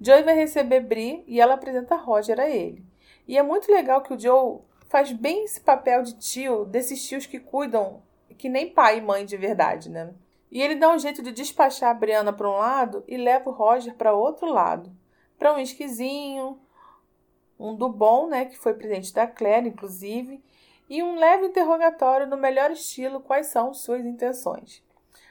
Joey 0.00 0.22
vai 0.22 0.34
receber 0.34 0.80
Bri 0.80 1.24
e 1.26 1.40
ela 1.40 1.54
apresenta 1.54 1.96
Roger 1.96 2.38
a 2.40 2.48
ele. 2.48 2.84
E 3.26 3.38
é 3.38 3.42
muito 3.42 3.70
legal 3.70 4.02
que 4.02 4.12
o 4.12 4.18
Joe 4.18 4.60
faz 4.88 5.12
bem 5.12 5.44
esse 5.44 5.60
papel 5.60 6.02
de 6.02 6.18
tio, 6.18 6.64
desses 6.64 7.06
tios 7.06 7.26
que 7.26 7.38
cuidam 7.38 8.02
que 8.42 8.48
nem 8.48 8.68
pai 8.68 8.98
e 8.98 9.00
mãe 9.00 9.24
de 9.24 9.36
verdade, 9.36 9.88
né? 9.88 10.12
E 10.50 10.60
ele 10.60 10.74
dá 10.74 10.90
um 10.90 10.98
jeito 10.98 11.22
de 11.22 11.30
despachar 11.30 11.90
a 11.90 11.94
Briana 11.94 12.32
para 12.32 12.50
um 12.50 12.58
lado 12.58 13.04
e 13.06 13.16
leva 13.16 13.48
o 13.48 13.52
Roger 13.52 13.94
para 13.94 14.12
outro 14.12 14.52
lado. 14.52 14.92
Para 15.38 15.54
um 15.54 15.58
esquisinho, 15.58 16.58
um 17.58 17.74
do 17.74 17.88
bom, 17.88 18.26
né, 18.26 18.46
que 18.46 18.58
foi 18.58 18.74
presente 18.74 19.14
da 19.14 19.28
Claire, 19.28 19.68
inclusive, 19.68 20.42
e 20.90 21.02
um 21.04 21.14
leve 21.14 21.46
interrogatório 21.46 22.26
no 22.26 22.36
melhor 22.36 22.72
estilo 22.72 23.20
quais 23.20 23.46
são 23.46 23.72
suas 23.72 24.04
intenções. 24.04 24.82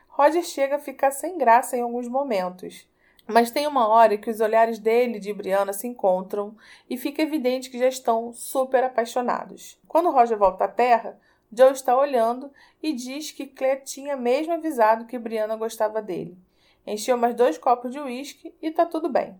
Roger 0.08 0.44
chega 0.44 0.78
a 0.78 0.80
ficar 0.80 1.12
sem 1.12 1.38
graça 1.38 1.76
em 1.76 1.82
alguns 1.82 2.08
momentos, 2.08 2.88
mas 3.32 3.52
tem 3.52 3.68
uma 3.68 3.88
hora 3.88 4.18
que 4.18 4.30
os 4.30 4.40
olhares 4.40 4.78
dele 4.78 5.18
e 5.18 5.20
de 5.20 5.34
Brianna 5.34 5.74
se 5.74 5.88
encontram 5.88 6.56
e 6.90 6.98
fica 6.98 7.22
evidente 7.22 7.70
que 7.70 7.80
já 7.80 7.88
estão 7.88 8.34
super 8.34 8.84
apaixonados. 8.84 9.80
Quando 9.88 10.12
Roger 10.12 10.38
volta 10.38 10.66
à 10.66 10.68
Terra, 10.68 11.20
Joe 11.52 11.72
está 11.72 11.98
olhando 11.98 12.52
e 12.82 12.94
diz 12.94 13.32
que 13.32 13.46
Claire 13.46 13.84
tinha 13.84 14.16
mesmo 14.16 14.54
avisado 14.54 15.06
que 15.06 15.20
Brianna 15.20 15.56
gostava 15.56 16.02
dele. 16.02 16.38
Encheu 16.86 17.18
mais 17.18 17.36
dois 17.36 17.58
copos 17.58 17.92
de 17.92 18.00
uísque 18.00 18.54
e 18.62 18.72
tá 18.72 18.86
tudo 18.86 19.10
bem. 19.10 19.40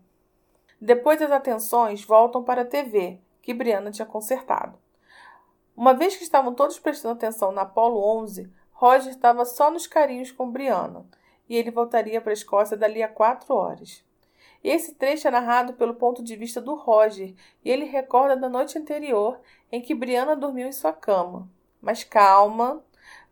Depois 0.80 1.22
as 1.22 1.30
atenções 1.30 2.04
voltam 2.04 2.42
para 2.42 2.62
a 2.62 2.66
TV, 2.66 3.18
que 3.40 3.54
Brianna 3.54 3.90
tinha 3.90 4.06
consertado. 4.06 4.78
Uma 5.76 5.94
vez 5.94 6.16
que 6.16 6.22
estavam 6.22 6.54
todos 6.54 6.78
prestando 6.78 7.14
atenção 7.14 7.50
na 7.50 7.62
Apollo 7.62 7.98
11, 8.20 8.52
Roger 8.72 9.10
estava 9.10 9.44
só 9.44 9.70
nos 9.70 9.86
carinhos 9.86 10.30
com 10.30 10.50
Brianna, 10.50 11.06
e 11.48 11.56
ele 11.56 11.70
voltaria 11.70 12.20
para 12.20 12.30
a 12.30 12.34
Escócia 12.34 12.76
dali 12.76 13.02
a 13.02 13.08
quatro 13.08 13.54
horas. 13.54 14.04
Esse 14.62 14.94
trecho 14.94 15.26
é 15.26 15.30
narrado 15.30 15.72
pelo 15.74 15.94
ponto 15.94 16.22
de 16.22 16.36
vista 16.36 16.60
do 16.60 16.74
Roger, 16.74 17.34
e 17.64 17.70
ele 17.70 17.84
recorda 17.84 18.36
da 18.36 18.48
noite 18.48 18.78
anterior 18.78 19.40
em 19.70 19.80
que 19.80 19.94
Brianna 19.94 20.36
dormiu 20.36 20.68
em 20.68 20.72
sua 20.72 20.92
cama. 20.92 21.48
Mas 21.80 22.04
calma, 22.04 22.84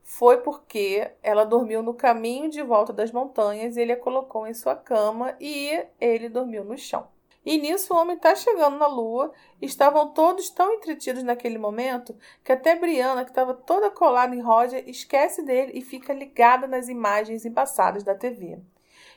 foi 0.02 0.38
porque 0.38 1.08
ela 1.22 1.44
dormiu 1.44 1.82
no 1.82 1.94
caminho 1.94 2.50
de 2.50 2.62
volta 2.62 2.92
das 2.92 3.12
montanhas, 3.12 3.76
ele 3.76 3.92
a 3.92 3.96
colocou 3.96 4.46
em 4.46 4.54
sua 4.54 4.74
cama 4.74 5.36
e 5.38 5.84
ele 6.00 6.28
dormiu 6.28 6.64
no 6.64 6.76
chão. 6.76 7.06
E 7.44 7.56
nisso 7.56 7.94
o 7.94 7.96
homem 7.96 8.16
está 8.16 8.34
chegando 8.34 8.76
na 8.76 8.86
lua. 8.86 9.32
Estavam 9.62 10.12
todos 10.12 10.50
tão 10.50 10.74
entretidos 10.74 11.22
naquele 11.22 11.56
momento 11.56 12.14
que 12.44 12.52
até 12.52 12.76
Brianna, 12.76 13.24
que 13.24 13.30
estava 13.30 13.54
toda 13.54 13.90
colada 13.90 14.34
em 14.34 14.40
Roger, 14.40 14.86
esquece 14.86 15.42
dele 15.42 15.72
e 15.74 15.80
fica 15.80 16.12
ligada 16.12 16.66
nas 16.66 16.88
imagens 16.88 17.46
embaçadas 17.46 18.02
da 18.02 18.14
TV. 18.14 18.58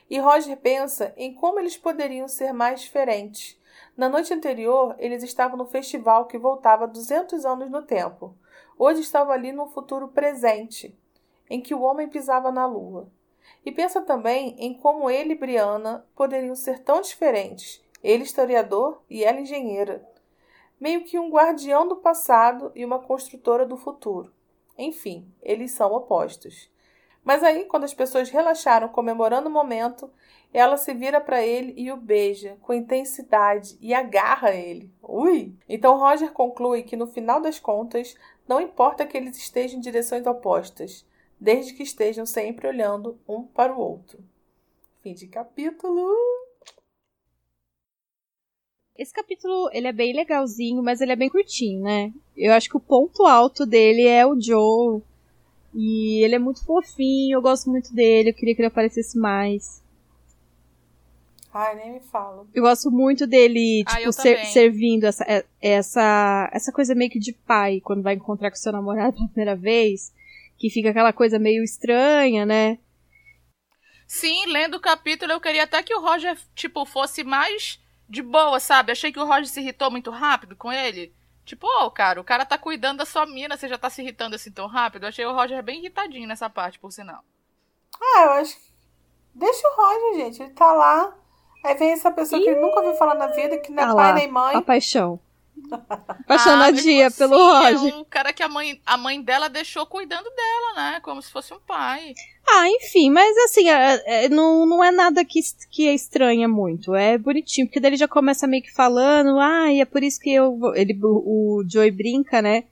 E 0.08 0.18
Roger 0.18 0.56
pensa 0.56 1.12
em 1.16 1.34
como 1.34 1.60
eles 1.60 1.76
poderiam 1.76 2.26
ser 2.26 2.52
mais 2.52 2.80
diferentes. 2.80 3.60
Na 3.96 4.08
noite 4.08 4.32
anterior, 4.32 4.94
eles 4.98 5.22
estavam 5.22 5.56
no 5.56 5.66
festival 5.66 6.26
que 6.26 6.38
voltava 6.38 6.86
200 6.86 7.44
anos 7.44 7.70
no 7.70 7.82
tempo. 7.82 8.34
Hoje 8.78 9.00
estavam 9.00 9.32
ali 9.32 9.52
no 9.52 9.66
futuro 9.66 10.08
presente, 10.08 10.96
em 11.48 11.60
que 11.60 11.74
o 11.74 11.82
homem 11.82 12.08
pisava 12.08 12.50
na 12.50 12.66
lua. 12.66 13.08
E 13.64 13.70
pensa 13.70 14.00
também 14.00 14.56
em 14.58 14.74
como 14.74 15.10
ele 15.10 15.34
e 15.34 15.38
Brianna 15.38 16.06
poderiam 16.14 16.54
ser 16.54 16.78
tão 16.80 17.00
diferentes 17.00 17.83
ele 18.04 18.22
historiador 18.22 19.00
e 19.08 19.24
ela 19.24 19.40
engenheira. 19.40 20.06
Meio 20.78 21.04
que 21.04 21.18
um 21.18 21.30
guardião 21.30 21.88
do 21.88 21.96
passado 21.96 22.70
e 22.74 22.84
uma 22.84 22.98
construtora 22.98 23.64
do 23.64 23.78
futuro. 23.78 24.30
Enfim, 24.76 25.26
eles 25.42 25.70
são 25.70 25.90
opostos. 25.92 26.70
Mas 27.24 27.42
aí, 27.42 27.64
quando 27.64 27.84
as 27.84 27.94
pessoas 27.94 28.28
relaxaram 28.28 28.88
comemorando 28.88 29.48
o 29.48 29.52
momento, 29.52 30.10
ela 30.52 30.76
se 30.76 30.92
vira 30.92 31.18
para 31.18 31.42
ele 31.42 31.72
e 31.76 31.90
o 31.90 31.96
beija 31.96 32.58
com 32.60 32.74
intensidade 32.74 33.78
e 33.80 33.94
agarra 33.94 34.52
ele. 34.52 34.92
Ui! 35.02 35.54
Então 35.66 35.98
Roger 35.98 36.30
conclui 36.32 36.82
que 36.82 36.96
no 36.96 37.06
final 37.06 37.40
das 37.40 37.58
contas, 37.58 38.14
não 38.46 38.60
importa 38.60 39.06
que 39.06 39.16
eles 39.16 39.38
estejam 39.38 39.78
em 39.78 39.82
direções 39.82 40.26
opostas, 40.26 41.06
desde 41.40 41.72
que 41.72 41.82
estejam 41.82 42.26
sempre 42.26 42.68
olhando 42.68 43.18
um 43.26 43.42
para 43.42 43.74
o 43.74 43.80
outro. 43.80 44.22
Fim 45.00 45.14
de 45.14 45.26
capítulo. 45.26 46.43
Esse 48.96 49.12
capítulo, 49.12 49.68
ele 49.72 49.88
é 49.88 49.92
bem 49.92 50.14
legalzinho, 50.14 50.80
mas 50.80 51.00
ele 51.00 51.10
é 51.10 51.16
bem 51.16 51.28
curtinho, 51.28 51.82
né? 51.82 52.12
Eu 52.36 52.52
acho 52.52 52.68
que 52.68 52.76
o 52.76 52.80
ponto 52.80 53.24
alto 53.24 53.66
dele 53.66 54.06
é 54.06 54.24
o 54.24 54.40
Joe. 54.40 55.02
E 55.74 56.22
ele 56.22 56.36
é 56.36 56.38
muito 56.38 56.64
fofinho, 56.64 57.36
eu 57.36 57.42
gosto 57.42 57.68
muito 57.68 57.92
dele, 57.92 58.30
eu 58.30 58.34
queria 58.34 58.54
que 58.54 58.60
ele 58.60 58.68
aparecesse 58.68 59.18
mais. 59.18 59.82
Ai, 61.52 61.74
nem 61.74 61.92
me 61.94 62.00
fala. 62.00 62.46
Eu 62.54 62.62
gosto 62.62 62.88
muito 62.90 63.26
dele, 63.26 63.82
ah, 63.86 63.96
tipo, 63.96 64.12
ser, 64.12 64.44
servindo 64.46 65.04
essa, 65.04 65.24
é, 65.24 65.44
essa, 65.60 66.48
essa 66.52 66.72
coisa 66.72 66.94
meio 66.94 67.10
que 67.10 67.18
de 67.18 67.32
pai, 67.32 67.80
quando 67.80 68.02
vai 68.02 68.14
encontrar 68.14 68.50
com 68.50 68.56
seu 68.56 68.72
namorado 68.72 69.14
pela 69.14 69.28
primeira 69.28 69.56
vez. 69.56 70.12
Que 70.56 70.70
fica 70.70 70.90
aquela 70.90 71.12
coisa 71.12 71.36
meio 71.36 71.64
estranha, 71.64 72.46
né? 72.46 72.78
Sim, 74.06 74.46
lendo 74.46 74.76
o 74.76 74.80
capítulo, 74.80 75.32
eu 75.32 75.40
queria 75.40 75.64
até 75.64 75.82
que 75.82 75.94
o 75.94 76.00
Roger, 76.00 76.38
tipo, 76.54 76.84
fosse 76.84 77.24
mais 77.24 77.80
de 78.08 78.22
boa, 78.22 78.60
sabe? 78.60 78.92
Achei 78.92 79.12
que 79.12 79.18
o 79.18 79.26
Roger 79.26 79.46
se 79.46 79.60
irritou 79.60 79.90
muito 79.90 80.10
rápido 80.10 80.56
com 80.56 80.72
ele. 80.72 81.14
Tipo, 81.44 81.66
ô, 81.66 81.86
oh, 81.86 81.90
cara, 81.90 82.20
o 82.20 82.24
cara 82.24 82.46
tá 82.46 82.56
cuidando 82.56 82.98
da 82.98 83.04
sua 83.04 83.26
mina, 83.26 83.56
você 83.56 83.68
já 83.68 83.76
tá 83.76 83.90
se 83.90 84.00
irritando 84.00 84.34
assim 84.34 84.50
tão 84.50 84.66
rápido? 84.66 85.04
Eu 85.04 85.08
achei 85.08 85.26
o 85.26 85.34
Roger 85.34 85.62
bem 85.62 85.80
irritadinho 85.80 86.26
nessa 86.26 86.48
parte, 86.48 86.78
por 86.78 86.90
sinal. 86.90 87.22
Ah, 88.00 88.22
eu 88.24 88.30
acho 88.32 88.56
que. 88.56 88.74
Deixa 89.34 89.66
o 89.68 89.76
Roger, 89.76 90.24
gente. 90.24 90.42
Ele 90.42 90.52
tá 90.52 90.72
lá. 90.72 91.14
Aí 91.64 91.74
vem 91.74 91.92
essa 91.92 92.10
pessoa 92.10 92.40
Ih, 92.40 92.44
que 92.44 92.50
ele 92.50 92.60
nunca 92.60 92.80
ouviu 92.80 92.94
falar 92.94 93.14
na 93.14 93.26
vida, 93.28 93.58
que 93.58 93.72
não 93.72 93.82
é 93.82 93.86
tá 93.86 93.94
pai 93.94 94.06
lá, 94.06 94.12
nem 94.14 94.28
mãe. 94.28 94.56
A 94.56 94.62
paixão. 94.62 95.20
Apaixonadinha 96.24 97.08
ah, 97.08 97.10
pelo 97.10 97.36
Roger. 97.36 97.92
É 97.92 97.96
um 97.96 98.04
cara 98.04 98.32
que 98.32 98.42
a 98.42 98.48
mãe, 98.48 98.80
a 98.84 98.96
mãe 98.96 99.22
dela 99.22 99.48
deixou 99.48 99.86
cuidando 99.86 100.28
dela, 100.30 100.74
né? 100.76 101.00
Como 101.00 101.20
se 101.22 101.30
fosse 101.30 101.52
um 101.52 101.60
pai. 101.60 102.14
Ah, 102.46 102.68
enfim, 102.68 103.10
mas 103.10 103.36
assim, 103.44 103.68
é, 103.68 104.24
é, 104.24 104.28
não, 104.28 104.66
não 104.66 104.84
é 104.84 104.90
nada 104.90 105.24
que, 105.24 105.40
que 105.70 105.88
estranha 105.90 106.48
muito. 106.48 106.94
É 106.94 107.16
bonitinho, 107.16 107.66
porque 107.66 107.80
daí 107.80 107.90
ele 107.90 107.96
já 107.96 108.08
começa 108.08 108.46
meio 108.46 108.62
que 108.62 108.72
falando, 108.72 109.38
ah, 109.38 109.72
e 109.72 109.80
é 109.80 109.84
por 109.84 110.02
isso 110.02 110.20
que 110.20 110.30
eu. 110.30 110.58
Ele, 110.74 110.98
o, 111.02 111.60
o 111.60 111.64
Joey 111.68 111.90
brinca, 111.90 112.42
né? 112.42 112.64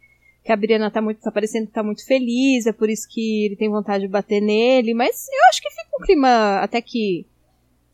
Que 0.44 0.52
a 0.52 0.56
Brianna 0.56 0.90
tá 0.90 1.00
muito, 1.00 1.20
tá 1.20 1.30
parecendo 1.30 1.68
que 1.68 1.72
tá 1.72 1.82
muito 1.82 2.04
feliz, 2.04 2.66
é 2.66 2.72
por 2.72 2.90
isso 2.90 3.06
que 3.08 3.46
ele 3.46 3.56
tem 3.56 3.70
vontade 3.70 4.04
de 4.04 4.10
bater 4.10 4.40
nele, 4.40 4.92
mas 4.92 5.28
eu 5.28 5.48
acho 5.48 5.62
que 5.62 5.70
fica 5.70 5.96
um 6.00 6.04
clima 6.04 6.58
até 6.60 6.80
que. 6.80 7.26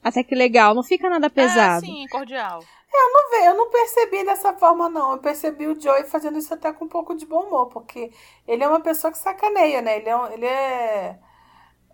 Até 0.02 0.22
que 0.22 0.34
legal, 0.34 0.74
não 0.74 0.82
fica 0.82 1.10
nada 1.10 1.28
pesado. 1.28 1.84
É, 1.84 1.88
sim, 1.88 2.06
cordial. 2.08 2.60
Eu 2.92 3.12
não, 3.12 3.30
ve, 3.30 3.46
eu 3.46 3.54
não 3.54 3.70
percebi 3.70 4.24
dessa 4.24 4.54
forma, 4.54 4.88
não. 4.88 5.12
Eu 5.12 5.18
percebi 5.18 5.66
o 5.66 5.78
Joey 5.78 6.04
fazendo 6.04 6.38
isso 6.38 6.52
até 6.52 6.72
com 6.72 6.86
um 6.86 6.88
pouco 6.88 7.14
de 7.14 7.26
bom 7.26 7.44
humor, 7.44 7.66
porque 7.68 8.10
ele 8.46 8.64
é 8.64 8.68
uma 8.68 8.80
pessoa 8.80 9.12
que 9.12 9.18
sacaneia, 9.18 9.82
né? 9.82 9.98
Ele 9.98 10.08
é. 10.08 10.32
Ele 10.34 10.46
é... 10.46 11.18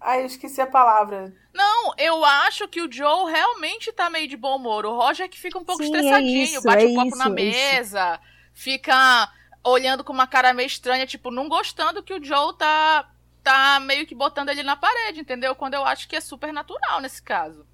Ai, 0.00 0.22
eu 0.22 0.26
esqueci 0.26 0.60
a 0.60 0.66
palavra. 0.66 1.34
Não, 1.52 1.94
eu 1.96 2.24
acho 2.24 2.68
que 2.68 2.82
o 2.82 2.92
Joe 2.92 3.30
realmente 3.30 3.90
tá 3.92 4.10
meio 4.10 4.28
de 4.28 4.36
bom 4.36 4.56
humor. 4.56 4.84
O 4.84 4.94
Roger 4.94 5.26
é 5.26 5.28
que 5.28 5.40
fica 5.40 5.58
um 5.58 5.64
pouco 5.64 5.82
Sim, 5.82 5.94
é 5.94 5.96
estressadinho, 5.96 6.40
é 6.40 6.44
isso, 6.44 6.62
bate 6.62 6.84
o 6.84 6.90
um 6.90 6.94
copo 6.94 7.08
isso, 7.08 7.18
na 7.18 7.26
é 7.26 7.30
mesa, 7.30 8.20
fica 8.52 9.32
olhando 9.64 10.04
com 10.04 10.12
uma 10.12 10.26
cara 10.26 10.52
meio 10.52 10.66
estranha, 10.66 11.06
tipo, 11.06 11.30
não 11.30 11.48
gostando 11.48 12.02
que 12.02 12.12
o 12.12 12.22
Joe 12.22 12.54
tá, 12.58 13.10
tá 13.42 13.80
meio 13.80 14.06
que 14.06 14.14
botando 14.14 14.50
ele 14.50 14.62
na 14.62 14.76
parede, 14.76 15.20
entendeu? 15.20 15.54
Quando 15.54 15.74
eu 15.74 15.84
acho 15.84 16.06
que 16.06 16.16
é 16.16 16.20
super 16.20 16.52
natural 16.52 17.00
nesse 17.00 17.22
caso. 17.22 17.66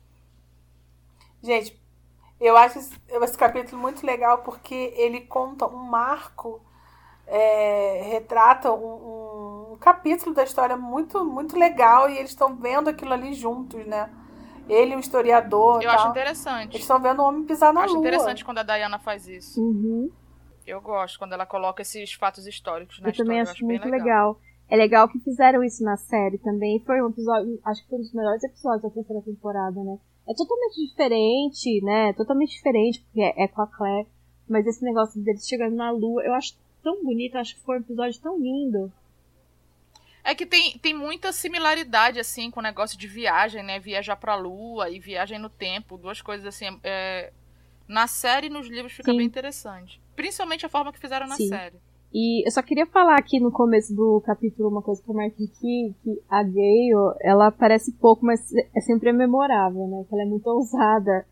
Gente, 1.42 1.79
eu 2.40 2.56
acho 2.56 2.78
esse, 2.78 2.94
esse 3.08 3.38
capítulo 3.38 3.80
muito 3.80 4.04
legal 4.04 4.38
porque 4.38 4.94
ele 4.96 5.20
conta 5.20 5.66
um 5.66 5.76
marco, 5.76 6.60
é, 7.26 8.02
retrata 8.10 8.72
um, 8.72 9.72
um, 9.72 9.76
capítulo 9.78 10.34
da 10.34 10.42
história 10.42 10.76
muito, 10.76 11.24
muito 11.24 11.58
legal 11.58 12.08
e 12.08 12.16
eles 12.16 12.30
estão 12.30 12.56
vendo 12.56 12.88
aquilo 12.88 13.12
ali 13.12 13.34
juntos, 13.34 13.86
né? 13.86 14.10
Ele, 14.68 14.96
o 14.96 15.00
historiador. 15.00 15.82
Eu 15.82 15.90
acho 15.90 16.08
interessante. 16.08 16.72
Eles 16.72 16.82
estão 16.82 17.00
vendo 17.00 17.20
o 17.20 17.24
homem 17.24 17.44
pisar 17.44 17.72
na 17.72 17.80
eu 17.80 17.84
acho 17.84 17.94
lua. 17.94 18.00
interessante 18.06 18.44
quando 18.44 18.58
a 18.58 18.62
Diana 18.62 18.98
faz 18.98 19.26
isso. 19.26 19.60
Uhum. 19.60 20.10
Eu 20.66 20.80
gosto 20.80 21.18
quando 21.18 21.32
ela 21.32 21.44
coloca 21.44 21.82
esses 21.82 22.12
fatos 22.12 22.46
históricos 22.46 23.00
na 23.00 23.08
eu 23.08 23.10
história. 23.10 23.26
também 23.26 23.38
eu 23.38 23.42
acho, 23.42 23.52
acho 23.52 23.66
muito 23.66 23.82
bem 23.82 23.90
legal. 23.90 24.06
legal. 24.06 24.40
É 24.68 24.76
legal 24.76 25.08
que 25.08 25.18
fizeram 25.18 25.64
isso 25.64 25.82
na 25.82 25.96
série 25.96 26.38
também. 26.38 26.80
Foi 26.86 27.02
um 27.02 27.08
episódio, 27.08 27.60
acho 27.64 27.82
que 27.82 27.88
foi 27.88 27.98
um 27.98 28.02
dos 28.02 28.14
melhores 28.14 28.44
episódios 28.44 28.82
da 28.82 28.90
terceira 28.90 29.22
temporada, 29.22 29.82
né? 29.82 29.98
É 30.30 30.34
totalmente 30.34 30.86
diferente, 30.86 31.80
né? 31.82 32.12
Totalmente 32.12 32.52
diferente, 32.52 33.00
porque 33.00 33.20
é, 33.20 33.44
é 33.44 33.48
com 33.48 33.62
a 33.62 33.66
Claire. 33.66 34.06
Mas 34.48 34.64
esse 34.64 34.84
negócio 34.84 35.20
deles 35.20 35.46
chegando 35.46 35.74
na 35.74 35.90
lua, 35.90 36.22
eu 36.22 36.32
acho 36.34 36.56
tão 36.82 37.02
bonito, 37.02 37.36
acho 37.36 37.56
que 37.56 37.62
foi 37.62 37.78
um 37.78 37.80
episódio 37.80 38.20
tão 38.20 38.38
lindo. 38.38 38.92
É 40.22 40.32
que 40.32 40.46
tem, 40.46 40.78
tem 40.78 40.94
muita 40.94 41.32
similaridade, 41.32 42.20
assim, 42.20 42.48
com 42.48 42.60
o 42.60 42.62
negócio 42.62 42.96
de 42.96 43.08
viagem, 43.08 43.64
né? 43.64 43.80
Viajar 43.80 44.14
pra 44.16 44.36
lua 44.36 44.88
e 44.88 45.00
viagem 45.00 45.38
no 45.38 45.48
tempo. 45.48 45.98
Duas 45.98 46.22
coisas, 46.22 46.46
assim. 46.46 46.78
É... 46.84 47.32
Na 47.88 48.06
série 48.06 48.46
e 48.46 48.50
nos 48.50 48.68
livros 48.68 48.92
fica 48.92 49.10
Sim. 49.10 49.16
bem 49.16 49.26
interessante. 49.26 50.00
Principalmente 50.14 50.64
a 50.64 50.68
forma 50.68 50.92
que 50.92 51.00
fizeram 51.00 51.26
na 51.26 51.34
Sim. 51.34 51.48
série. 51.48 51.76
E 52.12 52.46
eu 52.46 52.50
só 52.50 52.60
queria 52.60 52.86
falar 52.86 53.16
aqui 53.16 53.38
no 53.38 53.52
começo 53.52 53.94
do 53.94 54.20
capítulo 54.26 54.68
uma 54.68 54.82
coisa 54.82 55.00
que 55.02 55.08
eu 55.08 55.14
marquei 55.14 55.46
aqui, 55.46 55.94
que 56.02 56.22
a 56.28 56.42
Gale, 56.42 57.14
ela 57.20 57.46
aparece 57.46 57.92
pouco, 57.92 58.26
mas 58.26 58.40
é 58.74 58.80
sempre 58.80 59.12
memorável, 59.12 59.86
né? 59.86 60.04
Que 60.08 60.14
ela 60.14 60.24
é 60.24 60.26
muito 60.26 60.46
ousada. 60.48 61.24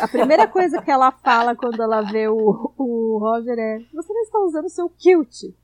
A 0.00 0.08
primeira 0.08 0.46
coisa 0.50 0.82
que 0.82 0.90
ela 0.90 1.12
fala 1.12 1.54
quando 1.54 1.80
ela 1.80 2.02
vê 2.02 2.26
o, 2.28 2.72
o 2.76 3.18
Roger 3.20 3.56
é 3.58 3.78
você 3.94 4.12
não 4.12 4.22
está 4.22 4.38
usando 4.40 4.68
seu 4.68 4.88
kilt. 4.90 5.54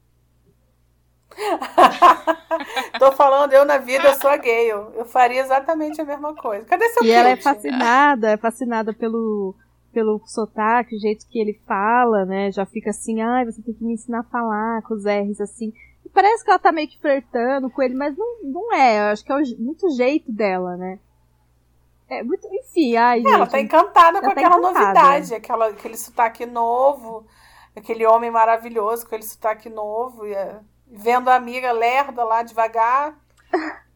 Tô 2.99 3.13
falando, 3.13 3.53
eu 3.53 3.65
na 3.65 3.79
vida 3.79 4.09
eu 4.09 4.15
sou 4.15 4.31
a 4.31 4.37
Gale. 4.37 4.71
Eu 4.95 5.05
faria 5.05 5.41
exatamente 5.41 6.01
a 6.01 6.05
mesma 6.05 6.35
coisa. 6.35 6.65
Cadê 6.65 6.89
seu 6.91 7.05
E 7.05 7.11
ela 7.11 7.29
é 7.31 7.37
kilt? 7.37 7.43
fascinada, 7.45 8.31
é 8.31 8.37
fascinada 8.37 8.93
pelo, 8.93 9.55
pelo 9.93 10.21
sotaque, 10.27 10.97
o 10.97 11.01
jeito 11.01 11.27
que 11.29 11.39
ele 11.39 11.61
fala, 11.67 12.25
né? 12.25 12.51
Já 12.51 12.65
fica 12.67 12.91
assim, 12.91 13.21
ai, 13.21 13.45
você 13.45 13.63
tem 13.63 13.75
que 13.75 13.85
me 13.85 13.95
ensinar 13.95 14.21
a 14.21 14.25
falar 14.25 14.83
com 14.83 14.95
os 14.95 15.05
R's 15.05 15.41
assim. 15.41 15.73
E 16.05 16.09
parece 16.09 16.45
que 16.45 16.51
ela 16.51 16.59
tá 16.59 16.73
meio 16.73 16.89
que 16.89 17.01
flertando 17.01 17.71
com 17.71 17.83
ele, 17.83 17.95
mas 17.95 18.17
não, 18.17 18.43
não 18.43 18.75
é. 18.75 18.99
Eu 19.01 19.13
acho 19.13 19.25
que 19.25 19.33
é 19.33 19.37
o 19.37 19.43
muito 19.59 19.89
jeito 19.91 20.31
dela, 20.33 20.77
né? 20.77 20.99
É 22.09 22.23
muito, 22.23 22.47
enfim, 22.51 22.97
ai, 22.97 23.21
Ela 23.21 23.41
gente, 23.41 23.51
tá 23.51 23.61
encantada 23.61 24.21
com 24.21 24.27
Ela 24.27 24.35
tá 24.35 24.41
aquela 24.41 24.59
encantada. 24.59 24.85
novidade, 24.85 25.35
aquela, 25.35 25.69
aquele 25.69 25.97
sotaque 25.97 26.47
novo, 26.47 27.27
aquele 27.77 28.07
homem 28.07 28.31
maravilhoso 28.31 29.03
com 29.03 29.09
aquele 29.09 29.25
sotaque 29.25 29.69
novo, 29.69 30.27
e, 30.27 30.33
é, 30.33 30.59
vendo 30.87 31.29
a 31.29 31.35
amiga 31.35 31.71
lerda 31.71 32.25
lá 32.25 32.43
devagar. 32.43 33.15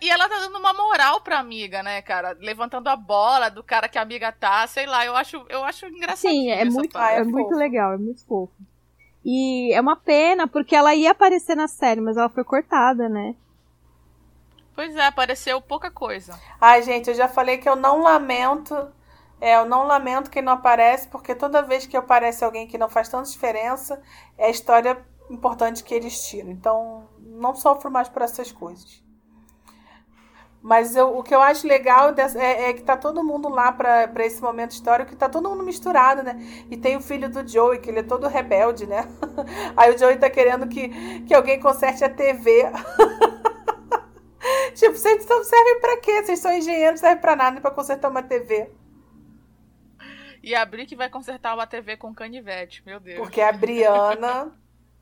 E 0.00 0.10
ela 0.10 0.28
tá 0.28 0.38
dando 0.38 0.58
uma 0.58 0.72
moral 0.72 1.20
pra 1.20 1.38
amiga, 1.38 1.82
né, 1.82 2.02
cara? 2.02 2.36
Levantando 2.40 2.88
a 2.88 2.96
bola 2.96 3.48
do 3.48 3.62
cara 3.62 3.88
que 3.88 3.98
a 3.98 4.02
amiga 4.02 4.32
tá, 4.32 4.66
sei 4.66 4.86
lá, 4.86 5.06
eu 5.06 5.16
acho, 5.16 5.44
eu 5.48 5.64
acho 5.64 5.86
engraçadinho. 5.86 6.42
Sim, 6.44 6.50
é 6.50 6.62
essa 6.62 6.70
muito, 6.70 6.92
parte. 6.92 7.18
É 7.18 7.20
é 7.20 7.24
muito 7.24 7.54
legal, 7.54 7.92
é 7.92 7.96
muito 7.96 8.24
fofo. 8.26 8.52
E 9.24 9.72
é 9.72 9.80
uma 9.80 9.96
pena, 9.96 10.46
porque 10.46 10.74
ela 10.74 10.94
ia 10.94 11.10
aparecer 11.10 11.56
na 11.56 11.68
série, 11.68 12.00
mas 12.00 12.16
ela 12.16 12.28
foi 12.28 12.44
cortada, 12.44 13.08
né? 13.08 13.34
Pois 14.74 14.94
é, 14.94 15.06
apareceu 15.06 15.60
pouca 15.60 15.90
coisa. 15.90 16.38
Ai, 16.60 16.82
gente, 16.82 17.08
eu 17.08 17.14
já 17.14 17.26
falei 17.26 17.58
que 17.58 17.68
eu 17.68 17.74
não 17.74 18.02
lamento. 18.02 18.74
É, 19.40 19.56
eu 19.56 19.66
não 19.66 19.86
lamento 19.86 20.30
quem 20.30 20.42
não 20.42 20.52
aparece, 20.52 21.08
porque 21.08 21.34
toda 21.34 21.62
vez 21.62 21.86
que 21.86 21.96
aparece 21.96 22.44
alguém 22.44 22.66
que 22.66 22.78
não 22.78 22.88
faz 22.88 23.08
tanta 23.08 23.28
diferença, 23.28 24.00
é 24.38 24.46
a 24.46 24.50
história 24.50 25.04
importante 25.30 25.82
que 25.82 25.94
eles 25.94 26.26
tiram. 26.26 26.50
Então, 26.50 27.08
não 27.18 27.54
sofro 27.54 27.90
mais 27.90 28.08
por 28.08 28.22
essas 28.22 28.52
coisas. 28.52 29.02
Mas 30.66 30.96
eu- 30.96 31.16
o 31.16 31.22
que 31.22 31.32
eu 31.32 31.40
acho 31.40 31.64
legal 31.64 32.12
é, 32.34 32.70
é 32.70 32.72
que 32.72 32.82
tá 32.82 32.96
todo 32.96 33.22
mundo 33.22 33.48
lá 33.48 33.70
pra 33.70 34.08
pra 34.08 34.26
esse 34.26 34.42
momento 34.42 34.72
histórico, 34.72 35.10
que 35.10 35.16
tá 35.16 35.28
todo 35.28 35.48
mundo 35.48 35.62
misturado, 35.62 36.24
né? 36.24 36.34
E 36.68 36.76
tem 36.76 36.96
o 36.96 37.00
filho 37.00 37.30
do 37.30 37.46
Joey, 37.46 37.78
que 37.78 37.88
ele 37.88 38.00
é 38.00 38.02
todo 38.02 38.26
rebelde, 38.26 38.84
né? 38.84 39.04
Aí 39.76 39.94
o 39.94 39.98
Joey 39.98 40.18
tá 40.18 40.28
querendo 40.28 40.66
que, 40.66 40.88
que 41.20 41.32
alguém 41.32 41.60
conserte 41.60 42.02
a 42.02 42.10
TV. 42.10 42.64
tipo, 44.74 44.96
vocês 44.96 45.24
não 45.28 45.44
servem 45.44 45.80
pra 45.80 45.98
quê? 45.98 46.24
Vocês 46.24 46.40
são 46.40 46.52
engenheiros, 46.52 47.00
não 47.00 47.08
servem 47.08 47.22
pra 47.22 47.36
nada, 47.36 47.52
nem 47.52 47.60
pra 47.62 47.70
consertar 47.70 48.10
uma 48.10 48.24
TV. 48.24 48.68
E 50.42 50.52
a 50.52 50.66
Bri 50.66 50.84
que 50.84 50.96
vai 50.96 51.08
consertar 51.08 51.54
uma 51.54 51.68
TV 51.68 51.96
com 51.96 52.12
canivete, 52.12 52.82
meu 52.84 52.98
Deus. 52.98 53.20
Porque 53.20 53.40
a 53.40 53.52
Briana, 53.52 54.52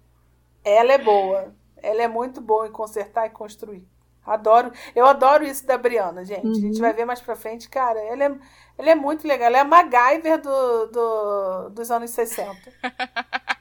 ela 0.62 0.92
é 0.92 0.98
boa. 0.98 1.54
Ela 1.78 2.02
é 2.02 2.08
muito 2.08 2.42
boa 2.42 2.66
em 2.68 2.70
consertar 2.70 3.26
e 3.26 3.30
construir. 3.30 3.93
Adoro. 4.27 4.72
Eu 4.95 5.07
adoro 5.07 5.45
isso 5.45 5.66
da 5.66 5.77
Briana, 5.79 6.25
gente. 6.25 6.47
A 6.47 6.55
gente 6.55 6.75
Uhum. 6.77 6.81
vai 6.81 6.93
ver 6.93 7.05
mais 7.05 7.20
pra 7.20 7.37
frente. 7.37 7.68
Cara, 7.68 7.99
ela 8.01 8.25
é, 8.25 8.35
ela 8.79 8.91
é 8.91 8.95
muito 8.95 9.27
legal. 9.27 9.47
Ela 9.49 9.59
é 9.59 9.61
a 9.61 9.64
MacGyver 9.64 10.41
do, 10.41 10.87
do, 10.87 11.68
dos 11.70 11.91
anos 11.91 12.11
60. 12.11 12.57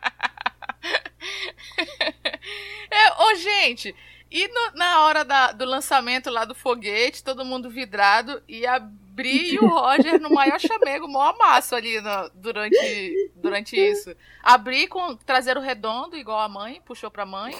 É, 2.89 3.23
ô, 3.23 3.35
gente, 3.35 3.95
e 4.29 4.47
no- 4.47 4.71
na 4.77 5.01
hora 5.03 5.23
da- 5.25 5.51
do 5.51 5.65
lançamento 5.65 6.29
lá 6.29 6.45
do 6.45 6.53
foguete, 6.55 7.23
todo 7.23 7.45
mundo 7.45 7.69
vidrado, 7.69 8.41
e 8.47 8.65
a 8.65 8.79
Bri 9.13 9.53
e 9.53 9.59
o 9.59 9.67
Roger 9.67 10.19
no 10.19 10.29
maior 10.31 10.59
chamego, 10.59 11.07
mó 11.07 11.21
amasso 11.21 11.75
ali 11.75 12.01
no- 12.01 12.29
durante, 12.33 13.31
durante 13.35 13.75
isso. 13.75 14.15
A 14.41 14.57
Bri 14.57 14.87
com 14.87 15.15
traseiro 15.15 15.59
redondo, 15.59 16.17
igual 16.17 16.39
a 16.39 16.49
mãe, 16.49 16.81
puxou 16.83 17.11
pra 17.11 17.25
mãe. 17.25 17.53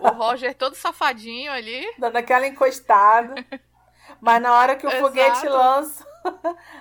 O 0.00 0.08
Roger 0.08 0.52
todo 0.54 0.74
safadinho 0.74 1.52
ali. 1.52 1.86
Dando 1.98 2.16
aquela 2.16 2.46
encostada. 2.46 3.34
Mas 4.20 4.42
na 4.42 4.52
hora 4.54 4.74
que 4.76 4.86
o 4.86 4.90
Exato. 4.90 5.04
foguete 5.04 5.48
lança, 5.48 6.06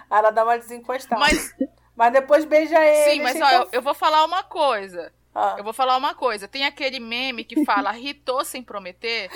ela 0.10 0.32
dá 0.32 0.44
uma 0.44 0.58
desencostada. 0.58 1.20
Mas, 1.22 1.54
Mas, 1.96 2.12
depois 2.14 2.46
beija 2.46 2.84
ele. 2.84 3.12
sim, 3.12 3.22
mas 3.22 3.40
ó, 3.40 3.50
eu, 3.52 3.70
eu 3.74 3.82
vou 3.82 3.94
falar 3.94 4.26
uma 4.26 4.42
coisa. 4.44 5.14
Ah. 5.36 5.56
Eu 5.58 5.66
vou 5.66 5.74
falar 5.74 5.98
uma 5.98 6.16
coisa. 6.16 6.48
Tem 6.48 6.66
aquele 6.66 6.98
meme 6.98 7.44
que 7.44 7.66
fala 7.66 7.92
ritou 7.94 8.46
sem 8.46 8.64
prometer. 8.64 9.30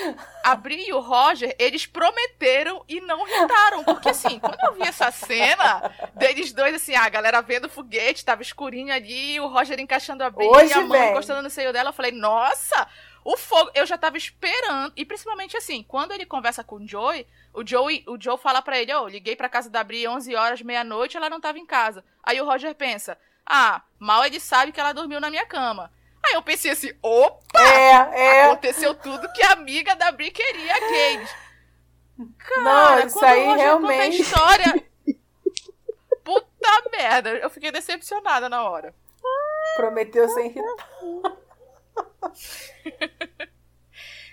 A 0.45 0.55
Bri 0.55 0.87
e 0.87 0.93
o 0.93 1.01
Roger, 1.01 1.53
eles 1.59 1.85
prometeram 1.85 2.85
e 2.87 3.01
não 3.01 3.25
ritaram. 3.25 3.83
Porque 3.83 4.07
assim, 4.07 4.39
quando 4.39 4.57
eu 4.63 4.73
vi 4.73 4.83
essa 4.83 5.11
cena 5.11 5.91
deles 6.15 6.53
dois, 6.53 6.73
assim, 6.73 6.95
a 6.95 7.09
galera 7.09 7.41
vendo 7.41 7.65
o 7.65 7.69
foguete, 7.69 8.23
tava 8.23 8.41
escurinho 8.41 8.93
ali, 8.93 9.39
o 9.41 9.47
Roger 9.47 9.77
encaixando 9.77 10.23
a 10.23 10.29
Bri 10.29 10.47
Hoje 10.47 10.71
e 10.71 10.73
a 10.73 10.81
mãe 10.81 11.09
encostando 11.11 11.41
no 11.41 11.49
seio 11.49 11.73
dela, 11.73 11.89
eu 11.89 11.93
falei, 11.93 12.13
nossa! 12.13 12.87
O 13.23 13.35
fogo, 13.35 13.69
eu 13.75 13.85
já 13.85 13.97
tava 13.97 14.17
esperando. 14.17 14.93
E 14.95 15.03
principalmente 15.03 15.57
assim, 15.57 15.83
quando 15.83 16.13
ele 16.13 16.25
conversa 16.25 16.63
com 16.63 16.77
o 16.77 16.87
Joey, 16.87 17.27
o 17.53 17.67
Joey, 17.67 18.03
o 18.07 18.19
Joe 18.19 18.37
fala 18.37 18.61
pra 18.61 18.79
ele, 18.79 18.93
ó, 18.93 19.05
liguei 19.07 19.35
pra 19.35 19.49
casa 19.49 19.69
da 19.69 19.83
Bri 19.83 20.07
11 20.07 20.33
horas, 20.33 20.61
meia-noite, 20.61 21.17
ela 21.17 21.29
não 21.29 21.41
tava 21.41 21.59
em 21.59 21.65
casa. 21.65 22.03
Aí 22.23 22.39
o 22.39 22.45
Roger 22.45 22.73
pensa, 22.73 23.17
ah, 23.45 23.81
mal 23.97 24.23
ele 24.25 24.39
sabe 24.39 24.71
que 24.71 24.79
ela 24.79 24.93
dormiu 24.93 25.19
na 25.19 25.29
minha 25.29 25.45
cama. 25.45 25.91
Aí 26.25 26.33
eu 26.33 26.41
pensei 26.41 26.71
assim, 26.71 26.91
opa, 27.01 27.59
É, 27.59 27.91
é. 27.91 28.45
aconteceu 28.45 28.93
tudo 28.93 29.31
que 29.33 29.41
a 29.43 29.53
amiga 29.53 29.95
da 29.95 30.11
Bri 30.11 30.31
queria, 30.31 30.73
Kate. 30.73 31.35
Cara, 32.37 32.61
Não, 32.99 33.07
isso 33.07 33.23
aí 33.25 33.55
realmente- 33.55 34.01
a 34.01 34.07
história... 34.07 34.85
Puta 36.23 36.89
merda, 36.91 37.29
eu 37.31 37.49
fiquei 37.49 37.71
decepcionada 37.71 38.47
na 38.49 38.63
hora. 38.69 38.93
Prometeu 39.77 40.27
sem 40.29 40.47
irritar. 40.47 40.85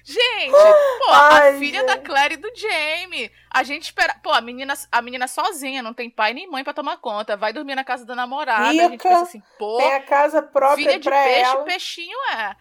Gente, 0.08 0.52
pô, 0.52 1.10
Ai, 1.10 1.56
a 1.56 1.58
filha 1.58 1.80
gente. 1.80 1.88
da 1.88 1.98
Claire 1.98 2.34
e 2.34 2.36
do 2.36 2.48
Jamie. 2.54 3.28
A 3.50 3.64
gente 3.64 3.82
espera. 3.86 4.14
Pô, 4.22 4.30
a 4.30 4.40
menina, 4.40 4.72
a 4.92 5.02
menina 5.02 5.26
sozinha, 5.26 5.82
não 5.82 5.92
tem 5.92 6.08
pai 6.08 6.32
nem 6.32 6.48
mãe 6.48 6.62
pra 6.62 6.72
tomar 6.72 6.98
conta. 6.98 7.36
Vai 7.36 7.52
dormir 7.52 7.74
na 7.74 7.82
casa 7.82 8.06
da 8.06 8.14
namorada. 8.14 8.68
A 8.68 8.72
gente 8.72 8.92
Rica, 8.92 9.08
pensa 9.08 9.22
assim, 9.22 9.42
pô, 9.58 9.78
Tem 9.78 9.94
a 9.94 10.02
casa 10.02 10.40
própria 10.40 10.76
filha 10.76 11.00
de 11.00 11.08
pra 11.08 11.24
peixe, 11.24 11.40
ela. 11.40 11.64
peixinho 11.64 12.16
é. 12.36 12.54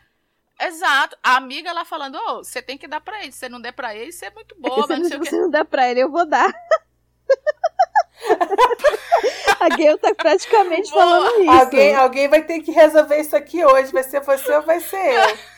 Exato. 0.66 1.16
A 1.22 1.36
amiga 1.36 1.72
lá 1.72 1.86
falando, 1.86 2.16
ô, 2.18 2.44
você 2.44 2.64
tem 2.64 2.80
que 2.80 2.88
dar 2.88 3.00
pra 3.02 3.22
ele. 3.22 3.32
Se 3.32 3.38
você 3.40 3.50
não 3.50 3.62
der 3.62 3.74
pra 3.74 3.96
ele, 3.96 4.12
você 4.12 4.26
é 4.26 4.32
muito 4.32 4.56
boa, 4.58 4.82
se 4.88 4.90
mas 4.90 5.00
não 5.00 5.06
sei 5.08 5.18
o 5.18 5.24
você 5.24 5.30
quê. 5.30 5.36
não 5.36 5.50
dá 5.52 5.64
pra 5.64 5.88
ele, 5.92 6.00
eu 6.02 6.10
vou 6.10 6.26
dar. 6.26 6.52
a 9.60 9.70
Gale 9.70 9.98
tá 10.00 10.16
praticamente 10.16 10.90
Boa. 10.92 11.04
falando 11.04 11.42
isso. 11.42 11.52
Alguém, 11.52 11.96
alguém 11.96 12.28
vai 12.28 12.42
ter 12.42 12.60
que 12.62 12.72
resolver 12.72 13.20
isso 13.20 13.36
aqui 13.36 13.64
hoje. 13.64 13.92
Vai 13.92 14.04
ser 14.04 14.22
você 14.22 14.52
ou 14.56 14.64
vai 14.64 14.80
ser 14.80 15.14
eu. 15.14 15.55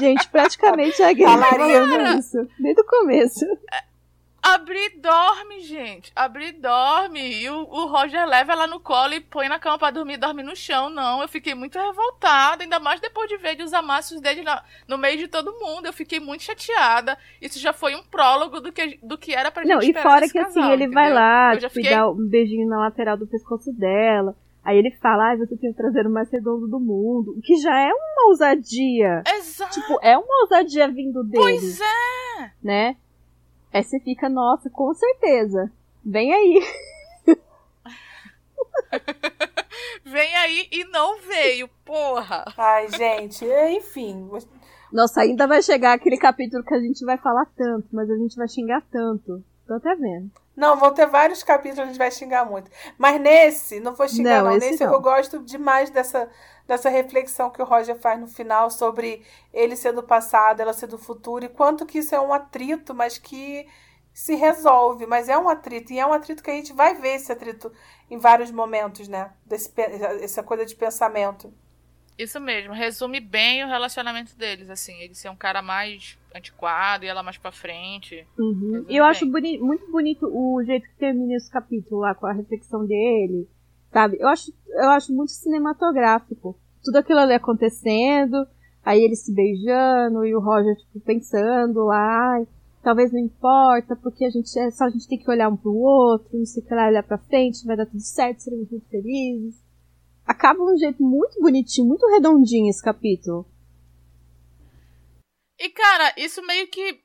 Gente, 0.00 0.28
praticamente 0.28 1.02
a 1.02 1.12
Gale 1.12 1.24
A 1.24 1.36
Mariana. 1.36 1.86
falando 1.96 2.18
isso. 2.18 2.38
Desde 2.58 2.80
o 2.80 2.86
começo. 2.86 3.46
A 4.44 4.58
Bri 4.58 4.88
dorme, 5.00 5.60
gente. 5.60 6.10
A 6.16 6.26
Bri 6.26 6.50
dorme. 6.50 7.20
E 7.42 7.48
o, 7.48 7.60
o, 7.60 7.86
Roger 7.86 8.26
leva 8.26 8.50
ela 8.52 8.66
no 8.66 8.80
colo 8.80 9.14
e 9.14 9.20
põe 9.20 9.48
na 9.48 9.56
cama 9.60 9.78
pra 9.78 9.92
dormir, 9.92 10.16
dorme 10.16 10.42
no 10.42 10.56
chão. 10.56 10.90
Não, 10.90 11.22
eu 11.22 11.28
fiquei 11.28 11.54
muito 11.54 11.78
revoltada. 11.78 12.64
Ainda 12.64 12.80
mais 12.80 13.00
depois 13.00 13.28
de 13.28 13.36
ver 13.36 13.56
os 13.62 13.72
amassos 13.72 14.20
dele 14.20 14.42
na, 14.42 14.60
no 14.88 14.98
meio 14.98 15.16
de 15.16 15.28
todo 15.28 15.52
mundo. 15.60 15.86
Eu 15.86 15.92
fiquei 15.92 16.18
muito 16.18 16.42
chateada. 16.42 17.16
Isso 17.40 17.60
já 17.60 17.72
foi 17.72 17.94
um 17.94 18.02
prólogo 18.02 18.60
do 18.60 18.72
que, 18.72 18.98
do 19.00 19.16
que 19.16 19.32
era 19.32 19.48
pra 19.52 19.62
gente 19.62 19.72
Não, 19.74 19.80
e 19.80 19.92
fora 19.94 20.28
que 20.28 20.36
assim, 20.36 20.54
casal, 20.54 20.72
ele 20.72 20.84
entendeu? 20.86 20.94
vai 21.02 21.12
lá, 21.12 21.56
tipo, 21.56 21.74
fiquei- 21.74 21.90
dá 21.94 22.10
um 22.10 22.28
beijinho 22.28 22.68
na 22.68 22.80
lateral 22.80 23.16
do 23.16 23.28
pescoço 23.28 23.72
dela. 23.72 24.34
Aí 24.64 24.78
ele 24.78 24.92
fala, 24.92 25.32
ah, 25.32 25.36
você 25.36 25.56
tem 25.56 25.70
o 25.70 25.74
traseiro 25.74 26.08
mais 26.08 26.30
redondo 26.30 26.68
do 26.68 26.78
mundo. 26.78 27.34
O 27.36 27.40
que 27.40 27.56
já 27.56 27.80
é 27.80 27.92
uma 27.92 28.28
ousadia. 28.28 29.22
Exato. 29.26 29.72
Tipo, 29.80 29.98
é 30.00 30.16
uma 30.16 30.42
ousadia 30.42 30.88
vindo 30.88 31.24
dele, 31.24 31.42
Pois 31.42 31.80
é. 31.80 32.52
né? 32.62 32.96
Aí 33.72 33.82
você 33.82 33.98
fica, 33.98 34.28
nossa, 34.28 34.70
com 34.70 34.94
certeza. 34.94 35.72
Vem 36.04 36.32
aí. 36.32 36.60
Vem 40.04 40.36
aí 40.36 40.68
e 40.70 40.84
não 40.84 41.20
veio, 41.20 41.68
porra. 41.84 42.44
Ai, 42.56 42.88
gente, 42.90 43.48
é, 43.48 43.72
enfim. 43.72 44.28
Nossa, 44.92 45.22
ainda 45.22 45.46
vai 45.46 45.62
chegar 45.62 45.94
aquele 45.94 46.18
capítulo 46.18 46.62
que 46.62 46.74
a 46.74 46.80
gente 46.80 47.04
vai 47.04 47.16
falar 47.16 47.46
tanto, 47.56 47.88
mas 47.92 48.10
a 48.10 48.16
gente 48.16 48.36
vai 48.36 48.46
xingar 48.46 48.82
tanto. 48.90 49.42
Tô 49.66 49.74
até 49.74 49.94
vendo. 49.94 50.30
Não, 50.56 50.76
vão 50.76 50.92
ter 50.92 51.06
vários 51.06 51.42
capítulos 51.42 51.80
a 51.80 51.86
gente 51.86 51.98
vai 51.98 52.10
xingar 52.10 52.44
muito. 52.44 52.70
Mas 52.98 53.20
nesse, 53.20 53.80
não 53.80 53.94
vou 53.94 54.06
xingar, 54.08 54.42
Não, 54.42 54.44
não. 54.44 54.56
esse 54.56 54.70
Nesse 54.70 54.84
não. 54.84 54.92
eu 54.92 55.00
gosto 55.00 55.38
demais 55.40 55.90
dessa, 55.90 56.30
dessa 56.66 56.90
reflexão 56.90 57.50
que 57.50 57.62
o 57.62 57.64
Roger 57.64 57.98
faz 57.98 58.20
no 58.20 58.28
final 58.28 58.70
sobre 58.70 59.24
ele 59.52 59.76
ser 59.76 59.92
do 59.92 60.02
passado, 60.02 60.60
ela 60.60 60.72
ser 60.74 60.86
do 60.88 60.98
futuro, 60.98 61.44
e 61.44 61.48
quanto 61.48 61.86
que 61.86 61.98
isso 61.98 62.14
é 62.14 62.20
um 62.20 62.32
atrito, 62.32 62.94
mas 62.94 63.16
que 63.18 63.66
se 64.12 64.34
resolve. 64.34 65.06
Mas 65.06 65.28
é 65.28 65.38
um 65.38 65.48
atrito, 65.48 65.92
e 65.92 65.98
é 65.98 66.06
um 66.06 66.12
atrito 66.12 66.42
que 66.42 66.50
a 66.50 66.54
gente 66.54 66.72
vai 66.74 66.94
ver 66.94 67.16
esse 67.16 67.32
atrito 67.32 67.72
em 68.10 68.18
vários 68.18 68.50
momentos, 68.50 69.08
né? 69.08 69.32
Desse, 69.46 69.72
essa 70.22 70.42
coisa 70.42 70.66
de 70.66 70.74
pensamento. 70.76 71.52
Isso 72.18 72.38
mesmo, 72.40 72.72
resume 72.74 73.20
bem 73.20 73.64
o 73.64 73.68
relacionamento 73.68 74.36
deles, 74.36 74.68
assim. 74.70 74.92
Ele 75.00 75.14
ser 75.14 75.28
um 75.30 75.36
cara 75.36 75.62
mais 75.62 76.16
antiquado 76.34 77.04
e 77.04 77.08
ela 77.08 77.22
mais 77.22 77.38
pra 77.38 77.50
frente. 77.50 78.26
Uhum. 78.38 78.84
E 78.88 78.96
eu 78.96 79.02
bem. 79.04 79.10
acho 79.10 79.26
boni- 79.30 79.58
muito 79.58 79.90
bonito 79.90 80.26
o 80.26 80.62
jeito 80.64 80.86
que 80.88 80.96
termina 80.96 81.34
esse 81.34 81.50
capítulo 81.50 82.00
lá, 82.02 82.14
com 82.14 82.26
a 82.26 82.32
reflexão 82.32 82.86
dele, 82.86 83.48
sabe? 83.92 84.18
Eu 84.20 84.28
acho, 84.28 84.52
eu 84.68 84.90
acho 84.90 85.12
muito 85.12 85.32
cinematográfico. 85.32 86.56
Tudo 86.84 86.96
aquilo 86.96 87.20
ali 87.20 87.34
acontecendo, 87.34 88.46
aí 88.84 89.00
eles 89.02 89.24
se 89.24 89.32
beijando, 89.34 90.24
e 90.26 90.34
o 90.34 90.40
Roger, 90.40 90.76
tipo, 90.76 91.00
pensando 91.00 91.84
lá, 91.84 92.34
"Ai, 92.34 92.46
talvez 92.82 93.12
não 93.12 93.20
importa, 93.20 93.94
porque 93.96 94.24
a 94.24 94.30
gente 94.30 94.56
é 94.58 94.70
só 94.70 94.84
a 94.84 94.90
gente 94.90 95.08
tem 95.08 95.18
que 95.18 95.30
olhar 95.30 95.48
um 95.48 95.56
pro 95.56 95.72
outro, 95.74 96.36
não 96.38 96.44
sei 96.44 96.62
o 96.62 96.66
que 96.66 96.74
lá, 96.74 96.88
olhar 96.88 97.02
pra 97.02 97.18
frente, 97.18 97.64
vai 97.66 97.76
dar 97.76 97.86
tudo 97.86 98.00
certo, 98.00 98.40
seremos 98.40 98.68
muito 98.70 98.86
felizes. 98.88 99.61
Acaba 100.26 100.64
de 100.64 100.72
um 100.72 100.76
jeito 100.78 101.02
muito 101.02 101.40
bonitinho, 101.40 101.88
muito 101.88 102.06
redondinho 102.08 102.70
esse 102.70 102.82
capítulo. 102.82 103.46
E, 105.58 105.68
cara, 105.70 106.12
isso 106.16 106.42
meio 106.46 106.66
que. 106.68 107.00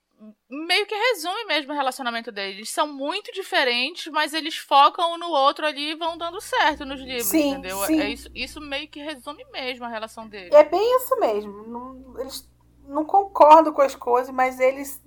Meio 0.49 0.87
que 0.87 0.95
resume 0.95 1.45
mesmo 1.45 1.71
o 1.71 1.75
relacionamento 1.75 2.31
deles. 2.31 2.55
Eles 2.57 2.69
são 2.71 2.87
muito 2.91 3.31
diferentes, 3.31 4.11
mas 4.11 4.33
eles 4.33 4.57
focam 4.57 5.13
um 5.13 5.17
no 5.19 5.27
outro 5.29 5.63
ali 5.63 5.91
e 5.91 5.95
vão 5.95 6.17
dando 6.17 6.41
certo 6.41 6.83
nos 6.85 6.99
livros, 6.99 7.27
Sim, 7.27 7.51
entendeu? 7.51 7.77
sim. 7.85 7.99
É 7.99 8.09
isso, 8.09 8.27
isso 8.33 8.59
meio 8.59 8.87
que 8.87 8.99
resume 8.99 9.45
mesmo 9.51 9.85
a 9.85 9.89
relação 9.89 10.27
deles. 10.27 10.51
É 10.53 10.63
bem 10.63 10.95
isso 10.95 11.19
mesmo. 11.19 11.67
Não- 11.67 12.19
eles 12.19 12.49
não 12.87 13.05
concordam 13.05 13.71
com 13.71 13.81
as 13.81 13.93
coisas, 13.95 14.33
mas 14.33 14.59
eles 14.59 14.99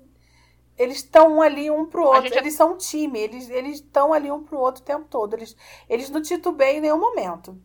eles 0.78 0.98
estão 0.98 1.42
ali 1.42 1.68
um 1.72 1.86
pro 1.86 2.04
outro. 2.04 2.22
gente- 2.22 2.38
Eles 2.38 2.54
são 2.54 2.74
um 2.74 2.76
time. 2.76 3.18
Eles 3.18 3.50
eles 3.50 3.80
estão 3.80 4.12
ali 4.12 4.30
um 4.30 4.44
pro 4.44 4.60
outro 4.60 4.80
o 4.80 4.84
tempo 4.86 5.06
todo. 5.10 5.34
Eles 5.34 5.56
eles 5.88 6.08
não 6.08 6.22
titubeiam 6.22 6.76
em 6.78 6.82
nenhum 6.82 7.00
momento. 7.00 7.60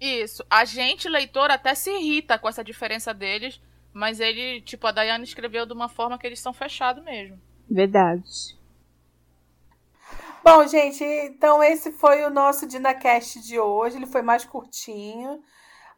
Isso. 0.00 0.44
A 0.50 0.64
gente, 0.64 1.08
leitor, 1.08 1.50
até 1.50 1.74
se 1.74 1.90
irrita 1.90 2.38
com 2.38 2.48
essa 2.48 2.64
diferença 2.64 3.14
deles, 3.14 3.60
mas 3.92 4.20
ele, 4.20 4.60
tipo, 4.60 4.86
a 4.86 4.92
Dayana 4.92 5.24
escreveu 5.24 5.64
de 5.66 5.72
uma 5.72 5.88
forma 5.88 6.18
que 6.18 6.26
eles 6.26 6.40
são 6.40 6.52
fechados 6.52 7.02
mesmo. 7.04 7.40
Verdade. 7.70 8.56
Bom, 10.42 10.66
gente, 10.66 11.02
então 11.02 11.62
esse 11.62 11.90
foi 11.92 12.22
o 12.24 12.30
nosso 12.30 12.66
DinaCast 12.66 13.40
de 13.40 13.58
hoje. 13.58 13.96
Ele 13.96 14.06
foi 14.06 14.20
mais 14.20 14.44
curtinho, 14.44 15.42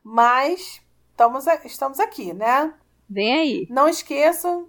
mas 0.04 0.80
estamos, 1.10 1.48
a- 1.48 1.60
estamos 1.64 1.98
aqui, 1.98 2.32
né? 2.32 2.72
Vem 3.10 3.34
aí. 3.34 3.66
Não 3.68 3.88
esqueçam, 3.88 4.68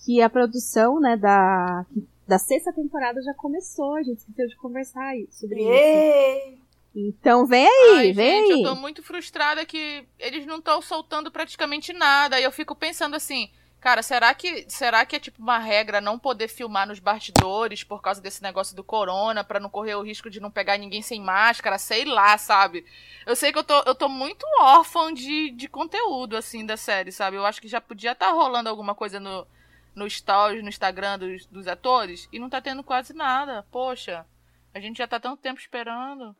Que 0.03 0.21
a 0.21 0.29
produção, 0.29 0.99
né, 0.99 1.15
da, 1.15 1.85
da 2.27 2.37
sexta 2.37 2.73
temporada 2.73 3.21
já 3.21 3.33
começou. 3.35 3.95
A 3.95 4.03
gente 4.03 4.17
esqueceu 4.17 4.45
de 4.45 4.57
conversar 4.57 5.13
sobre 5.31 5.61
isso. 5.61 6.58
Então 6.95 7.45
vem 7.45 7.67
aí, 7.67 7.97
Ai, 7.97 8.13
vem 8.13 8.41
gente, 8.41 8.53
aí. 8.53 8.63
eu 8.63 8.69
tô 8.69 8.75
muito 8.75 9.03
frustrada 9.03 9.65
que 9.65 10.05
eles 10.17 10.45
não 10.45 10.57
estão 10.57 10.81
soltando 10.81 11.31
praticamente 11.31 11.93
nada. 11.93 12.39
E 12.39 12.43
eu 12.43 12.51
fico 12.51 12.75
pensando 12.75 13.15
assim, 13.15 13.49
cara, 13.79 14.01
será 14.01 14.33
que 14.33 14.65
será 14.67 15.05
que 15.05 15.15
é 15.15 15.19
tipo 15.19 15.41
uma 15.41 15.59
regra 15.59 16.01
não 16.01 16.17
poder 16.17 16.47
filmar 16.47 16.87
nos 16.87 16.99
bastidores 16.99 17.83
por 17.83 18.01
causa 18.01 18.19
desse 18.19 18.41
negócio 18.41 18.75
do 18.75 18.83
corona, 18.83 19.43
pra 19.43 19.59
não 19.59 19.69
correr 19.69 19.95
o 19.95 20.01
risco 20.01 20.29
de 20.29 20.39
não 20.39 20.49
pegar 20.49 20.77
ninguém 20.77 21.01
sem 21.01 21.21
máscara, 21.21 21.77
sei 21.77 22.05
lá, 22.05 22.37
sabe? 22.37 22.85
Eu 23.25 23.35
sei 23.35 23.51
que 23.51 23.59
eu 23.59 23.63
tô, 23.63 23.79
eu 23.85 23.93
tô 23.93 24.09
muito 24.09 24.45
órfã 24.59 25.13
de, 25.13 25.51
de 25.51 25.67
conteúdo, 25.67 26.35
assim, 26.35 26.65
da 26.65 26.75
série, 26.75 27.11
sabe? 27.11 27.37
Eu 27.37 27.45
acho 27.45 27.61
que 27.61 27.67
já 27.67 27.79
podia 27.79 28.13
estar 28.13 28.31
rolando 28.31 28.67
alguma 28.67 28.95
coisa 28.95 29.19
no, 29.19 29.47
no 29.95 30.09
stories, 30.09 30.63
no 30.63 30.69
Instagram 30.69 31.19
dos, 31.19 31.45
dos 31.45 31.67
atores, 31.67 32.27
e 32.33 32.39
não 32.39 32.49
tá 32.49 32.59
tendo 32.59 32.83
quase 32.83 33.13
nada. 33.13 33.65
Poxa, 33.71 34.25
a 34.73 34.79
gente 34.79 34.97
já 34.97 35.07
tá 35.07 35.19
tanto 35.19 35.41
tempo 35.41 35.59
esperando. 35.59 36.35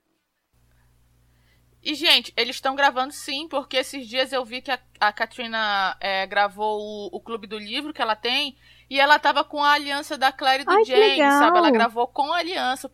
E, 1.81 1.95
gente, 1.95 2.33
eles 2.35 2.57
estão 2.57 2.75
gravando 2.75 3.13
sim, 3.13 3.47
porque 3.47 3.77
esses 3.77 4.07
dias 4.07 4.33
eu 4.33 4.43
vi 4.43 4.61
que 4.61 4.71
a, 4.71 4.79
a 4.99 5.13
Katrina 5.13 5.95
é, 5.99 6.25
gravou 6.27 6.79
o, 6.81 7.17
o 7.17 7.19
Clube 7.19 7.47
do 7.47 7.57
Livro 7.57 7.93
que 7.93 8.01
ela 8.01 8.15
tem, 8.15 8.57
e 8.89 8.99
ela 8.99 9.17
tava 9.17 9.43
com 9.43 9.63
a 9.63 9.71
aliança 9.71 10.17
da 10.17 10.31
Claire 10.31 10.63
e 10.63 10.65
do 10.65 10.71
Ai, 10.71 10.83
James, 10.83 11.17
sabe? 11.17 11.57
Ela 11.57 11.71
gravou 11.71 12.07
com 12.07 12.33
a 12.33 12.37
aliança. 12.37 12.87
O 12.87 12.91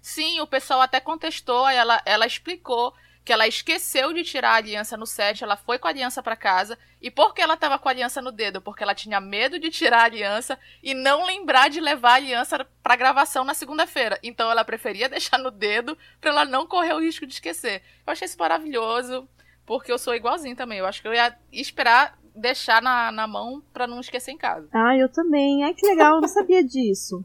Sim, 0.00 0.40
o 0.40 0.46
pessoal 0.46 0.80
até 0.80 0.98
contestou, 0.98 1.68
ela, 1.68 2.02
ela 2.04 2.26
explicou 2.26 2.92
que 3.24 3.32
ela 3.32 3.46
esqueceu 3.46 4.12
de 4.12 4.24
tirar 4.24 4.50
a 4.50 4.56
aliança 4.56 4.96
no 4.96 5.06
set, 5.06 5.44
ela 5.44 5.56
foi 5.56 5.78
com 5.78 5.86
a 5.86 5.90
aliança 5.90 6.22
pra 6.22 6.34
casa, 6.34 6.78
e 7.00 7.10
por 7.10 7.34
que 7.34 7.40
ela 7.40 7.56
tava 7.56 7.78
com 7.78 7.88
a 7.88 7.92
aliança 7.92 8.20
no 8.20 8.32
dedo? 8.32 8.60
Porque 8.60 8.82
ela 8.82 8.94
tinha 8.94 9.20
medo 9.20 9.58
de 9.58 9.70
tirar 9.70 10.00
a 10.00 10.04
aliança 10.04 10.58
e 10.82 10.94
não 10.94 11.24
lembrar 11.24 11.68
de 11.68 11.80
levar 11.80 12.12
a 12.12 12.14
aliança 12.14 12.66
pra 12.82 12.96
gravação 12.96 13.44
na 13.44 13.54
segunda-feira. 13.54 14.18
Então 14.22 14.50
ela 14.50 14.64
preferia 14.64 15.08
deixar 15.10 15.38
no 15.38 15.50
dedo 15.50 15.96
pra 16.20 16.30
ela 16.30 16.44
não 16.44 16.66
correr 16.66 16.94
o 16.94 17.00
risco 17.00 17.26
de 17.26 17.34
esquecer. 17.34 17.82
Eu 18.06 18.12
achei 18.12 18.26
isso 18.26 18.38
maravilhoso, 18.38 19.28
porque 19.66 19.90
eu 19.90 19.98
sou 19.98 20.14
igualzinho 20.14 20.56
também. 20.56 20.78
Eu 20.78 20.86
acho 20.86 21.02
que 21.02 21.08
eu 21.08 21.14
ia 21.14 21.36
esperar 21.52 22.18
deixar 22.34 22.80
na, 22.80 23.12
na 23.12 23.26
mão 23.26 23.62
pra 23.72 23.86
não 23.86 24.00
esquecer 24.00 24.32
em 24.32 24.38
casa. 24.38 24.68
Ah, 24.72 24.96
eu 24.96 25.08
também. 25.08 25.64
Ai, 25.64 25.74
que 25.74 25.86
legal, 25.86 26.16
eu 26.16 26.20
não 26.20 26.28
sabia 26.28 26.64
disso. 26.64 27.24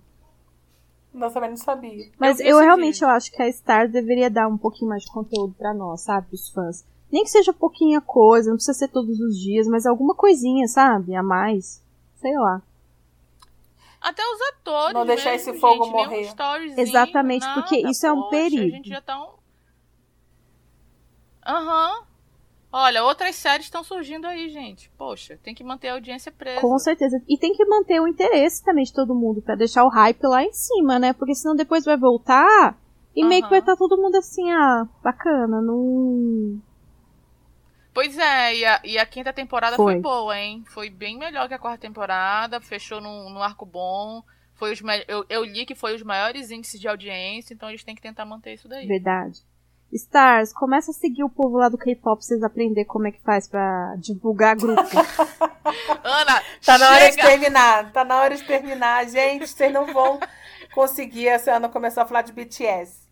Nós 1.17 1.33
também 1.33 1.49
não 1.49 1.57
sabia. 1.57 2.11
Mas 2.19 2.39
eu, 2.39 2.57
esse 2.57 2.63
realmente 2.65 3.03
eu 3.03 3.09
acho 3.09 3.31
que 3.31 3.41
a 3.41 3.51
Star 3.51 3.89
deveria 3.89 4.29
dar 4.29 4.47
um 4.47 4.57
pouquinho 4.57 4.89
mais 4.89 5.03
de 5.03 5.11
conteúdo 5.11 5.53
pra 5.57 5.73
nós, 5.73 6.01
sabe? 6.01 6.27
Pros 6.27 6.49
fãs. 6.49 6.85
Nem 7.11 7.23
que 7.23 7.29
seja 7.29 7.51
pouquinha 7.51 7.99
coisa, 8.01 8.49
não 8.49 8.57
precisa 8.57 8.77
ser 8.77 8.89
todos 8.89 9.19
os 9.19 9.37
dias, 9.37 9.67
mas 9.67 9.85
alguma 9.85 10.13
coisinha, 10.13 10.67
sabe? 10.67 11.15
A 11.15 11.23
mais. 11.23 11.81
Sei 12.17 12.37
lá. 12.37 12.61
Até 13.99 14.21
os 14.23 14.41
atores. 14.53 14.93
Não 14.93 15.05
deixar 15.05 15.31
mesmo, 15.31 15.49
esse 15.51 15.59
fogo 15.59 15.85
gente, 15.85 15.93
um 15.93 15.97
morrer. 15.97 16.21
storyzinho, 16.21 16.79
Exatamente, 16.79 17.45
nada, 17.45 17.61
porque 17.61 17.77
isso 17.89 18.05
é 18.05 18.11
um 18.11 18.21
poxa, 18.21 18.27
A 18.27 18.29
perigo. 18.29 18.69
gente 18.75 18.89
já 18.89 19.01
tá 19.01 19.23
um. 19.23 19.29
Aham. 21.45 22.06
Olha, 22.79 23.03
outras 23.03 23.35
séries 23.35 23.65
estão 23.65 23.83
surgindo 23.83 24.27
aí, 24.27 24.49
gente. 24.49 24.87
Poxa, 24.95 25.39
tem 25.41 25.55
que 25.55 25.63
manter 25.63 25.87
a 25.87 25.93
audiência 25.93 26.31
presa. 26.31 26.61
Com 26.61 26.77
certeza. 26.77 27.19
E 27.27 27.35
tem 27.35 27.51
que 27.51 27.65
manter 27.65 27.99
o 27.99 28.07
interesse 28.07 28.63
também 28.63 28.83
de 28.83 28.93
todo 28.93 29.15
mundo, 29.15 29.41
pra 29.41 29.55
deixar 29.55 29.83
o 29.83 29.89
hype 29.89 30.21
lá 30.27 30.43
em 30.43 30.53
cima, 30.53 30.99
né? 30.99 31.11
Porque 31.11 31.33
senão 31.33 31.55
depois 31.55 31.83
vai 31.83 31.97
voltar 31.97 32.77
e 33.15 33.25
meio 33.25 33.41
que 33.41 33.49
vai 33.49 33.61
estar 33.61 33.75
todo 33.75 33.97
mundo 33.99 34.15
assim, 34.17 34.51
ah, 34.51 34.87
bacana, 35.03 35.59
não. 35.59 36.61
Pois 37.95 38.15
é, 38.15 38.55
e 38.55 38.63
a, 38.63 38.81
e 38.83 38.97
a 38.99 39.07
quinta 39.07 39.33
temporada 39.33 39.75
foi. 39.75 39.93
Foi. 39.93 40.01
boa, 40.03 40.37
hein? 40.37 40.63
Foi 40.67 40.87
bem 40.87 41.17
melhor 41.17 41.47
que 41.47 41.55
a 41.55 41.59
quarta 41.59 41.81
temporada, 41.81 42.61
fechou 42.61 43.01
num, 43.01 43.31
num 43.31 43.41
arco 43.41 43.65
bom. 43.65 44.21
Foi 44.53 44.71
os 44.71 44.83
eu, 45.07 45.25
eu 45.27 45.43
li 45.43 45.65
que 45.65 45.73
foi 45.73 45.95
os 45.95 46.03
maiores 46.03 46.51
índices 46.51 46.79
de 46.79 46.87
audiência, 46.87 47.55
então 47.55 47.69
eles 47.69 47.83
têm 47.83 47.95
que 47.95 48.03
tentar 48.03 48.23
manter 48.23 48.53
isso 48.53 48.67
daí. 48.67 48.85
Verdade. 48.85 49.46
Stars, 49.91 50.51
começa 50.53 50.91
a 50.91 50.93
seguir 50.93 51.23
o 51.23 51.29
povo 51.29 51.57
lá 51.57 51.69
do 51.69 51.77
K-pop 51.77 52.17
pra 52.19 52.25
vocês 52.27 52.43
aprenderem 52.43 52.85
como 52.85 53.07
é 53.07 53.11
que 53.11 53.21
faz 53.21 53.47
pra 53.47 53.95
divulgar 53.97 54.55
grupo. 54.55 54.81
Ana, 56.03 56.41
Tá 56.65 56.77
na 56.77 56.89
hora 56.91 57.09
de 57.09 57.15
chega! 57.15 57.27
terminar. 57.27 57.91
Tá 57.91 58.03
na 58.03 58.19
hora 58.19 58.35
de 58.35 58.43
terminar. 58.43 59.05
Gente, 59.07 59.47
vocês 59.47 59.71
não 59.71 59.91
vão 59.93 60.19
conseguir. 60.73 61.27
Essa 61.27 61.53
Ana 61.55 61.69
começou 61.69 62.03
a 62.03 62.05
falar 62.05 62.21
de 62.23 62.33
BTS. 62.33 63.07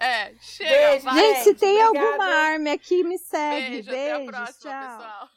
É, 0.00 0.32
chega, 0.40 0.70
Beijo, 0.90 1.04
vai. 1.04 1.14
Gente, 1.14 1.44
se 1.44 1.54
tem 1.54 1.86
obrigada. 1.86 2.06
alguma 2.12 2.24
arma 2.34 2.72
aqui, 2.72 3.04
me 3.04 3.18
segue. 3.18 3.82
Beijo, 3.82 3.90
até 3.90 4.12
a 4.12 4.16
Beijo, 4.16 4.32
próxima, 4.32 4.70
tchau. 4.72 4.80
pessoal. 4.98 5.28